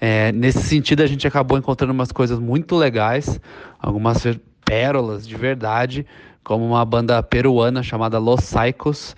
É, 0.06 0.34
nesse 0.34 0.60
sentido, 0.60 1.02
a 1.02 1.08
gente 1.08 1.26
acabou 1.26 1.58
encontrando 1.58 1.94
umas 1.94 2.12
coisas 2.12 2.38
muito 2.38 2.76
legais, 2.76 3.40
algumas 3.80 4.22
pérolas 4.66 5.26
de 5.26 5.34
verdade, 5.38 6.06
como 6.44 6.66
uma 6.66 6.84
banda 6.84 7.24
peruana 7.24 7.82
chamada 7.82 8.20
Los 8.20 8.42
Psychos, 8.42 9.16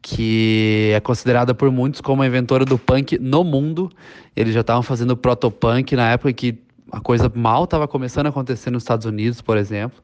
que 0.00 0.92
é 0.94 1.00
considerada 1.00 1.56
por 1.56 1.72
muitos 1.72 2.00
como 2.00 2.22
a 2.22 2.26
inventora 2.28 2.64
do 2.64 2.78
punk 2.78 3.18
no 3.18 3.42
mundo. 3.42 3.90
Eles 4.36 4.54
já 4.54 4.60
estavam 4.60 4.84
fazendo 4.84 5.16
protopunk 5.16 5.96
na 5.96 6.12
época 6.12 6.32
que 6.32 6.56
a 6.92 7.00
coisa 7.00 7.28
mal 7.34 7.64
estava 7.64 7.88
começando 7.88 8.26
a 8.26 8.28
acontecer 8.28 8.70
nos 8.70 8.84
Estados 8.84 9.06
Unidos, 9.06 9.42
por 9.42 9.56
exemplo. 9.56 10.00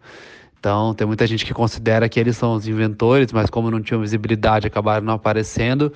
Então, 0.58 0.94
tem 0.94 1.06
muita 1.06 1.28
gente 1.28 1.46
que 1.46 1.54
considera 1.54 2.08
que 2.08 2.18
eles 2.18 2.36
são 2.36 2.54
os 2.54 2.66
inventores, 2.66 3.32
mas 3.32 3.48
como 3.50 3.70
não 3.70 3.80
tinham 3.80 4.00
visibilidade, 4.00 4.66
acabaram 4.66 5.06
não 5.06 5.14
aparecendo. 5.14 5.92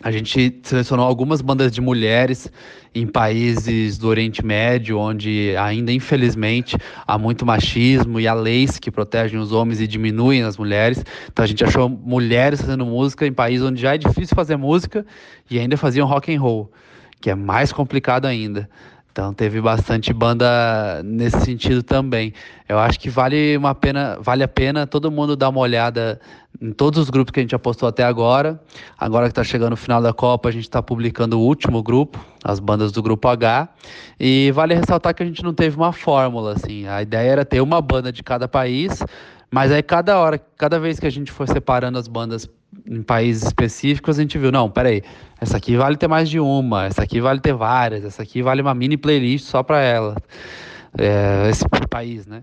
A 0.00 0.12
gente 0.12 0.60
selecionou 0.62 1.04
algumas 1.04 1.40
bandas 1.40 1.72
de 1.72 1.80
mulheres 1.80 2.50
em 2.94 3.04
países 3.04 3.98
do 3.98 4.06
Oriente 4.06 4.44
Médio, 4.44 4.96
onde 4.96 5.56
ainda, 5.56 5.90
infelizmente, 5.90 6.76
há 7.04 7.18
muito 7.18 7.44
machismo 7.44 8.20
e 8.20 8.28
há 8.28 8.32
leis 8.32 8.78
que 8.78 8.92
protegem 8.92 9.40
os 9.40 9.52
homens 9.52 9.80
e 9.80 9.88
diminuem 9.88 10.42
as 10.44 10.56
mulheres. 10.56 11.04
Então 11.30 11.44
a 11.44 11.48
gente 11.48 11.64
achou 11.64 11.88
mulheres 11.88 12.60
fazendo 12.60 12.86
música 12.86 13.26
em 13.26 13.32
países 13.32 13.66
onde 13.66 13.80
já 13.80 13.94
é 13.94 13.98
difícil 13.98 14.36
fazer 14.36 14.56
música 14.56 15.04
e 15.50 15.58
ainda 15.58 15.76
faziam 15.76 16.06
rock 16.06 16.32
and 16.32 16.40
roll, 16.40 16.70
que 17.20 17.28
é 17.28 17.34
mais 17.34 17.72
complicado 17.72 18.26
ainda. 18.26 18.70
Então 19.18 19.34
teve 19.34 19.60
bastante 19.60 20.12
banda 20.12 21.02
nesse 21.04 21.40
sentido 21.40 21.82
também. 21.82 22.32
Eu 22.68 22.78
acho 22.78 23.00
que 23.00 23.10
vale 23.10 23.56
uma 23.56 23.74
pena, 23.74 24.16
vale 24.20 24.44
a 24.44 24.48
pena 24.48 24.86
todo 24.86 25.10
mundo 25.10 25.34
dar 25.34 25.48
uma 25.48 25.58
olhada 25.58 26.20
em 26.62 26.70
todos 26.70 27.00
os 27.00 27.10
grupos 27.10 27.32
que 27.32 27.40
a 27.40 27.42
gente 27.42 27.52
apostou 27.52 27.88
até 27.88 28.04
agora. 28.04 28.62
Agora 28.96 29.26
que 29.26 29.32
está 29.32 29.42
chegando 29.42 29.72
o 29.72 29.76
final 29.76 30.00
da 30.00 30.12
Copa, 30.12 30.48
a 30.48 30.52
gente 30.52 30.62
está 30.62 30.80
publicando 30.80 31.36
o 31.36 31.42
último 31.42 31.82
grupo, 31.82 32.24
as 32.44 32.60
bandas 32.60 32.92
do 32.92 33.02
grupo 33.02 33.26
H. 33.26 33.68
E 34.20 34.52
vale 34.52 34.74
ressaltar 34.74 35.12
que 35.12 35.24
a 35.24 35.26
gente 35.26 35.42
não 35.42 35.52
teve 35.52 35.76
uma 35.76 35.92
fórmula, 35.92 36.52
assim. 36.52 36.86
A 36.86 37.02
ideia 37.02 37.28
era 37.28 37.44
ter 37.44 37.60
uma 37.60 37.82
banda 37.82 38.12
de 38.12 38.22
cada 38.22 38.46
país, 38.46 39.02
mas 39.50 39.72
aí 39.72 39.82
cada 39.82 40.16
hora, 40.16 40.40
cada 40.56 40.78
vez 40.78 41.00
que 41.00 41.06
a 41.08 41.10
gente 41.10 41.32
for 41.32 41.48
separando 41.48 41.98
as 41.98 42.06
bandas 42.06 42.48
em 42.88 43.02
países 43.02 43.44
específicos, 43.44 44.18
a 44.18 44.22
gente 44.22 44.38
viu, 44.38 44.50
não, 44.50 44.70
peraí, 44.70 45.02
essa 45.40 45.56
aqui 45.56 45.76
vale 45.76 45.96
ter 45.96 46.08
mais 46.08 46.28
de 46.28 46.40
uma, 46.40 46.86
essa 46.86 47.02
aqui 47.02 47.20
vale 47.20 47.40
ter 47.40 47.52
várias, 47.52 48.04
essa 48.04 48.22
aqui 48.22 48.42
vale 48.42 48.62
uma 48.62 48.74
mini 48.74 48.96
playlist 48.96 49.46
só 49.46 49.62
para 49.62 49.80
ela, 49.80 50.16
é, 50.98 51.48
esse 51.50 51.64
país, 51.90 52.26
né? 52.26 52.42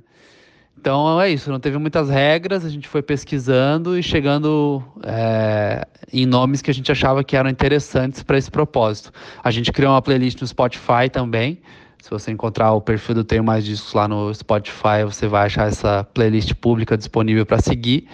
Então 0.79 1.19
é 1.19 1.31
isso, 1.31 1.49
não 1.49 1.59
teve 1.59 1.79
muitas 1.79 2.09
regras, 2.09 2.63
a 2.63 2.69
gente 2.69 2.87
foi 2.87 3.01
pesquisando 3.01 3.97
e 3.97 4.03
chegando 4.03 4.83
é, 5.03 5.83
em 6.13 6.27
nomes 6.27 6.61
que 6.61 6.69
a 6.69 6.73
gente 6.73 6.91
achava 6.91 7.23
que 7.23 7.35
eram 7.35 7.49
interessantes 7.49 8.21
para 8.21 8.37
esse 8.37 8.51
propósito. 8.51 9.11
A 9.43 9.49
gente 9.49 9.71
criou 9.71 9.93
uma 9.93 10.01
playlist 10.01 10.39
no 10.41 10.47
Spotify 10.47 11.09
também, 11.11 11.59
se 12.05 12.11
você 12.11 12.29
encontrar 12.29 12.71
o 12.73 12.79
perfil 12.79 13.15
do 13.15 13.23
Tenho 13.23 13.43
Mais 13.43 13.65
Discos 13.65 13.91
lá 13.95 14.07
no 14.07 14.31
Spotify, 14.31 15.03
você 15.03 15.27
vai 15.27 15.47
achar 15.47 15.67
essa 15.67 16.03
playlist 16.13 16.53
pública 16.53 16.95
disponível 16.95 17.47
para 17.47 17.57
seguir. 17.57 18.07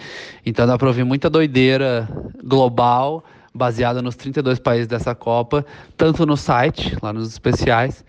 Então 0.46 0.66
dá 0.66 0.78
para 0.78 0.88
ouvir 0.88 1.04
muita 1.04 1.28
doideira 1.28 2.08
global, 2.42 3.22
baseada 3.54 4.00
nos 4.00 4.16
32 4.16 4.58
países 4.58 4.86
dessa 4.86 5.14
Copa, 5.14 5.66
tanto 5.94 6.24
no 6.24 6.38
site, 6.38 6.96
lá 7.02 7.12
nos 7.12 7.28
especiais, 7.28 8.02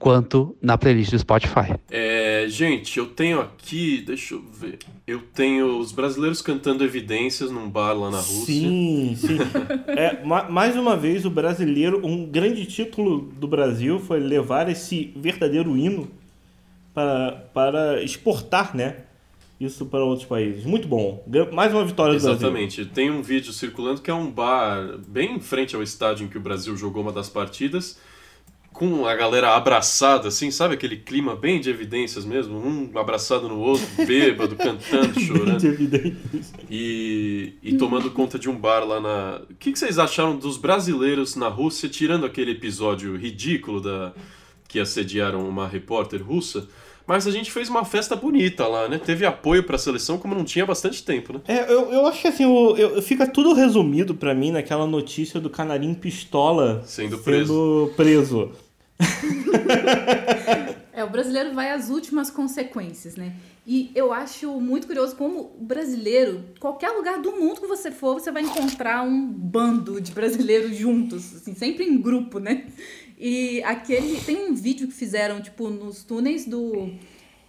quanto 0.00 0.56
na 0.62 0.78
playlist 0.78 1.10
do 1.10 1.18
Spotify. 1.18 1.74
É, 1.90 2.46
gente, 2.48 2.98
eu 2.98 3.06
tenho 3.06 3.38
aqui, 3.38 4.02
deixa 4.04 4.34
eu 4.34 4.40
ver. 4.40 4.78
Eu 5.06 5.20
tenho 5.20 5.78
os 5.78 5.92
brasileiros 5.92 6.40
cantando 6.40 6.82
evidências 6.82 7.50
num 7.50 7.68
bar 7.68 7.92
lá 7.92 8.10
na 8.10 8.16
Rússia. 8.16 8.46
Sim, 8.46 9.14
sim. 9.14 9.36
é, 9.88 10.24
ma 10.24 10.48
mais 10.48 10.74
uma 10.74 10.96
vez, 10.96 11.26
o 11.26 11.30
brasileiro, 11.30 12.04
um 12.04 12.24
grande 12.24 12.64
título 12.64 13.30
do 13.38 13.46
Brasil 13.46 14.00
foi 14.00 14.18
levar 14.20 14.70
esse 14.70 15.12
verdadeiro 15.14 15.76
hino 15.76 16.10
para, 16.94 17.32
para 17.52 18.02
exportar, 18.02 18.74
né? 18.74 18.96
Isso 19.60 19.84
para 19.84 20.02
outros 20.02 20.26
países. 20.26 20.64
Muito 20.64 20.88
bom. 20.88 21.22
Mais 21.52 21.74
uma 21.74 21.84
vitória 21.84 22.14
do 22.14 22.16
Exatamente. 22.16 22.76
Brasil. 22.76 22.94
Tem 22.94 23.10
um 23.10 23.20
vídeo 23.20 23.52
circulando 23.52 24.00
que 24.00 24.10
é 24.10 24.14
um 24.14 24.30
bar 24.30 24.96
bem 25.06 25.36
em 25.36 25.40
frente 25.40 25.76
ao 25.76 25.82
estádio 25.82 26.24
em 26.24 26.28
que 26.28 26.38
o 26.38 26.40
Brasil 26.40 26.74
jogou 26.74 27.02
uma 27.02 27.12
das 27.12 27.28
partidas 27.28 27.98
com 28.80 29.06
a 29.06 29.14
galera 29.14 29.54
abraçada, 29.54 30.28
assim, 30.28 30.50
sabe 30.50 30.72
aquele 30.72 30.96
clima 30.96 31.36
bem 31.36 31.60
de 31.60 31.68
evidências 31.68 32.24
mesmo? 32.24 32.56
Um 32.56 32.98
abraçado 32.98 33.46
no 33.46 33.58
outro, 33.58 33.86
bêbado, 34.06 34.56
cantando, 34.56 35.20
chorando. 35.20 35.62
E, 36.70 37.52
e 37.62 37.76
tomando 37.76 38.10
conta 38.10 38.38
de 38.38 38.48
um 38.48 38.56
bar 38.56 38.82
lá 38.86 38.98
na. 38.98 39.42
O 39.50 39.54
que, 39.56 39.70
que 39.70 39.78
vocês 39.78 39.98
acharam 39.98 40.34
dos 40.34 40.56
brasileiros 40.56 41.36
na 41.36 41.46
Rússia, 41.48 41.90
tirando 41.90 42.24
aquele 42.24 42.52
episódio 42.52 43.14
ridículo 43.16 43.82
da 43.82 44.14
que 44.66 44.80
assediaram 44.80 45.46
uma 45.46 45.68
repórter 45.68 46.22
russa? 46.22 46.66
Mas 47.06 47.26
a 47.26 47.30
gente 47.30 47.50
fez 47.50 47.68
uma 47.68 47.84
festa 47.84 48.16
bonita 48.16 48.66
lá, 48.66 48.88
né? 48.88 48.96
Teve 48.96 49.26
apoio 49.26 49.62
para 49.62 49.76
a 49.76 49.78
seleção 49.78 50.16
como 50.16 50.34
não 50.34 50.44
tinha 50.44 50.64
bastante 50.64 51.04
tempo, 51.04 51.34
né? 51.34 51.40
É, 51.48 51.70
eu, 51.70 51.92
eu 51.92 52.06
acho 52.06 52.22
que 52.22 52.28
assim, 52.28 52.46
o, 52.46 52.74
eu, 52.76 53.02
fica 53.02 53.26
tudo 53.26 53.52
resumido 53.52 54.14
para 54.14 54.34
mim 54.34 54.50
naquela 54.50 54.86
notícia 54.86 55.38
do 55.38 55.50
canarinho 55.50 55.94
pistola 55.96 56.82
sendo 56.86 57.18
preso. 57.18 57.86
Sendo 57.88 57.94
preso. 57.94 58.69
é, 60.92 61.02
o 61.04 61.10
brasileiro 61.10 61.54
vai 61.54 61.70
às 61.70 61.90
últimas 61.90 62.30
consequências, 62.30 63.16
né? 63.16 63.34
E 63.66 63.90
eu 63.94 64.12
acho 64.12 64.60
muito 64.60 64.86
curioso 64.86 65.14
como 65.16 65.56
brasileiro, 65.60 66.44
qualquer 66.58 66.90
lugar 66.90 67.20
do 67.20 67.32
mundo 67.32 67.60
que 67.60 67.66
você 67.66 67.90
for, 67.90 68.14
você 68.14 68.30
vai 68.30 68.42
encontrar 68.42 69.02
um 69.02 69.26
bando 69.26 70.00
de 70.00 70.12
brasileiros 70.12 70.76
juntos, 70.76 71.36
assim, 71.36 71.54
sempre 71.54 71.84
em 71.84 72.00
grupo, 72.00 72.38
né? 72.38 72.66
E 73.18 73.62
aquele. 73.64 74.18
Tem 74.20 74.36
um 74.48 74.54
vídeo 74.54 74.88
que 74.88 74.94
fizeram, 74.94 75.42
tipo, 75.42 75.68
nos 75.68 76.02
túneis 76.02 76.46
do. 76.46 76.90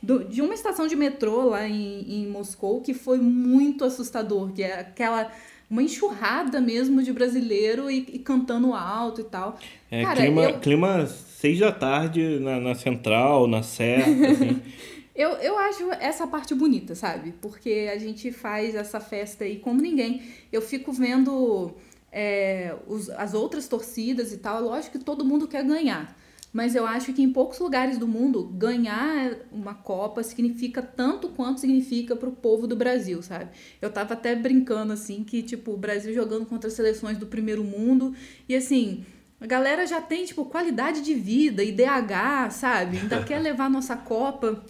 do 0.04 0.26
de 0.26 0.42
uma 0.42 0.54
estação 0.54 0.86
de 0.86 0.98
metrô 0.98 1.50
lá 1.50 1.68
em, 1.68 2.24
em 2.24 2.28
Moscou 2.28 2.82
que 2.82 2.94
foi 2.94 3.20
muito 3.20 3.86
assustador, 3.86 4.52
que 4.52 4.64
é 4.64 4.80
aquela 4.80 5.32
uma 5.72 5.82
enxurrada 5.82 6.60
mesmo 6.60 7.02
de 7.02 7.14
brasileiro 7.14 7.90
e, 7.90 8.00
e 8.00 8.20
cantando 8.20 8.74
alto 8.74 9.22
e 9.22 9.24
tal. 9.24 9.58
É, 9.90 10.04
Cara, 10.04 10.18
clima, 10.18 10.44
eu... 10.44 10.60
clima 10.60 11.08
seis 11.08 11.60
da 11.60 11.72
tarde 11.72 12.40
na, 12.42 12.60
na 12.60 12.76
central, 12.76 13.48
na 13.48 13.64
serra, 13.64 14.32
assim. 14.32 14.62
eu, 15.16 15.30
eu 15.38 15.58
acho 15.58 15.90
essa 15.94 16.28
parte 16.28 16.54
bonita, 16.54 16.94
sabe? 16.94 17.34
Porque 17.42 17.90
a 17.92 17.98
gente 17.98 18.34
faz 18.34 18.76
essa 18.76 19.00
festa 19.00 19.46
aí 19.46 19.60
como 19.60 19.82
ninguém. 19.82 20.22
Eu 20.52 20.62
fico 20.62 20.92
vendo 20.92 21.74
é, 22.12 22.76
os, 22.86 23.10
as 23.12 23.34
outras 23.34 23.66
torcidas 23.70 24.34
e 24.34 24.40
tal. 24.40 24.62
Lógico 24.62 25.00
que 25.00 25.06
todo 25.06 25.24
mundo 25.24 25.48
quer 25.48 25.64
ganhar. 25.64 26.14
Mas 26.54 26.76
eu 26.76 26.86
acho 26.86 27.14
que 27.14 27.22
em 27.22 27.32
poucos 27.32 27.60
lugares 27.60 27.98
do 27.98 28.08
mundo, 28.08 28.44
ganhar 28.44 29.38
uma 29.52 29.74
Copa 29.74 30.22
significa 30.22 30.82
tanto 30.82 31.30
quanto 31.30 31.62
significa 31.62 32.16
para 32.16 32.28
o 32.28 32.34
povo 32.34 32.68
do 32.68 32.76
Brasil, 32.76 33.22
sabe? 33.22 33.52
Eu 33.82 33.90
tava 33.90 34.14
até 34.14 34.36
brincando, 34.36 34.92
assim, 34.92 35.24
que, 35.24 35.42
tipo, 35.42 35.72
o 35.72 35.78
Brasil 35.78 36.14
jogando 36.14 36.46
contra 36.46 36.68
as 36.68 36.74
seleções 36.74 37.18
do 37.18 37.26
primeiro 37.26 37.64
mundo. 37.64 38.14
E, 38.50 38.56
assim, 38.56 39.06
A 39.42 39.48
galera 39.48 39.88
já 39.88 40.00
tem, 40.00 40.24
tipo, 40.24 40.46
qualidade 40.46 41.02
de 41.02 41.16
vida, 41.16 41.64
IDH, 41.64 42.52
sabe? 42.52 43.00
Ainda 43.00 43.24
quer 43.24 43.40
levar 43.42 43.66
a 43.66 43.70
nossa 43.70 43.96
Copa. 43.96 44.64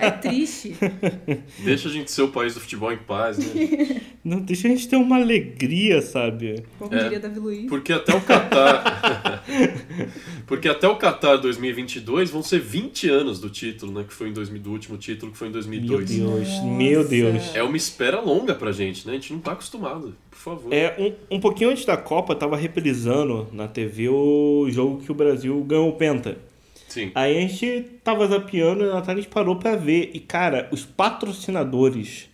É 0.00 0.10
triste. 0.10 0.74
Deixa 1.62 1.90
a 1.90 1.92
gente 1.92 2.10
ser 2.10 2.22
o 2.22 2.28
país 2.28 2.54
do 2.54 2.60
futebol 2.60 2.90
em 2.90 2.96
paz, 2.96 3.36
né? 3.36 4.00
Não, 4.24 4.40
deixa 4.40 4.66
a 4.66 4.70
gente 4.70 4.88
ter 4.88 4.96
uma 4.96 5.16
alegria, 5.16 6.00
sabe? 6.00 6.64
Como 6.78 6.94
É, 6.94 7.02
diria 7.02 7.20
Davi 7.20 7.38
Luiz. 7.38 7.66
Porque 7.68 7.92
até 7.92 8.14
o 8.16 8.20
Qatar. 8.22 9.44
Porque 10.46 10.68
até 10.68 10.88
o 10.88 10.96
Qatar 10.96 11.38
2022 11.38 12.30
vão 12.30 12.42
ser 12.42 12.60
20 12.60 13.10
anos 13.10 13.38
do 13.38 13.50
título, 13.50 13.92
né? 13.92 14.04
Que 14.08 14.14
foi 14.14 14.30
em 14.30 14.32
2000, 14.32 14.62
do 14.62 14.70
último 14.72 14.96
título, 14.96 15.32
que 15.32 15.38
foi 15.38 15.48
em 15.48 15.50
Meu 15.50 15.60
2002. 15.60 16.08
Deus, 16.10 16.48
Nossa. 16.48 16.64
meu 16.64 17.06
Deus. 17.06 17.54
É 17.54 17.62
uma 17.62 17.76
espera 17.76 18.20
longa 18.20 18.54
pra 18.54 18.72
gente, 18.72 19.06
né? 19.06 19.12
A 19.12 19.16
gente 19.16 19.32
não 19.34 19.40
tá 19.40 19.52
acostumado. 19.52 20.16
Por 20.44 20.54
favor. 20.56 20.72
É, 20.72 20.94
um, 21.30 21.36
um 21.36 21.40
pouquinho 21.40 21.70
antes 21.70 21.84
da 21.84 21.96
Copa, 21.96 22.34
tava 22.34 22.56
reprisando 22.56 23.48
na 23.52 23.66
TV 23.66 24.08
o 24.08 24.66
jogo 24.70 25.02
que 25.02 25.10
o 25.10 25.14
Brasil 25.14 25.60
ganhou 25.64 25.88
o 25.88 25.92
Penta. 25.94 26.38
Sim. 26.88 27.10
Aí 27.14 27.36
a 27.36 27.40
gente 27.46 27.82
tava 28.02 28.26
zapeando 28.26 28.84
e 28.84 28.88
a 28.90 28.94
Natália 28.94 29.24
parou 29.30 29.56
pra 29.56 29.76
ver. 29.76 30.10
E, 30.14 30.20
cara, 30.20 30.68
os 30.72 30.84
patrocinadores. 30.84 32.28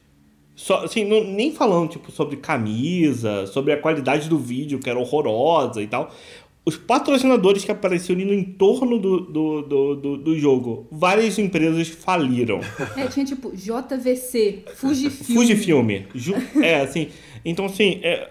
Só, 0.54 0.84
assim, 0.84 1.04
não- 1.04 1.24
nem 1.24 1.52
falando 1.52 1.90
tipo, 1.90 2.12
sobre 2.12 2.36
camisa, 2.36 3.46
sobre 3.48 3.72
a 3.72 3.76
qualidade 3.76 4.28
do 4.28 4.38
vídeo, 4.38 4.78
que 4.78 4.88
era 4.88 4.98
horrorosa 4.98 5.82
e 5.82 5.86
tal. 5.88 6.14
Os 6.66 6.76
patrocinadores 6.78 7.62
que 7.64 7.70
apareciam 7.70 8.16
ali 8.16 8.24
no 8.24 8.32
entorno 8.32 8.98
do, 8.98 9.20
do, 9.20 9.62
do, 9.62 9.94
do, 9.96 10.16
do 10.16 10.38
jogo, 10.38 10.88
várias 10.90 11.38
empresas 11.38 11.88
faliram. 11.88 12.60
É, 12.96 13.06
tinha 13.06 13.26
tipo 13.26 13.52
JVC, 13.54 14.64
Fujifilm. 14.76 15.36
Fujifilm. 15.38 15.88
Ju- 16.14 16.34
É, 16.62 16.80
assim. 16.80 17.08
Então, 17.44 17.66
assim, 17.66 18.00
é, 18.02 18.30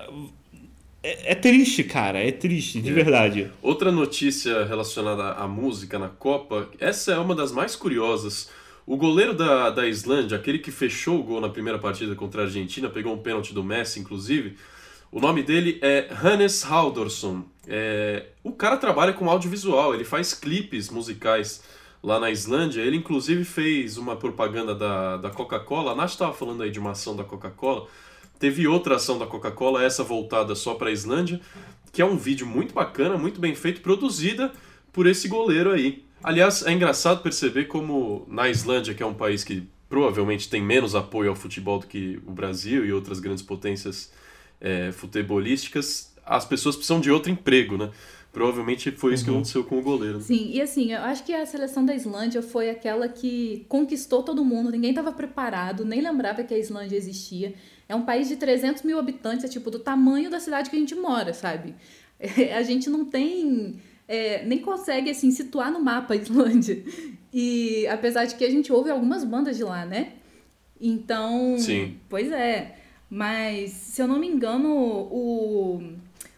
é, 1.04 1.32
é 1.34 1.36
triste, 1.36 1.84
cara. 1.84 2.18
É 2.20 2.32
triste, 2.32 2.82
de 2.82 2.90
É. 2.90 2.94
verdade. 2.94 3.52
Outra 3.62 3.92
notícia 3.92 4.66
relacionada 4.66 5.34
à 5.34 5.48
música 5.48 6.00
na 6.00 6.10
Copa, 6.10 6.70
essa 6.80 7.12
é 7.12 7.18
uma 7.20 7.36
das 7.36 7.52
mais 7.52 7.76
curiosas. 7.76 8.50
O 8.86 8.98
goleiro 8.98 9.34
da, 9.36 9.70
da 9.70 9.88
Islândia, 9.88 10.38
aquele 10.38 10.58
que 10.60 10.72
fechou 10.72 11.20
o 11.20 11.24
gol 11.24 11.40
na 11.40 11.50
primeira 11.50 11.78
partida 11.78 12.16
contra 12.16 12.42
a 12.42 12.46
Argentina, 12.46 12.90
pegou 12.90 13.14
um 13.14 13.18
pênalti 13.20 13.54
do 13.54 13.64
Messi, 13.64 14.00
inclusive. 14.00 14.58
O 15.12 15.20
nome 15.20 15.44
dele 15.44 15.78
é 15.84 16.08
Hannes 16.12 16.64
Haldorsson. 16.66 17.44
É, 17.68 18.28
o 18.44 18.52
cara 18.52 18.78
trabalha 18.78 19.14
com 19.14 19.30
audiovisual, 19.30 19.94
ele 19.94 20.04
faz 20.04 20.34
clipes 20.34 20.90
musicais 20.90 21.64
lá 22.04 22.20
na 22.20 22.30
Islândia. 22.30 22.82
Ele, 22.82 22.98
inclusive, 22.98 23.46
fez 23.46 23.98
uma 23.98 24.16
propaganda 24.16 24.76
da, 24.76 25.18
da 25.18 25.30
Coca-Cola. 25.30 25.94
A 25.94 25.96
Nath 25.96 26.12
estava 26.12 26.34
falando 26.34 26.62
aí 26.62 26.70
de 26.70 26.80
uma 26.80 26.92
ação 26.92 27.16
da 27.16 27.24
Coca-Cola. 27.24 27.88
Teve 28.38 28.68
outra 28.68 28.98
ação 28.98 29.18
da 29.18 29.26
Coca-Cola, 29.26 29.84
essa 29.84 30.04
voltada 30.04 30.54
só 30.54 30.74
para 30.74 30.90
a 30.90 30.92
Islândia, 30.92 31.40
que 31.94 32.02
é 32.02 32.06
um 32.06 32.18
vídeo 32.18 32.46
muito 32.46 32.74
bacana, 32.74 33.18
muito 33.18 33.40
bem 33.40 33.56
feito, 33.56 33.80
produzida 33.80 34.52
por 34.92 35.08
esse 35.08 35.30
goleiro 35.30 35.72
aí. 35.72 36.04
Aliás, 36.22 36.66
é 36.66 36.72
engraçado 36.72 37.22
perceber 37.22 37.66
como 37.66 38.26
na 38.28 38.50
Islândia, 38.50 38.94
que 38.94 39.02
é 39.02 39.06
um 39.06 39.14
país 39.14 39.44
que 39.44 39.68
provavelmente 39.88 40.50
tem 40.50 40.62
menos 40.62 40.96
apoio 40.96 41.30
ao 41.30 41.36
futebol 41.36 41.80
do 41.80 41.88
que 41.88 42.20
o 42.26 42.32
Brasil 42.32 42.86
e 42.86 42.92
outras 42.92 43.20
grandes 43.20 43.44
potências 43.44 44.12
é, 44.60 44.92
futebolísticas, 44.92 46.13
as 46.26 46.46
pessoas 46.46 46.76
precisam 46.76 47.00
de 47.00 47.12
outro 47.12 47.32
emprego, 47.32 47.78
né? 47.78 47.92
Provavelmente 48.32 48.90
foi 48.92 49.14
isso 49.14 49.24
que 49.24 49.30
aconteceu 49.30 49.64
com 49.64 49.78
o 49.78 49.82
goleiro. 49.82 50.18
né? 50.18 50.24
Sim, 50.24 50.50
e 50.52 50.60
assim, 50.60 50.92
eu 50.92 51.02
acho 51.02 51.24
que 51.24 51.32
a 51.32 51.46
seleção 51.46 51.86
da 51.86 51.94
Islândia 51.94 52.42
foi 52.42 52.70
aquela 52.70 53.08
que 53.08 53.64
conquistou 53.70 54.24
todo 54.24 54.44
mundo, 54.44 54.72
ninguém 54.72 54.90
estava 54.90 55.12
preparado, 55.12 55.86
nem 55.86 56.02
lembrava 56.02 56.44
que 56.44 56.52
a 56.52 56.58
Islândia 56.58 56.98
existia. 56.98 57.54
É 57.88 57.94
um 57.96 58.02
país 58.02 58.28
de 58.28 58.36
300 58.36 58.82
mil 58.82 58.98
habitantes, 58.98 59.46
é 59.46 59.48
tipo 59.48 59.70
do 59.70 59.78
tamanho 59.78 60.32
da 60.32 60.40
cidade 60.40 60.70
que 60.72 60.76
a 60.76 60.80
gente 60.80 60.96
mora, 60.96 61.32
sabe? 61.32 61.76
a 62.58 62.64
gente 62.64 62.90
não 62.90 63.06
tem. 63.06 63.80
é, 64.08 64.44
nem 64.46 64.60
consegue, 64.60 65.12
assim, 65.12 65.30
situar 65.30 65.72
no 65.72 65.80
mapa 65.80 66.14
a 66.14 66.18
Islândia. 66.18 66.84
E 67.36 67.88
apesar 67.88 68.26
de 68.26 68.36
que 68.36 68.46
a 68.46 68.50
gente 68.52 68.72
ouve 68.72 68.92
algumas 68.92 69.24
bandas 69.24 69.58
de 69.58 69.64
lá, 69.64 69.88
né? 69.88 70.14
Então. 70.80 71.56
Sim. 71.58 71.98
Pois 72.08 72.32
é. 72.32 72.78
Mas, 73.10 73.72
se 73.72 74.00
eu 74.00 74.08
não 74.08 74.20
me 74.20 74.28
engano, 74.28 74.70
o. 74.72 75.82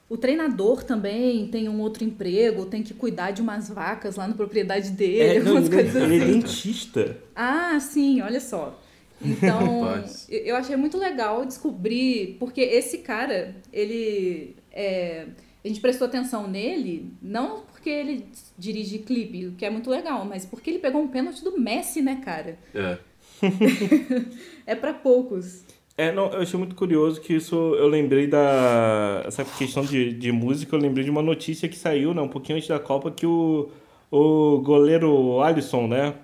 O 0.07 0.17
treinador 0.17 0.83
também 0.83 1.47
tem 1.47 1.67
um 1.67 1.79
outro 1.81 2.03
emprego, 2.03 2.65
tem 2.67 2.83
que 2.83 2.93
cuidar 2.93 3.31
de 3.31 3.41
umas 3.41 3.69
vacas 3.69 4.15
lá 4.17 4.27
na 4.27 4.35
propriedade 4.35 4.91
dele, 4.91 5.39
É, 5.39 5.39
não, 5.43 5.53
umas 5.53 5.67
ele, 5.67 5.69
coisas 5.69 5.95
ele 5.95 6.19
é 6.19 6.23
assim. 6.23 6.39
dentista. 6.39 7.17
Ah, 7.35 7.79
sim, 7.79 8.21
olha 8.21 8.39
só. 8.39 8.79
Então, 9.21 9.83
eu 10.29 10.39
eu 10.45 10.55
achei 10.55 10.75
muito 10.75 10.97
legal 10.97 11.45
descobrir, 11.45 12.37
porque 12.39 12.61
esse 12.61 12.99
cara, 12.99 13.55
ele. 13.73 14.55
é, 14.71 15.27
a 15.63 15.67
gente 15.67 15.81
prestou 15.81 16.05
atenção 16.07 16.47
nele, 16.47 17.11
não 17.21 17.61
porque 17.61 17.89
ele 17.89 18.27
dirige 18.57 18.99
clipe, 18.99 19.47
o 19.47 19.53
que 19.53 19.65
é 19.65 19.69
muito 19.71 19.89
legal, 19.89 20.23
mas 20.25 20.45
porque 20.45 20.69
ele 20.69 20.79
pegou 20.79 21.01
um 21.01 21.07
pênalti 21.07 21.43
do 21.43 21.59
Messi, 21.59 22.01
né, 22.03 22.21
cara? 22.23 22.59
É. 22.73 22.97
É 24.67 24.73
pra 24.75 24.93
poucos. 24.93 25.63
É, 25.97 26.11
não, 26.11 26.29
eu 26.31 26.41
achei 26.41 26.59
muito 26.59 26.75
curioso 26.75 27.21
que 27.21 27.33
isso 27.33 27.55
eu 27.55 27.87
lembrei 27.87 28.27
da. 28.27 29.23
Essa 29.25 29.45
questão 29.45 29.83
de, 29.85 30.11
de 30.11 30.31
música, 30.31 30.75
eu 30.75 30.79
lembrei 30.79 31.05
de 31.05 31.09
uma 31.09 31.21
notícia 31.21 31.69
que 31.69 31.77
saiu, 31.77 32.13
né, 32.13 32.21
um 32.21 32.27
pouquinho 32.27 32.57
antes 32.57 32.67
da 32.67 32.79
Copa, 32.79 33.09
que 33.09 33.25
o, 33.25 33.69
o 34.11 34.59
goleiro 34.59 35.41
Alisson, 35.41 35.87
né? 35.87 36.15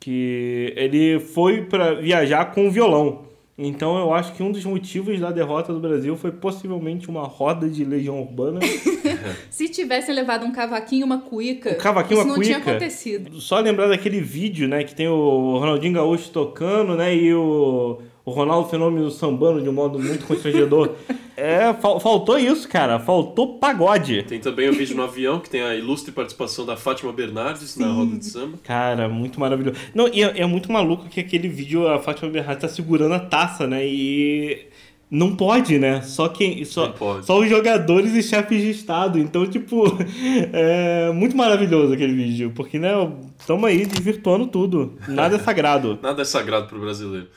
Que 0.00 0.72
ele 0.76 1.20
foi 1.20 1.62
para 1.62 1.94
viajar 1.94 2.46
com 2.46 2.66
o 2.66 2.70
violão. 2.70 3.24
Então 3.56 3.96
eu 3.98 4.12
acho 4.12 4.32
que 4.32 4.42
um 4.42 4.50
dos 4.50 4.64
motivos 4.64 5.20
da 5.20 5.30
derrota 5.30 5.72
do 5.72 5.78
Brasil 5.78 6.16
foi 6.16 6.32
possivelmente 6.32 7.08
uma 7.08 7.22
roda 7.22 7.68
de 7.68 7.84
legião 7.84 8.20
urbana. 8.20 8.58
Se 9.48 9.68
tivessem 9.68 10.14
levado 10.14 10.44
um 10.44 10.50
cavaquinho 10.50 11.02
e 11.02 11.04
uma 11.04 11.18
cuíca, 11.18 11.70
Um 11.70 11.76
cavaquinho 11.76 12.20
isso 12.20 12.28
uma 12.28 12.36
não 12.36 12.42
tinha 12.42 12.58
acontecido. 12.58 13.40
Só 13.40 13.60
lembrar 13.60 13.86
daquele 13.86 14.20
vídeo, 14.20 14.66
né, 14.66 14.82
que 14.82 14.94
tem 14.94 15.06
o 15.06 15.58
Ronaldinho 15.58 15.94
Gaúcho 15.94 16.30
tocando, 16.30 16.96
né, 16.96 17.14
e 17.14 17.32
o, 17.32 18.02
o 18.24 18.30
Ronaldo 18.30 18.68
Fenômeno 18.68 19.10
sambando 19.10 19.60
de 19.60 19.68
um 19.68 19.72
modo 19.72 19.98
muito 19.98 20.26
constrangedor. 20.26 20.92
é, 21.36 21.74
fal- 21.74 22.00
faltou 22.00 22.38
isso, 22.38 22.66
cara. 22.68 22.98
Faltou 22.98 23.58
pagode. 23.58 24.22
Tem 24.22 24.40
também 24.40 24.68
o 24.68 24.72
vídeo 24.72 24.96
no 24.96 25.02
avião, 25.02 25.38
que 25.40 25.50
tem 25.50 25.62
a 25.62 25.74
ilustre 25.74 26.10
participação 26.10 26.64
da 26.64 26.76
Fátima 26.76 27.12
Bernardes 27.12 27.76
na 27.76 27.88
roda 27.88 28.16
de 28.16 28.24
samba. 28.24 28.58
Cara, 28.62 29.08
muito 29.08 29.38
maravilhoso. 29.38 29.78
Não, 29.94 30.08
e 30.08 30.22
é, 30.22 30.40
é 30.40 30.46
muito 30.46 30.72
maluco 30.72 31.06
que 31.08 31.20
aquele 31.20 31.48
vídeo 31.48 31.86
a 31.86 31.98
Fátima 31.98 32.30
Bernardes 32.30 32.62
tá 32.62 32.68
segurando 32.68 33.14
a 33.14 33.20
taça, 33.20 33.66
né, 33.66 33.86
e... 33.86 34.68
Não 35.10 35.36
pode, 35.36 35.78
né? 35.78 36.00
Só 36.02 36.28
quem. 36.28 36.64
Só, 36.64 36.92
só 37.22 37.38
os 37.38 37.48
jogadores 37.48 38.14
e 38.14 38.22
chefes 38.22 38.60
de 38.62 38.70
Estado. 38.70 39.16
Então, 39.18 39.46
tipo, 39.46 39.84
é 40.52 41.12
muito 41.12 41.36
maravilhoso 41.36 41.92
aquele 41.92 42.14
vídeo. 42.14 42.50
Porque, 42.52 42.80
né, 42.80 42.90
estamos 43.38 43.64
aí 43.64 43.86
desvirtuando 43.86 44.46
tudo. 44.48 44.94
Nada 45.06 45.36
é 45.36 45.38
sagrado. 45.38 45.98
Nada 46.02 46.22
é 46.22 46.24
sagrado 46.24 46.66
pro 46.66 46.80
brasileiro. 46.80 47.28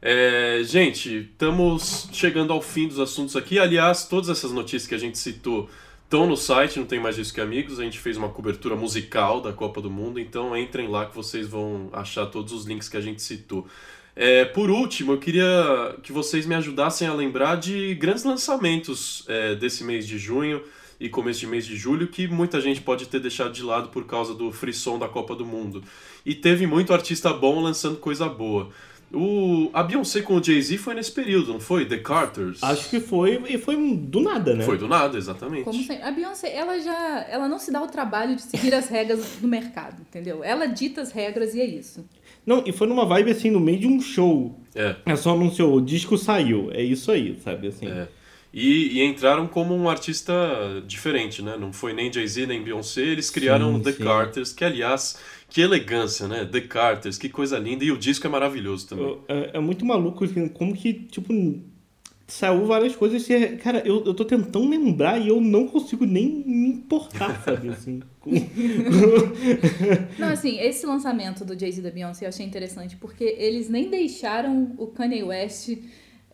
É, 0.00 0.60
gente, 0.64 1.30
estamos 1.32 2.08
chegando 2.12 2.52
ao 2.52 2.60
fim 2.60 2.86
dos 2.88 3.00
assuntos 3.00 3.34
aqui. 3.36 3.58
Aliás, 3.58 4.04
todas 4.04 4.28
essas 4.28 4.52
notícias 4.52 4.86
que 4.86 4.94
a 4.94 4.98
gente 4.98 5.18
citou 5.18 5.68
estão 6.04 6.26
no 6.26 6.36
site, 6.36 6.78
não 6.78 6.86
tem 6.86 7.00
mais 7.00 7.18
isso 7.18 7.34
que 7.34 7.40
amigos. 7.40 7.80
A 7.80 7.84
gente 7.84 7.98
fez 7.98 8.16
uma 8.16 8.28
cobertura 8.28 8.76
musical 8.76 9.40
da 9.40 9.52
Copa 9.52 9.80
do 9.80 9.90
Mundo, 9.90 10.20
então 10.20 10.56
entrem 10.56 10.88
lá 10.88 11.06
que 11.06 11.14
vocês 11.14 11.48
vão 11.48 11.88
achar 11.92 12.26
todos 12.26 12.52
os 12.52 12.64
links 12.64 12.88
que 12.88 12.96
a 12.96 13.00
gente 13.00 13.20
citou. 13.22 13.66
É, 14.14 14.44
por 14.46 14.70
último, 14.70 15.12
eu 15.12 15.18
queria 15.18 15.96
que 16.02 16.12
vocês 16.12 16.46
me 16.46 16.54
ajudassem 16.54 17.06
a 17.06 17.12
lembrar 17.12 17.56
de 17.56 17.94
grandes 17.96 18.24
lançamentos 18.24 19.24
é, 19.28 19.54
desse 19.54 19.84
mês 19.84 20.06
de 20.06 20.18
junho 20.18 20.62
e 20.98 21.08
começo 21.10 21.40
de 21.40 21.46
mês 21.46 21.66
de 21.66 21.76
julho 21.76 22.08
que 22.08 22.26
muita 22.26 22.58
gente 22.58 22.80
pode 22.80 23.06
ter 23.06 23.20
deixado 23.20 23.52
de 23.52 23.62
lado 23.62 23.90
por 23.90 24.06
causa 24.06 24.34
do 24.34 24.50
frisson 24.50 24.98
da 24.98 25.06
Copa 25.06 25.34
do 25.34 25.44
Mundo. 25.44 25.82
E 26.24 26.34
teve 26.34 26.66
muito 26.66 26.94
artista 26.94 27.32
bom 27.32 27.60
lançando 27.60 27.98
coisa 27.98 28.26
boa. 28.26 28.70
O, 29.12 29.70
a 29.72 29.84
Beyoncé 29.84 30.20
com 30.20 30.36
o 30.36 30.42
Jay-Z 30.42 30.78
foi 30.78 30.94
nesse 30.94 31.12
período, 31.12 31.52
não 31.52 31.60
foi? 31.60 31.86
The 31.86 31.98
Carters. 31.98 32.62
Acho 32.62 32.90
que 32.90 32.98
foi, 32.98 33.40
e 33.48 33.56
foi 33.56 33.76
do 33.76 34.20
nada, 34.20 34.54
né? 34.54 34.64
Foi 34.64 34.76
do 34.76 34.88
nada, 34.88 35.16
exatamente. 35.16 35.64
Como 35.64 35.80
sempre. 35.82 36.02
A 36.02 36.10
Beyoncé, 36.10 36.52
ela 36.52 36.78
já 36.80 37.24
ela 37.28 37.48
não 37.48 37.58
se 37.58 37.70
dá 37.70 37.80
o 37.82 37.86
trabalho 37.86 38.34
de 38.34 38.42
seguir 38.42 38.74
as 38.74 38.88
regras 38.88 39.36
do 39.40 39.46
mercado, 39.46 40.00
entendeu? 40.00 40.42
Ela 40.42 40.66
dita 40.66 41.00
as 41.00 41.12
regras 41.12 41.54
e 41.54 41.60
é 41.60 41.66
isso. 41.66 42.04
Não, 42.44 42.62
e 42.66 42.72
foi 42.72 42.86
numa 42.88 43.04
vibe 43.04 43.30
assim, 43.30 43.50
no 43.50 43.60
meio 43.60 43.78
de 43.78 43.86
um 43.86 44.00
show. 44.00 44.58
É. 44.74 44.96
Ela 45.06 45.16
só 45.16 45.32
anunciou, 45.32 45.74
o 45.76 45.80
disco 45.80 46.18
saiu. 46.18 46.70
É 46.72 46.82
isso 46.82 47.10
aí, 47.12 47.38
sabe? 47.42 47.68
Assim. 47.68 47.86
É. 47.86 48.08
E, 48.52 48.98
e 48.98 49.04
entraram 49.04 49.46
como 49.46 49.74
um 49.74 49.88
artista 49.88 50.34
diferente, 50.86 51.42
né? 51.42 51.56
Não 51.58 51.72
foi 51.72 51.92
nem 51.92 52.12
Jay-Z 52.12 52.46
nem 52.46 52.62
Beyoncé, 52.62 53.02
eles 53.02 53.28
criaram 53.28 53.74
Sim, 53.74 53.82
The 53.82 53.92
sim. 53.92 54.04
Carters, 54.04 54.52
que 54.52 54.64
aliás, 54.64 55.18
que 55.56 55.62
elegância, 55.62 56.28
né? 56.28 56.44
The 56.44 56.60
Carters, 56.60 57.16
que 57.16 57.30
coisa 57.30 57.58
linda. 57.58 57.82
E 57.82 57.90
o 57.90 57.96
disco 57.96 58.26
é 58.26 58.28
maravilhoso 58.28 58.88
também. 58.88 59.18
É, 59.26 59.52
é 59.56 59.58
muito 59.58 59.86
maluco 59.86 60.22
assim, 60.22 60.48
como 60.48 60.76
que, 60.76 60.92
tipo, 60.92 61.32
saiu 62.26 62.66
várias 62.66 62.94
coisas. 62.94 63.26
e, 63.30 63.56
Cara, 63.56 63.78
eu, 63.78 64.04
eu 64.04 64.12
tô 64.12 64.22
tentando 64.22 64.68
lembrar 64.68 65.18
e 65.18 65.28
eu 65.28 65.40
não 65.40 65.66
consigo 65.66 66.04
nem 66.04 66.44
me 66.46 66.68
importar, 66.68 67.42
sabe? 67.42 67.70
Assim, 67.70 68.02
Não, 70.18 70.28
assim, 70.28 70.60
esse 70.60 70.84
lançamento 70.84 71.42
do 71.42 71.58
Jay-Z 71.58 71.80
e 71.80 71.84
da 71.84 71.90
Beyoncé 71.90 72.26
eu 72.26 72.28
achei 72.28 72.44
interessante 72.44 72.94
porque 72.94 73.24
eles 73.24 73.70
nem 73.70 73.88
deixaram 73.88 74.74
o 74.76 74.88
Kanye 74.88 75.22
West 75.22 75.70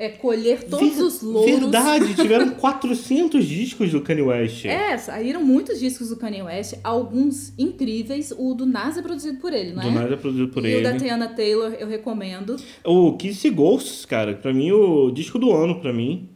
é, 0.05 0.09
colher 0.09 0.65
todos 0.65 0.97
Ver- 0.97 1.03
os 1.03 1.23
louros. 1.23 1.51
Verdade, 1.61 2.15
tiveram 2.21 2.51
400 2.51 3.45
discos 3.47 3.91
do 3.93 4.01
Kanye 4.01 4.23
West. 4.23 4.65
É, 4.65 4.97
saíram 4.99 5.43
muitos 5.45 5.79
discos 5.79 6.09
do 6.09 6.17
Kanye 6.17 6.43
West, 6.43 6.75
alguns 6.83 7.53
incríveis. 7.59 8.33
O 8.37 8.55
do 8.55 8.67
Nas 8.67 8.97
é 8.99 9.03
produzido 9.03 9.39
por 9.39 9.53
ele, 9.53 9.73
não 9.73 9.83
Do 9.83 9.89
é? 9.89 9.93
nada 9.93 10.17
produzido 10.17 10.49
por 10.49 10.65
e 10.65 10.69
ele. 10.73 10.81
o 10.81 10.83
da 10.93 10.97
Tiana 10.99 11.29
Taylor 11.29 11.73
eu 11.79 11.87
recomendo. 11.87 12.57
O 12.85 13.13
Kiss 13.17 13.49
Ghosts, 13.51 14.05
cara, 14.05 14.35
pra 14.35 14.53
mim, 14.53 14.73
o 14.73 15.11
disco 15.11 15.39
do 15.39 15.53
ano, 15.53 15.81
pra 15.81 15.93
mim. 15.93 16.29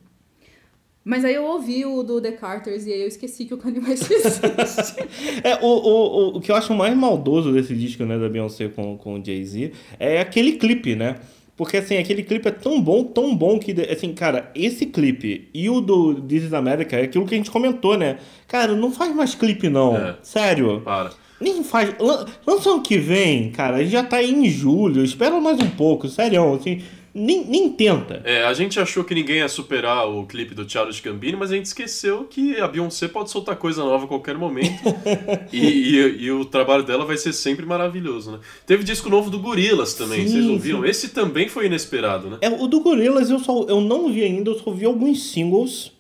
Mas 1.09 1.25
aí 1.25 1.35
eu 1.35 1.45
ouvi 1.45 1.85
o 1.87 2.03
do 2.03 2.21
The 2.21 2.33
Carters 2.33 2.85
e 2.85 2.93
aí 2.93 3.01
eu 3.03 3.07
esqueci 3.07 3.45
que 3.45 3.55
o 3.55 3.57
Kanye 3.59 3.79
West 3.79 4.11
existe. 4.11 4.97
É, 5.45 5.55
o, 5.63 5.67
o, 5.67 5.89
o, 6.35 6.37
o 6.37 6.41
que 6.41 6.51
eu 6.51 6.57
acho 6.57 6.75
mais 6.75 6.97
maldoso 6.97 7.53
desse 7.53 7.75
disco, 7.77 8.05
né, 8.05 8.19
da 8.19 8.29
Beyoncé 8.29 8.67
com, 8.69 8.97
com 8.99 9.15
o 9.21 9.25
Jay-Z, 9.25 9.71
é 10.01 10.21
aquele 10.21 10.53
clipe, 10.57 10.97
né? 10.97 11.17
Porque, 11.57 11.79
assim, 11.79 11.97
aquele 11.97 12.23
clipe 12.23 12.47
é 12.49 12.51
tão 12.51 12.81
bom, 12.83 13.03
tão 13.05 13.35
bom 13.35 13.59
que, 13.59 13.73
assim, 13.91 14.13
cara, 14.13 14.51
esse 14.55 14.85
clipe 14.87 15.49
e 15.55 15.71
o 15.71 15.81
do 15.81 16.15
This 16.21 16.45
is 16.45 16.53
America 16.53 16.97
é 16.97 17.05
aquilo 17.05 17.25
que 17.27 17.35
a 17.35 17.39
gente 17.39 17.51
comentou, 17.51 17.97
né? 17.97 18.19
Cara, 18.47 18.75
não 18.75 18.93
faz 18.93 19.15
mais 19.15 19.35
clipe, 19.35 19.69
não. 19.71 19.97
É. 19.97 20.17
Sério. 20.23 20.83
Para. 20.85 21.11
Nem 21.41 21.63
faz. 21.65 21.95
lan- 21.99 22.27
Lança 22.47 22.71
ano 22.71 22.83
que 22.83 22.99
vem, 22.99 23.51
cara. 23.51 23.77
A 23.77 23.83
gente 23.83 23.93
já 23.93 24.03
tá 24.03 24.17
aí 24.19 24.31
em 24.33 24.49
julho. 24.51 25.03
Espera 25.05 25.41
mais 25.41 25.59
um 25.59 25.69
pouco, 25.71 26.09
sério, 26.09 26.55
assim. 26.55 26.83
Nem, 27.19 27.47
nem 27.47 27.71
tenta. 27.73 28.21
É, 28.25 28.45
a 28.45 28.53
gente 28.53 28.79
achou 28.79 29.03
que 29.03 29.15
ninguém 29.15 29.37
ia 29.37 29.49
superar 29.49 30.07
o 30.07 30.27
clipe 30.27 30.55
do 30.55 30.69
Charles 30.71 31.01
Gambino, 31.01 31.39
mas 31.39 31.51
a 31.51 31.57
gente 31.57 31.65
esqueceu 31.65 32.25
que 32.25 32.61
a 32.61 32.69
Beyoncé 32.69 33.09
pode 33.09 33.31
soltar 33.31 33.57
coisa 33.57 33.83
nova 33.83 34.05
a 34.05 34.09
qualquer 34.09 34.37
momento. 34.37 34.83
e, 35.51 35.59
e- 35.97 36.25
e 36.25 36.31
o 36.31 36.45
trabalho 36.45 36.83
dela 36.83 37.07
vai 37.07 37.17
ser 37.17 37.33
sempre 37.33 37.65
maravilhoso, 37.65 38.33
né? 38.33 38.39
Teve 38.67 38.85
disco 38.85 39.09
novo 39.09 39.31
do 39.31 39.39
Gorillaz 39.39 39.95
também, 39.95 40.27
Sim, 40.27 40.33
vocês 40.33 40.47
ouviram? 40.47 40.83
sim. 40.83 40.89
Esse 40.89 41.09
também 41.09 41.49
foi 41.49 41.67
inesperado, 41.67 42.29
né? 42.29 42.39
É, 42.43 42.51
o 42.51 42.67
do 42.67 42.81
Gorillaz 42.81 43.31
eu, 43.31 43.39
só, 43.39 43.65
eu 43.69 43.81
não 43.81 44.13
vi 44.13 44.23
ainda, 44.23 44.51
eu 44.51 44.59
só 44.59 44.71
vi 44.71 44.85
alguns 44.85 45.31
singles. 45.31 45.93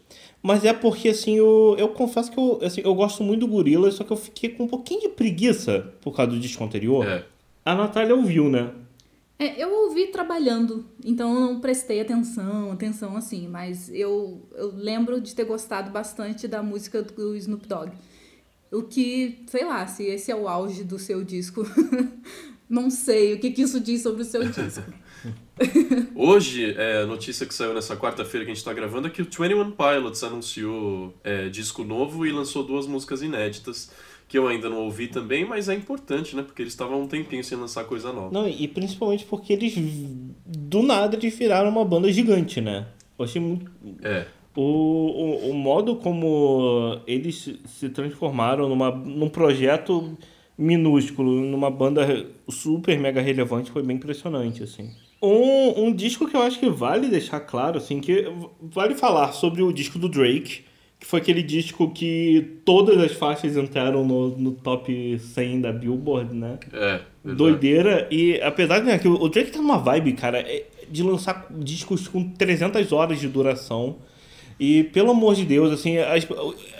Mas 0.42 0.64
é 0.64 0.72
porque, 0.72 1.08
assim, 1.08 1.36
eu, 1.36 1.74
eu 1.78 1.88
confesso 1.88 2.30
que 2.30 2.38
eu, 2.38 2.60
assim, 2.62 2.80
eu 2.84 2.94
gosto 2.94 3.22
muito 3.24 3.40
do 3.40 3.48
Gorillaz, 3.48 3.94
só 3.94 4.04
que 4.04 4.12
eu 4.12 4.16
fiquei 4.16 4.50
com 4.50 4.64
um 4.64 4.68
pouquinho 4.68 5.00
de 5.00 5.08
preguiça 5.08 5.92
por 6.02 6.14
causa 6.14 6.30
do 6.32 6.38
disco 6.38 6.62
anterior. 6.62 7.04
É. 7.04 7.24
A 7.64 7.74
Natália 7.74 8.14
ouviu, 8.14 8.48
né? 8.48 8.68
É, 9.38 9.62
eu 9.62 9.70
ouvi 9.70 10.06
trabalhando, 10.06 10.86
então 11.04 11.34
eu 11.34 11.40
não 11.40 11.60
prestei 11.60 12.00
atenção, 12.00 12.72
atenção 12.72 13.16
assim, 13.16 13.46
mas 13.46 13.90
eu, 13.90 14.48
eu 14.54 14.72
lembro 14.74 15.20
de 15.20 15.34
ter 15.34 15.44
gostado 15.44 15.90
bastante 15.90 16.48
da 16.48 16.62
música 16.62 17.02
do 17.02 17.36
Snoop 17.36 17.66
Dogg. 17.68 17.92
O 18.72 18.82
que, 18.82 19.44
sei 19.46 19.64
lá, 19.64 19.86
se 19.86 20.04
esse 20.04 20.30
é 20.30 20.36
o 20.36 20.48
auge 20.48 20.84
do 20.84 20.98
seu 20.98 21.22
disco, 21.22 21.62
não 22.68 22.88
sei 22.88 23.34
o 23.34 23.38
que, 23.38 23.50
que 23.50 23.62
isso 23.62 23.78
diz 23.78 24.02
sobre 24.02 24.22
o 24.22 24.24
seu 24.24 24.42
disco. 24.42 24.90
Hoje, 26.14 26.74
é, 26.76 27.02
a 27.02 27.06
notícia 27.06 27.46
que 27.46 27.54
saiu 27.54 27.74
nessa 27.74 27.96
quarta-feira 27.96 28.44
que 28.44 28.50
a 28.50 28.54
gente 28.54 28.64
tá 28.64 28.72
gravando 28.72 29.06
é 29.06 29.10
que 29.10 29.20
o 29.20 29.24
21 29.24 29.72
Pilots 29.72 30.22
anunciou 30.24 31.14
é, 31.22 31.48
disco 31.48 31.84
novo 31.84 32.26
e 32.26 32.32
lançou 32.32 32.64
duas 32.64 32.86
músicas 32.86 33.22
inéditas, 33.22 33.90
que 34.28 34.36
eu 34.36 34.48
ainda 34.48 34.68
não 34.68 34.84
ouvi 34.84 35.06
também, 35.06 35.44
mas 35.44 35.68
é 35.68 35.74
importante, 35.74 36.34
né? 36.34 36.42
Porque 36.42 36.62
eles 36.62 36.72
estavam 36.72 37.02
um 37.02 37.06
tempinho 37.06 37.44
sem 37.44 37.56
lançar 37.56 37.84
coisa 37.84 38.12
nova. 38.12 38.30
Não, 38.32 38.48
e 38.48 38.66
principalmente 38.66 39.24
porque 39.24 39.52
eles, 39.52 39.74
do 40.44 40.82
nada, 40.82 41.16
eles 41.16 41.36
viraram 41.38 41.70
uma 41.70 41.84
banda 41.84 42.12
gigante, 42.12 42.60
né? 42.60 42.86
Eu 43.18 43.24
achei 43.24 43.40
muito... 43.40 43.70
É. 44.02 44.26
O, 44.54 44.62
o, 44.62 45.50
o 45.50 45.54
modo 45.54 45.96
como 45.96 46.98
eles 47.06 47.54
se- 47.66 47.88
transformaram 47.90 48.68
numa, 48.68 48.90
num 48.90 49.28
projeto 49.28 50.16
minúsculo, 50.56 51.42
numa 51.42 51.70
banda 51.70 52.26
super 52.48 52.98
mega 52.98 53.20
relevante, 53.20 53.70
foi 53.70 53.82
bem 53.82 53.96
impressionante, 53.96 54.62
assim. 54.62 54.90
Um, 55.22 55.84
um 55.86 55.92
disco 55.92 56.26
que 56.26 56.34
eu 56.34 56.40
acho 56.42 56.58
que 56.58 56.70
vale 56.70 57.08
deixar 57.08 57.40
claro, 57.40 57.76
assim, 57.78 58.00
que 58.00 58.24
vale 58.62 58.94
falar 58.94 59.32
sobre 59.32 59.62
o 59.62 59.72
disco 59.72 59.98
do 59.98 60.08
Drake, 60.08 60.64
que 60.98 61.06
foi 61.06 61.20
aquele 61.20 61.42
disco 61.42 61.90
que 61.90 62.58
todas 62.64 62.96
as 62.98 63.12
faixas 63.12 63.56
entraram 63.56 64.04
no, 64.04 64.28
no 64.36 64.52
top 64.52 65.18
100 65.18 65.60
da 65.60 65.72
Billboard, 65.72 66.34
né? 66.34 66.58
É. 66.72 66.78
verdade. 66.78 67.36
Doideira. 67.36 68.08
E 68.10 68.40
apesar 68.40 68.80
de 68.80 68.86
né, 68.86 68.98
que 68.98 69.06
o 69.08 69.28
Drake 69.28 69.50
tá 69.50 69.58
numa 69.58 69.78
vibe, 69.78 70.12
cara, 70.14 70.38
é 70.40 70.64
de 70.88 71.02
lançar 71.02 71.46
discos 71.50 72.06
com 72.08 72.30
300 72.30 72.92
horas 72.92 73.20
de 73.20 73.28
duração. 73.28 73.96
E 74.58 74.84
pelo 74.84 75.10
amor 75.10 75.34
de 75.34 75.44
Deus, 75.44 75.70
assim, 75.70 75.98
as- 75.98 76.26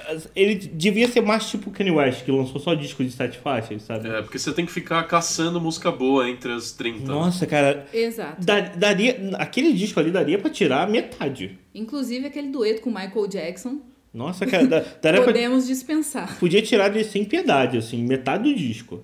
as- 0.09 0.31
ele 0.35 0.55
devia 0.55 1.07
ser 1.09 1.21
mais 1.21 1.51
tipo 1.51 1.71
Kanye 1.71 1.91
West, 1.91 2.25
que 2.25 2.31
lançou 2.33 2.59
só 2.59 2.73
discos 2.73 3.05
de 3.05 3.13
sete 3.13 3.37
faixas, 3.37 3.83
sabe? 3.83 4.09
É, 4.09 4.23
porque 4.23 4.39
você 4.39 4.51
tem 4.51 4.65
que 4.65 4.73
ficar 4.73 5.03
caçando 5.05 5.61
música 5.61 5.93
boa 5.93 6.27
entre 6.31 6.53
as 6.53 6.73
30. 6.73 7.01
né? 7.01 7.05
Nossa, 7.07 7.47
cara, 7.47 7.85
Exato. 7.93 8.43
da- 8.47 8.61
daria, 8.61 9.19
aquele 9.35 9.75
disco 9.75 10.01
ali 10.01 10.11
daria 10.11 10.39
pra 10.39 10.49
tirar 10.49 10.89
metade. 10.89 11.59
Inclusive 11.75 12.27
aquele 12.27 12.49
dueto 12.49 12.81
com 12.81 12.89
Michael 12.89 13.27
Jackson, 13.29 13.81
Nossa, 14.17 14.47
cara, 14.47 14.67
da- 14.67 14.81
pra, 14.81 15.23
podemos 15.23 15.67
dispensar. 15.67 16.39
podia 16.39 16.63
tirar 16.63 16.87
ele 16.95 17.05
sem 17.05 17.23
piedade, 17.23 17.77
assim, 17.77 18.03
metade 18.03 18.45
do 18.45 18.55
disco. 18.59 19.03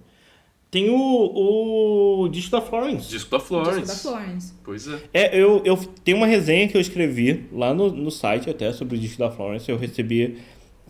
Tem 0.71 0.89
o, 0.89 2.23
o 2.23 2.29
disco 2.31 2.51
da 2.53 2.63
Florence. 2.63 3.07
Disco 3.11 3.31
da 3.31 3.39
Florence. 3.39 3.83
Disco 3.83 3.87
da 4.11 4.17
Florence. 4.17 4.55
Pois 4.65 4.89
é. 4.89 4.99
É, 5.13 5.39
eu, 5.39 5.61
eu 5.67 5.77
tenho 6.03 6.17
uma 6.17 6.27
resenha 6.27 6.67
que 6.67 6.75
eu 6.75 6.81
escrevi 6.81 7.45
lá 7.53 7.75
no, 7.75 7.91
no 7.93 8.11
site 8.11 8.49
até 8.49 8.73
sobre 8.73 8.97
o 8.97 8.99
disco 8.99 9.19
da 9.19 9.31
Florence. 9.31 9.71
Eu 9.71 9.77
recebi 9.77 10.39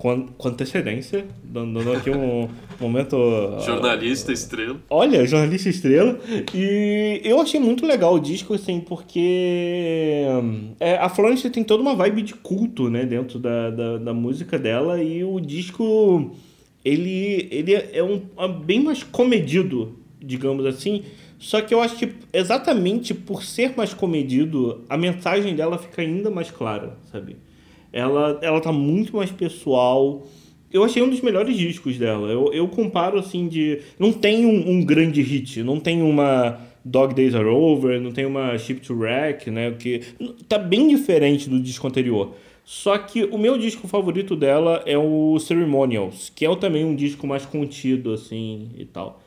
com, 0.03 0.27
com 0.37 0.49
antecedência, 0.49 1.25
dando, 1.45 1.79
dando 1.79 1.93
aqui 1.93 2.11
um 2.11 2.49
momento. 2.81 3.17
Jornalista, 3.65 4.33
estrela. 4.33 4.77
Olha, 4.91 5.25
jornalista 5.25 5.69
estrela. 5.69 6.19
E 6.53 7.21
eu 7.23 7.41
achei 7.41 7.61
muito 7.61 7.87
legal 7.87 8.15
o 8.15 8.19
disco, 8.19 8.53
assim, 8.53 8.81
porque 8.81 10.25
é, 10.81 10.97
a 10.97 11.09
Florence 11.09 11.49
tem 11.51 11.63
toda 11.63 11.85
uma 11.85 11.95
vibe 11.95 12.23
de 12.23 12.35
culto, 12.35 12.91
né, 12.91 13.07
dentro 13.07 13.39
da, 13.39 13.71
da, 13.71 13.99
da 13.99 14.13
música 14.13 14.59
dela. 14.59 15.01
E 15.01 15.23
o 15.23 15.39
disco, 15.39 16.33
ele, 16.85 17.47
ele 17.53 17.73
é 17.73 18.03
um, 18.03 18.23
é 18.39 18.49
bem 18.49 18.83
mais 18.83 19.05
comedido, 19.05 19.97
digamos 20.21 20.67
assim. 20.67 21.05
Só 21.39 21.61
que 21.61 21.73
eu 21.73 21.81
acho 21.81 21.95
que 21.95 22.13
exatamente 22.33 23.15
por 23.15 23.45
ser 23.45 23.75
mais 23.77 23.95
comedido, 23.95 24.83
a 24.89 24.97
mensagem 24.97 25.55
dela 25.55 25.79
fica 25.79 26.03
ainda 26.03 26.29
mais 26.29 26.51
clara, 26.51 26.99
sabe? 27.13 27.37
Ela, 27.93 28.39
ela 28.43 28.61
tá 28.61 28.73
muito 28.73 29.17
mais 29.17 29.31
pessoal. 29.31 30.27
Eu 30.73 30.83
achei 30.83 31.03
um 31.03 31.11
dos 31.11 31.21
melhores 31.21 31.57
discos 31.57 31.99
dela. 31.99 32.29
Eu, 32.29 32.53
eu 32.53 32.67
comparo 32.69 33.19
assim 33.19 33.49
de. 33.49 33.81
Não 33.99 34.13
tem 34.13 34.47
um, 34.47 34.71
um 34.71 34.85
grande 34.85 35.21
hit, 35.21 35.63
não 35.63 35.79
tem 35.79 36.03
uma 36.03 36.59
Dog 36.85 37.15
Days 37.15 37.35
Are 37.35 37.47
Over, 37.47 38.01
não 38.01 38.11
tem 38.11 38.25
uma 38.25 38.57
Ship 38.59 38.81
to 38.81 38.95
Wreck, 38.95 39.51
né? 39.51 39.71
Que 39.73 40.01
tá 40.49 40.59
bem 40.59 40.89
diferente 40.89 41.49
do 41.49 41.61
disco 41.61 41.87
anterior. 41.87 42.35
Só 42.65 42.97
que 42.97 43.25
o 43.25 43.37
meu 43.37 43.59
disco 43.59 43.89
favorito 43.89 44.37
dela 44.37 44.83
é 44.87 44.97
o 44.97 45.39
Ceremonials, 45.39 46.31
que 46.35 46.47
é 46.47 46.57
também 46.57 46.85
um 46.85 46.95
disco 46.95 47.27
mais 47.27 47.45
contido, 47.45 48.13
assim, 48.13 48.71
e 48.77 48.85
tal. 48.85 49.21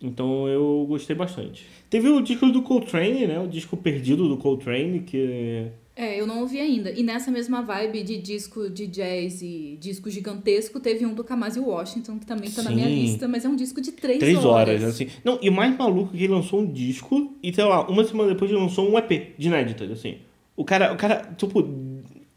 Então 0.00 0.48
eu 0.48 0.84
gostei 0.88 1.14
bastante. 1.14 1.64
Teve 1.88 2.08
o 2.08 2.20
disco 2.20 2.50
do 2.50 2.62
Coltrane, 2.62 3.26
né? 3.26 3.38
O 3.38 3.46
disco 3.46 3.76
perdido 3.76 4.28
do 4.28 4.36
Coltrane, 4.36 5.00
que 5.00 5.68
É, 5.94 6.18
eu 6.18 6.26
não 6.26 6.40
ouvi 6.40 6.58
ainda. 6.58 6.90
E 6.90 7.02
nessa 7.02 7.30
mesma 7.30 7.60
vibe 7.60 8.02
de 8.02 8.16
disco 8.18 8.70
de 8.70 8.86
jazz 8.86 9.42
e 9.42 9.76
disco 9.78 10.08
gigantesco, 10.08 10.80
teve 10.80 11.04
um 11.04 11.12
do 11.12 11.22
Kamasi 11.22 11.60
Washington, 11.60 12.18
que 12.18 12.24
também 12.24 12.50
tá 12.50 12.62
na 12.62 12.70
minha 12.70 12.86
Sim. 12.88 12.94
lista, 13.02 13.28
mas 13.28 13.44
é 13.44 13.48
um 13.48 13.54
disco 13.56 13.78
de 13.80 13.92
três, 13.92 14.18
Três 14.18 14.38
horas. 14.44 14.80
horas, 14.80 14.84
assim. 14.84 15.08
Não, 15.22 15.38
e 15.42 15.50
o 15.50 15.52
mais 15.52 15.76
maluco 15.76 16.14
é 16.14 16.18
que 16.18 16.24
ele 16.24 16.32
lançou 16.32 16.60
um 16.60 16.66
disco 16.72 17.34
e, 17.42 17.52
sei 17.52 17.64
lá, 17.64 17.86
uma 17.88 18.04
semana 18.04 18.32
depois 18.32 18.50
ele 18.50 18.58
lançou 18.60 18.88
um 18.90 18.96
EP 18.96 19.34
de 19.36 19.48
inéditas, 19.48 19.90
assim. 19.90 20.16
O 20.56 20.64
cara, 20.64 20.92
o 20.94 20.96
cara, 20.96 21.30
tipo, 21.36 21.60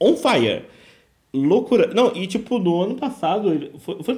on 0.01 0.15
fire. 0.17 0.63
Loucura. 1.33 1.93
Não, 1.93 2.15
e 2.15 2.27
tipo, 2.27 2.59
no 2.59 2.81
ano 2.81 2.95
passado, 2.95 3.51
ele, 3.53 3.71
foi, 3.79 4.01
foi, 4.03 4.15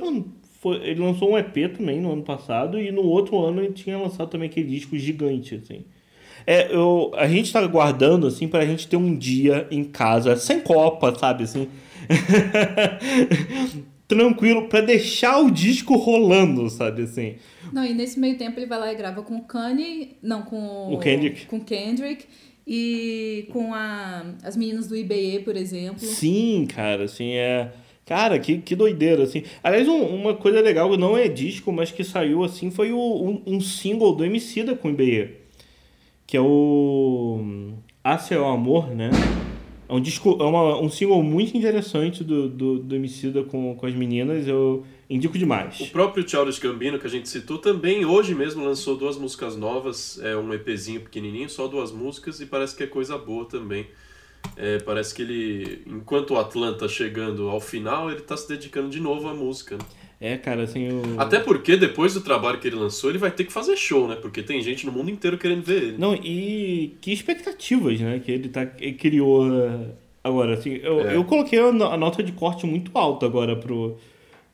foi- 0.59 0.77
ele 0.87 0.99
lançou 0.99 1.31
um 1.31 1.37
EP 1.37 1.67
também 1.77 1.99
no 2.01 2.11
ano 2.11 2.23
passado 2.23 2.79
e 2.79 2.91
no 2.91 3.03
outro 3.03 3.37
ano 3.39 3.61
ele 3.61 3.73
tinha 3.73 3.97
lançado 3.97 4.29
também 4.29 4.49
aquele 4.49 4.67
disco 4.67 4.97
gigante, 4.97 5.55
assim. 5.55 5.83
É, 6.47 6.73
eu, 6.73 7.11
a 7.15 7.27
gente 7.27 7.51
tá 7.51 7.67
guardando, 7.67 8.25
assim, 8.25 8.47
pra 8.47 8.65
gente 8.65 8.87
ter 8.87 8.95
um 8.95 9.13
dia 9.13 9.67
em 9.69 9.83
casa, 9.83 10.37
sem 10.37 10.61
copa, 10.61 11.13
sabe, 11.19 11.43
assim. 11.43 11.67
Tranquilo, 14.07 14.69
pra 14.69 14.79
deixar 14.79 15.39
o 15.41 15.51
disco 15.51 15.97
rolando, 15.97 16.69
sabe, 16.69 17.01
assim. 17.03 17.35
Não, 17.73 17.83
e 17.83 17.93
nesse 17.93 18.17
meio 18.17 18.37
tempo 18.37 18.57
ele 18.57 18.65
vai 18.65 18.79
lá 18.79 18.93
e 18.93 18.95
grava 18.95 19.21
com 19.21 19.35
o 19.35 19.41
Kanye, 19.43 20.11
não, 20.23 20.41
com 20.43 20.93
O 20.93 20.97
Kendrick. 20.99 21.45
Com 21.47 21.59
Kendrick 21.59 22.23
e 22.65 23.49
com 23.51 23.73
a, 23.73 24.23
as 24.41 24.55
meninas 24.55 24.87
do 24.87 24.95
IBE, 24.95 25.39
por 25.43 25.57
exemplo. 25.57 25.99
Sim, 25.99 26.65
cara, 26.73 27.03
assim, 27.03 27.31
é. 27.33 27.73
Cara, 28.05 28.39
que, 28.39 28.59
que 28.59 28.73
doideira, 28.73 29.23
assim. 29.23 29.43
Aliás, 29.61 29.85
um- 29.85 30.15
uma 30.15 30.33
coisa 30.33 30.61
legal, 30.61 30.95
não 30.95 31.17
é 31.17 31.27
disco, 31.27 31.73
mas 31.73 31.91
que 31.91 32.05
saiu, 32.05 32.41
assim, 32.45 32.71
foi 32.71 32.93
o, 32.93 32.97
um, 32.97 33.41
um 33.45 33.59
single 33.59 34.15
do 34.15 34.23
Emicida 34.23 34.73
com 34.73 34.87
o 34.87 34.91
IBE. 34.91 35.45
Que 36.27 36.37
é 36.37 36.41
o. 36.41 37.73
Ace 38.03 38.35
o 38.35 38.45
Amor, 38.45 38.89
né? 38.89 39.09
É 39.89 39.93
um 39.93 40.01
disco, 40.01 40.37
é 40.41 40.43
uma, 40.43 40.77
um 40.81 40.89
single 40.89 41.23
muito 41.23 41.55
interessante 41.55 42.21
do, 42.21 42.49
do, 42.49 42.79
do 42.79 42.95
Emicida 42.95 43.43
com, 43.43 43.73
com 43.75 43.85
as 43.85 43.93
meninas, 43.93 44.45
eu 44.45 44.85
indico 45.09 45.37
demais. 45.37 45.79
O 45.79 45.87
próprio 45.87 46.27
Charles 46.27 46.59
Gambino, 46.59 46.99
que 46.99 47.07
a 47.07 47.09
gente 47.09 47.29
citou, 47.29 47.57
também 47.57 48.05
hoje 48.05 48.35
mesmo 48.35 48.65
lançou 48.65 48.97
duas 48.97 49.17
músicas 49.17 49.55
novas, 49.55 50.19
é 50.21 50.35
um 50.35 50.53
EPzinho 50.53 50.99
pequenininho, 50.99 51.49
só 51.49 51.67
duas 51.67 51.93
músicas, 51.93 52.41
e 52.41 52.45
parece 52.45 52.75
que 52.75 52.83
é 52.83 52.87
coisa 52.87 53.17
boa 53.17 53.45
também. 53.45 53.87
É, 54.57 54.77
parece 54.79 55.15
que 55.15 55.21
ele, 55.21 55.83
enquanto 55.87 56.31
o 56.31 56.37
Atlanta 56.37 56.87
chegando 56.89 57.47
ao 57.47 57.61
final, 57.61 58.11
ele 58.11 58.21
tá 58.21 58.35
se 58.35 58.47
dedicando 58.47 58.89
de 58.89 58.99
novo 58.99 59.29
à 59.29 59.33
música. 59.33 59.77
Né? 59.77 59.83
É, 60.19 60.35
cara, 60.35 60.63
assim. 60.63 60.87
Eu... 60.87 61.01
Até 61.17 61.39
porque 61.39 61.77
depois 61.77 62.13
do 62.13 62.21
trabalho 62.21 62.59
que 62.59 62.67
ele 62.67 62.75
lançou, 62.75 63.09
ele 63.09 63.19
vai 63.19 63.29
ter 63.29 63.43
que 63.43 63.53
fazer 63.53 63.77
show, 63.77 64.07
né? 64.07 64.15
Porque 64.15 64.41
tem 64.41 64.61
gente 64.61 64.85
no 64.85 64.91
mundo 64.91 65.11
inteiro 65.11 65.37
querendo 65.37 65.63
ver 65.63 65.83
ele. 65.83 65.97
Não, 65.97 66.15
e 66.15 66.95
que 67.01 67.11
expectativas, 67.13 67.99
né? 67.99 68.19
Que 68.19 68.31
ele, 68.31 68.49
tá, 68.49 68.67
ele 68.79 68.93
criou 68.93 69.47
uh, 69.47 69.85
agora, 70.23 70.55
assim. 70.55 70.79
Eu, 70.81 71.01
É. 71.01 71.15
eu 71.15 71.23
coloquei 71.23 71.59
a 71.59 71.71
nota 71.71 72.23
de 72.23 72.31
corte 72.31 72.65
muito 72.65 72.89
alta 72.97 73.27
agora 73.27 73.55
pro, 73.55 73.95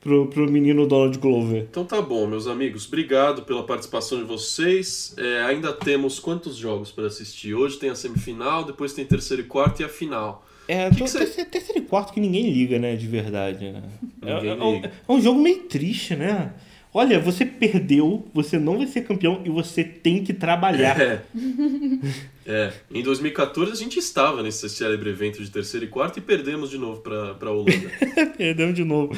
pro, 0.01 0.27
pro 0.27 0.51
menino 0.51 0.85
Donald 0.85 1.17
Glover. 1.17 1.65
Então 1.69 1.85
tá 1.85 2.01
bom, 2.01 2.27
meus 2.27 2.45
amigos. 2.45 2.85
Obrigado 2.85 3.43
pela 3.43 3.63
participação 3.63 4.17
de 4.17 4.25
vocês. 4.25 5.15
É, 5.17 5.43
ainda 5.43 5.71
temos 5.71 6.19
quantos 6.19 6.57
jogos 6.57 6.91
para 6.91 7.07
assistir? 7.07 7.53
Hoje 7.53 7.77
tem 7.77 7.89
a 7.89 7.95
semifinal, 7.95 8.65
depois 8.65 8.91
tem 8.91 9.05
terceiro 9.05 9.43
e 9.43 9.45
quarto 9.45 9.81
e 9.81 9.85
a 9.85 9.89
final. 9.89 10.45
É, 10.73 10.89
Que 10.89 10.97
tô- 10.97 11.03
que 11.05 11.11
você- 11.11 11.19
terceiro, 11.19 11.49
terceiro 11.49 11.79
e 11.81 11.85
quarto 11.85 12.13
que 12.13 12.19
ninguém 12.19 12.49
liga, 12.51 12.79
né? 12.79 12.95
De 12.95 13.07
verdade, 13.07 13.71
né? 13.71 13.83
É, 14.21 14.33
Ninguém 14.35 14.49
é 14.51 14.63
um- 14.63 14.73
liga. 14.75 14.91
é 15.07 15.11
um 15.11 15.21
jogo 15.21 15.39
meio 15.39 15.59
triste, 15.63 16.15
né? 16.15 16.51
Olha, 16.95 17.19
você 17.19 17.43
perdeu, 17.43 18.27
você 18.35 18.59
não 18.59 18.77
vai 18.77 18.85
ser 18.85 19.01
campeão 19.01 19.41
e 19.43 19.49
você 19.49 19.83
tem 19.83 20.23
que 20.23 20.31
trabalhar. 20.31 20.99
É. 21.01 21.21
É. 22.45 22.71
Em 22.93 23.01
2014 23.01 23.71
a 23.71 23.75
gente 23.75 23.97
estava 23.97 24.43
nesse 24.43 24.69
célebre 24.69 25.09
evento 25.09 25.41
de 25.43 25.49
terceiro 25.49 25.85
e 25.85 25.89
quarto 25.89 26.19
e 26.19 26.21
perdemos 26.21 26.69
de 26.69 26.77
novo 26.77 27.01
pra, 27.01 27.33
pra 27.33 27.49
Holanda. 27.51 27.89
Perdemos 28.37 28.75
de 28.75 28.83
novo. 28.83 29.11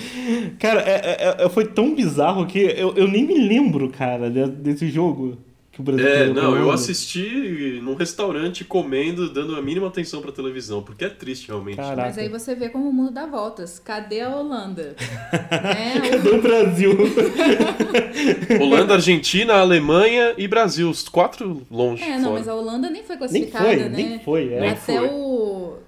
Cara, 0.59 0.81
é- 0.81 1.17
é- 1.41 1.45
é- 1.45 1.49
foi 1.49 1.65
tão 1.65 1.93
bizarro 1.93 2.45
que 2.45 2.59
eu, 2.59 2.95
eu 2.95 3.07
nem 3.09 3.25
me 3.25 3.37
lembro, 3.45 3.89
cara, 3.89 4.29
de- 4.29 4.47
desse 4.47 4.87
jogo 4.89 5.37
que 5.75 5.81
o 5.81 5.83
Brasil 5.83 6.07
É, 6.07 6.27
não, 6.29 6.55
eu 6.55 6.71
assisti 6.71 7.81
num 7.83 7.95
restaurante 7.95 8.63
comendo, 8.63 9.29
dando 9.29 9.57
a 9.57 9.61
mínima 9.61 9.87
atenção 9.87 10.21
pra 10.21 10.31
televisão, 10.31 10.81
porque 10.81 11.03
é 11.03 11.09
triste 11.09 11.49
realmente. 11.49 11.75
Caraca. 11.75 12.01
Mas 12.01 12.17
aí 12.17 12.29
você 12.29 12.55
vê 12.55 12.69
como 12.69 12.87
o 12.87 12.93
mundo 12.93 13.11
dá 13.11 13.25
voltas. 13.25 13.77
Cadê 13.77 14.21
a 14.21 14.33
Holanda? 14.33 14.95
né? 15.51 15.99
Cadê 16.11 16.29
o 16.29 16.41
Brasil? 16.41 16.91
Holanda, 18.61 18.93
Argentina, 18.93 19.55
Alemanha 19.55 20.33
e 20.37 20.47
Brasil, 20.47 20.89
os 20.89 21.09
quatro 21.09 21.61
longe. 21.69 22.01
É, 22.01 22.17
não, 22.17 22.29
fora. 22.29 22.33
mas 22.35 22.47
a 22.47 22.55
Holanda 22.55 22.89
nem 22.89 23.03
foi 23.03 23.17
nem 23.17 23.19
classificada, 23.19 23.65
foi, 23.65 23.75
né? 23.75 23.89
nem 23.89 24.19
foi. 24.19 24.53
É. 24.53 24.59
Nem 24.61 24.69
Até 24.69 24.97
foi. 24.97 25.09
o, 25.09 25.24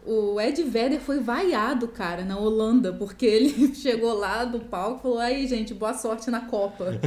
o 0.07 0.39
Ed 0.39 0.63
Vedder 0.63 0.99
foi 0.99 1.19
vaiado, 1.19 1.87
cara, 1.89 2.23
na 2.23 2.39
Holanda, 2.39 2.93
porque 2.93 3.25
ele 3.27 3.75
chegou 3.75 4.13
lá 4.13 4.45
do 4.45 4.59
palco 4.59 4.99
e 4.99 5.01
falou: 5.01 5.19
aí, 5.19 5.45
gente, 5.47 5.73
boa 5.73 5.93
sorte 5.93 6.31
na 6.31 6.41
Copa. 6.41 6.97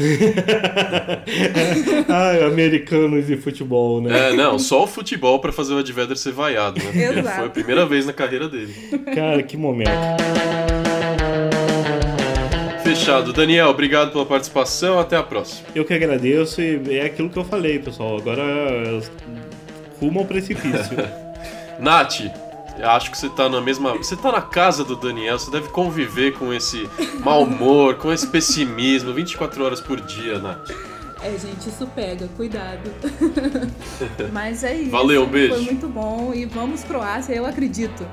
Ai, 2.08 2.44
americanos 2.44 3.30
e 3.30 3.36
futebol, 3.36 4.02
né? 4.02 4.30
É, 4.30 4.32
não, 4.34 4.58
só 4.58 4.84
o 4.84 4.86
futebol 4.86 5.38
pra 5.40 5.50
fazer 5.50 5.72
o 5.72 5.80
Ed 5.80 5.90
Vedder 5.92 6.16
ser 6.16 6.32
vaiado, 6.32 6.78
né? 6.78 6.84
Porque 6.84 7.18
Exato. 7.18 7.36
foi 7.36 7.46
a 7.46 7.50
primeira 7.50 7.86
vez 7.86 8.04
na 8.04 8.12
carreira 8.12 8.48
dele. 8.48 8.74
Cara, 9.14 9.42
que 9.42 9.56
momento. 9.56 9.90
Fechado. 12.82 13.32
Daniel, 13.32 13.68
obrigado 13.68 14.10
pela 14.10 14.26
participação. 14.26 14.98
Até 14.98 15.16
a 15.16 15.22
próxima. 15.22 15.68
Eu 15.74 15.84
que 15.84 15.94
agradeço 15.94 16.60
e 16.60 16.98
é 16.98 17.04
aquilo 17.04 17.30
que 17.30 17.36
eu 17.36 17.44
falei, 17.44 17.78
pessoal. 17.78 18.18
Agora 18.18 18.42
rumo 20.00 20.20
ao 20.20 20.26
precipício. 20.26 20.96
Nath, 21.78 22.22
acho 22.82 23.10
que 23.10 23.18
você 23.18 23.28
tá 23.28 23.48
na 23.48 23.60
mesma. 23.60 23.96
Você 23.96 24.16
tá 24.16 24.32
na 24.32 24.42
casa 24.42 24.84
do 24.84 24.96
Daniel, 24.96 25.38
você 25.38 25.50
deve 25.50 25.68
conviver 25.68 26.32
com 26.32 26.52
esse 26.52 26.88
mau 27.20 27.42
humor, 27.42 27.96
com 27.96 28.12
esse 28.12 28.26
pessimismo 28.26 29.12
24 29.12 29.64
horas 29.64 29.80
por 29.80 30.00
dia, 30.00 30.38
Nath. 30.38 30.70
É, 31.22 31.36
gente, 31.36 31.68
isso 31.68 31.86
pega, 31.88 32.28
cuidado. 32.28 32.90
Mas 34.32 34.64
é 34.64 34.74
isso. 34.74 34.90
Valeu, 34.90 35.24
um 35.24 35.26
beijo. 35.26 35.54
Foi 35.54 35.64
muito 35.64 35.86
bom 35.86 36.32
e 36.34 36.46
vamos 36.46 36.82
Croácia, 36.82 37.34
eu 37.34 37.44
acredito. 37.44 38.06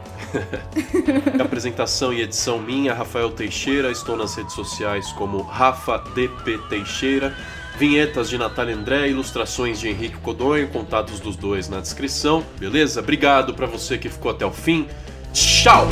Apresentação 1.39 2.11
e 2.11 2.21
edição 2.21 2.59
minha, 2.59 2.93
Rafael 2.93 3.31
Teixeira. 3.31 3.91
Estou 3.91 4.17
nas 4.17 4.35
redes 4.35 4.53
sociais 4.53 5.09
como 5.13 5.41
Rafa 5.41 5.99
DP 6.13 6.57
Teixeira. 6.69 7.33
Vinhetas 7.77 8.27
de 8.27 8.39
Natália 8.39 8.75
André, 8.75 9.07
ilustrações 9.07 9.79
de 9.79 9.87
Henrique 9.87 10.17
Codonho, 10.17 10.67
contatos 10.69 11.19
dos 11.19 11.35
dois 11.35 11.69
na 11.69 11.79
descrição. 11.79 12.43
Beleza? 12.57 13.01
Obrigado 13.01 13.53
pra 13.53 13.67
você 13.67 13.99
que 13.99 14.09
ficou 14.09 14.31
até 14.31 14.43
o 14.43 14.51
fim. 14.51 14.87
Tchau! 15.31 15.87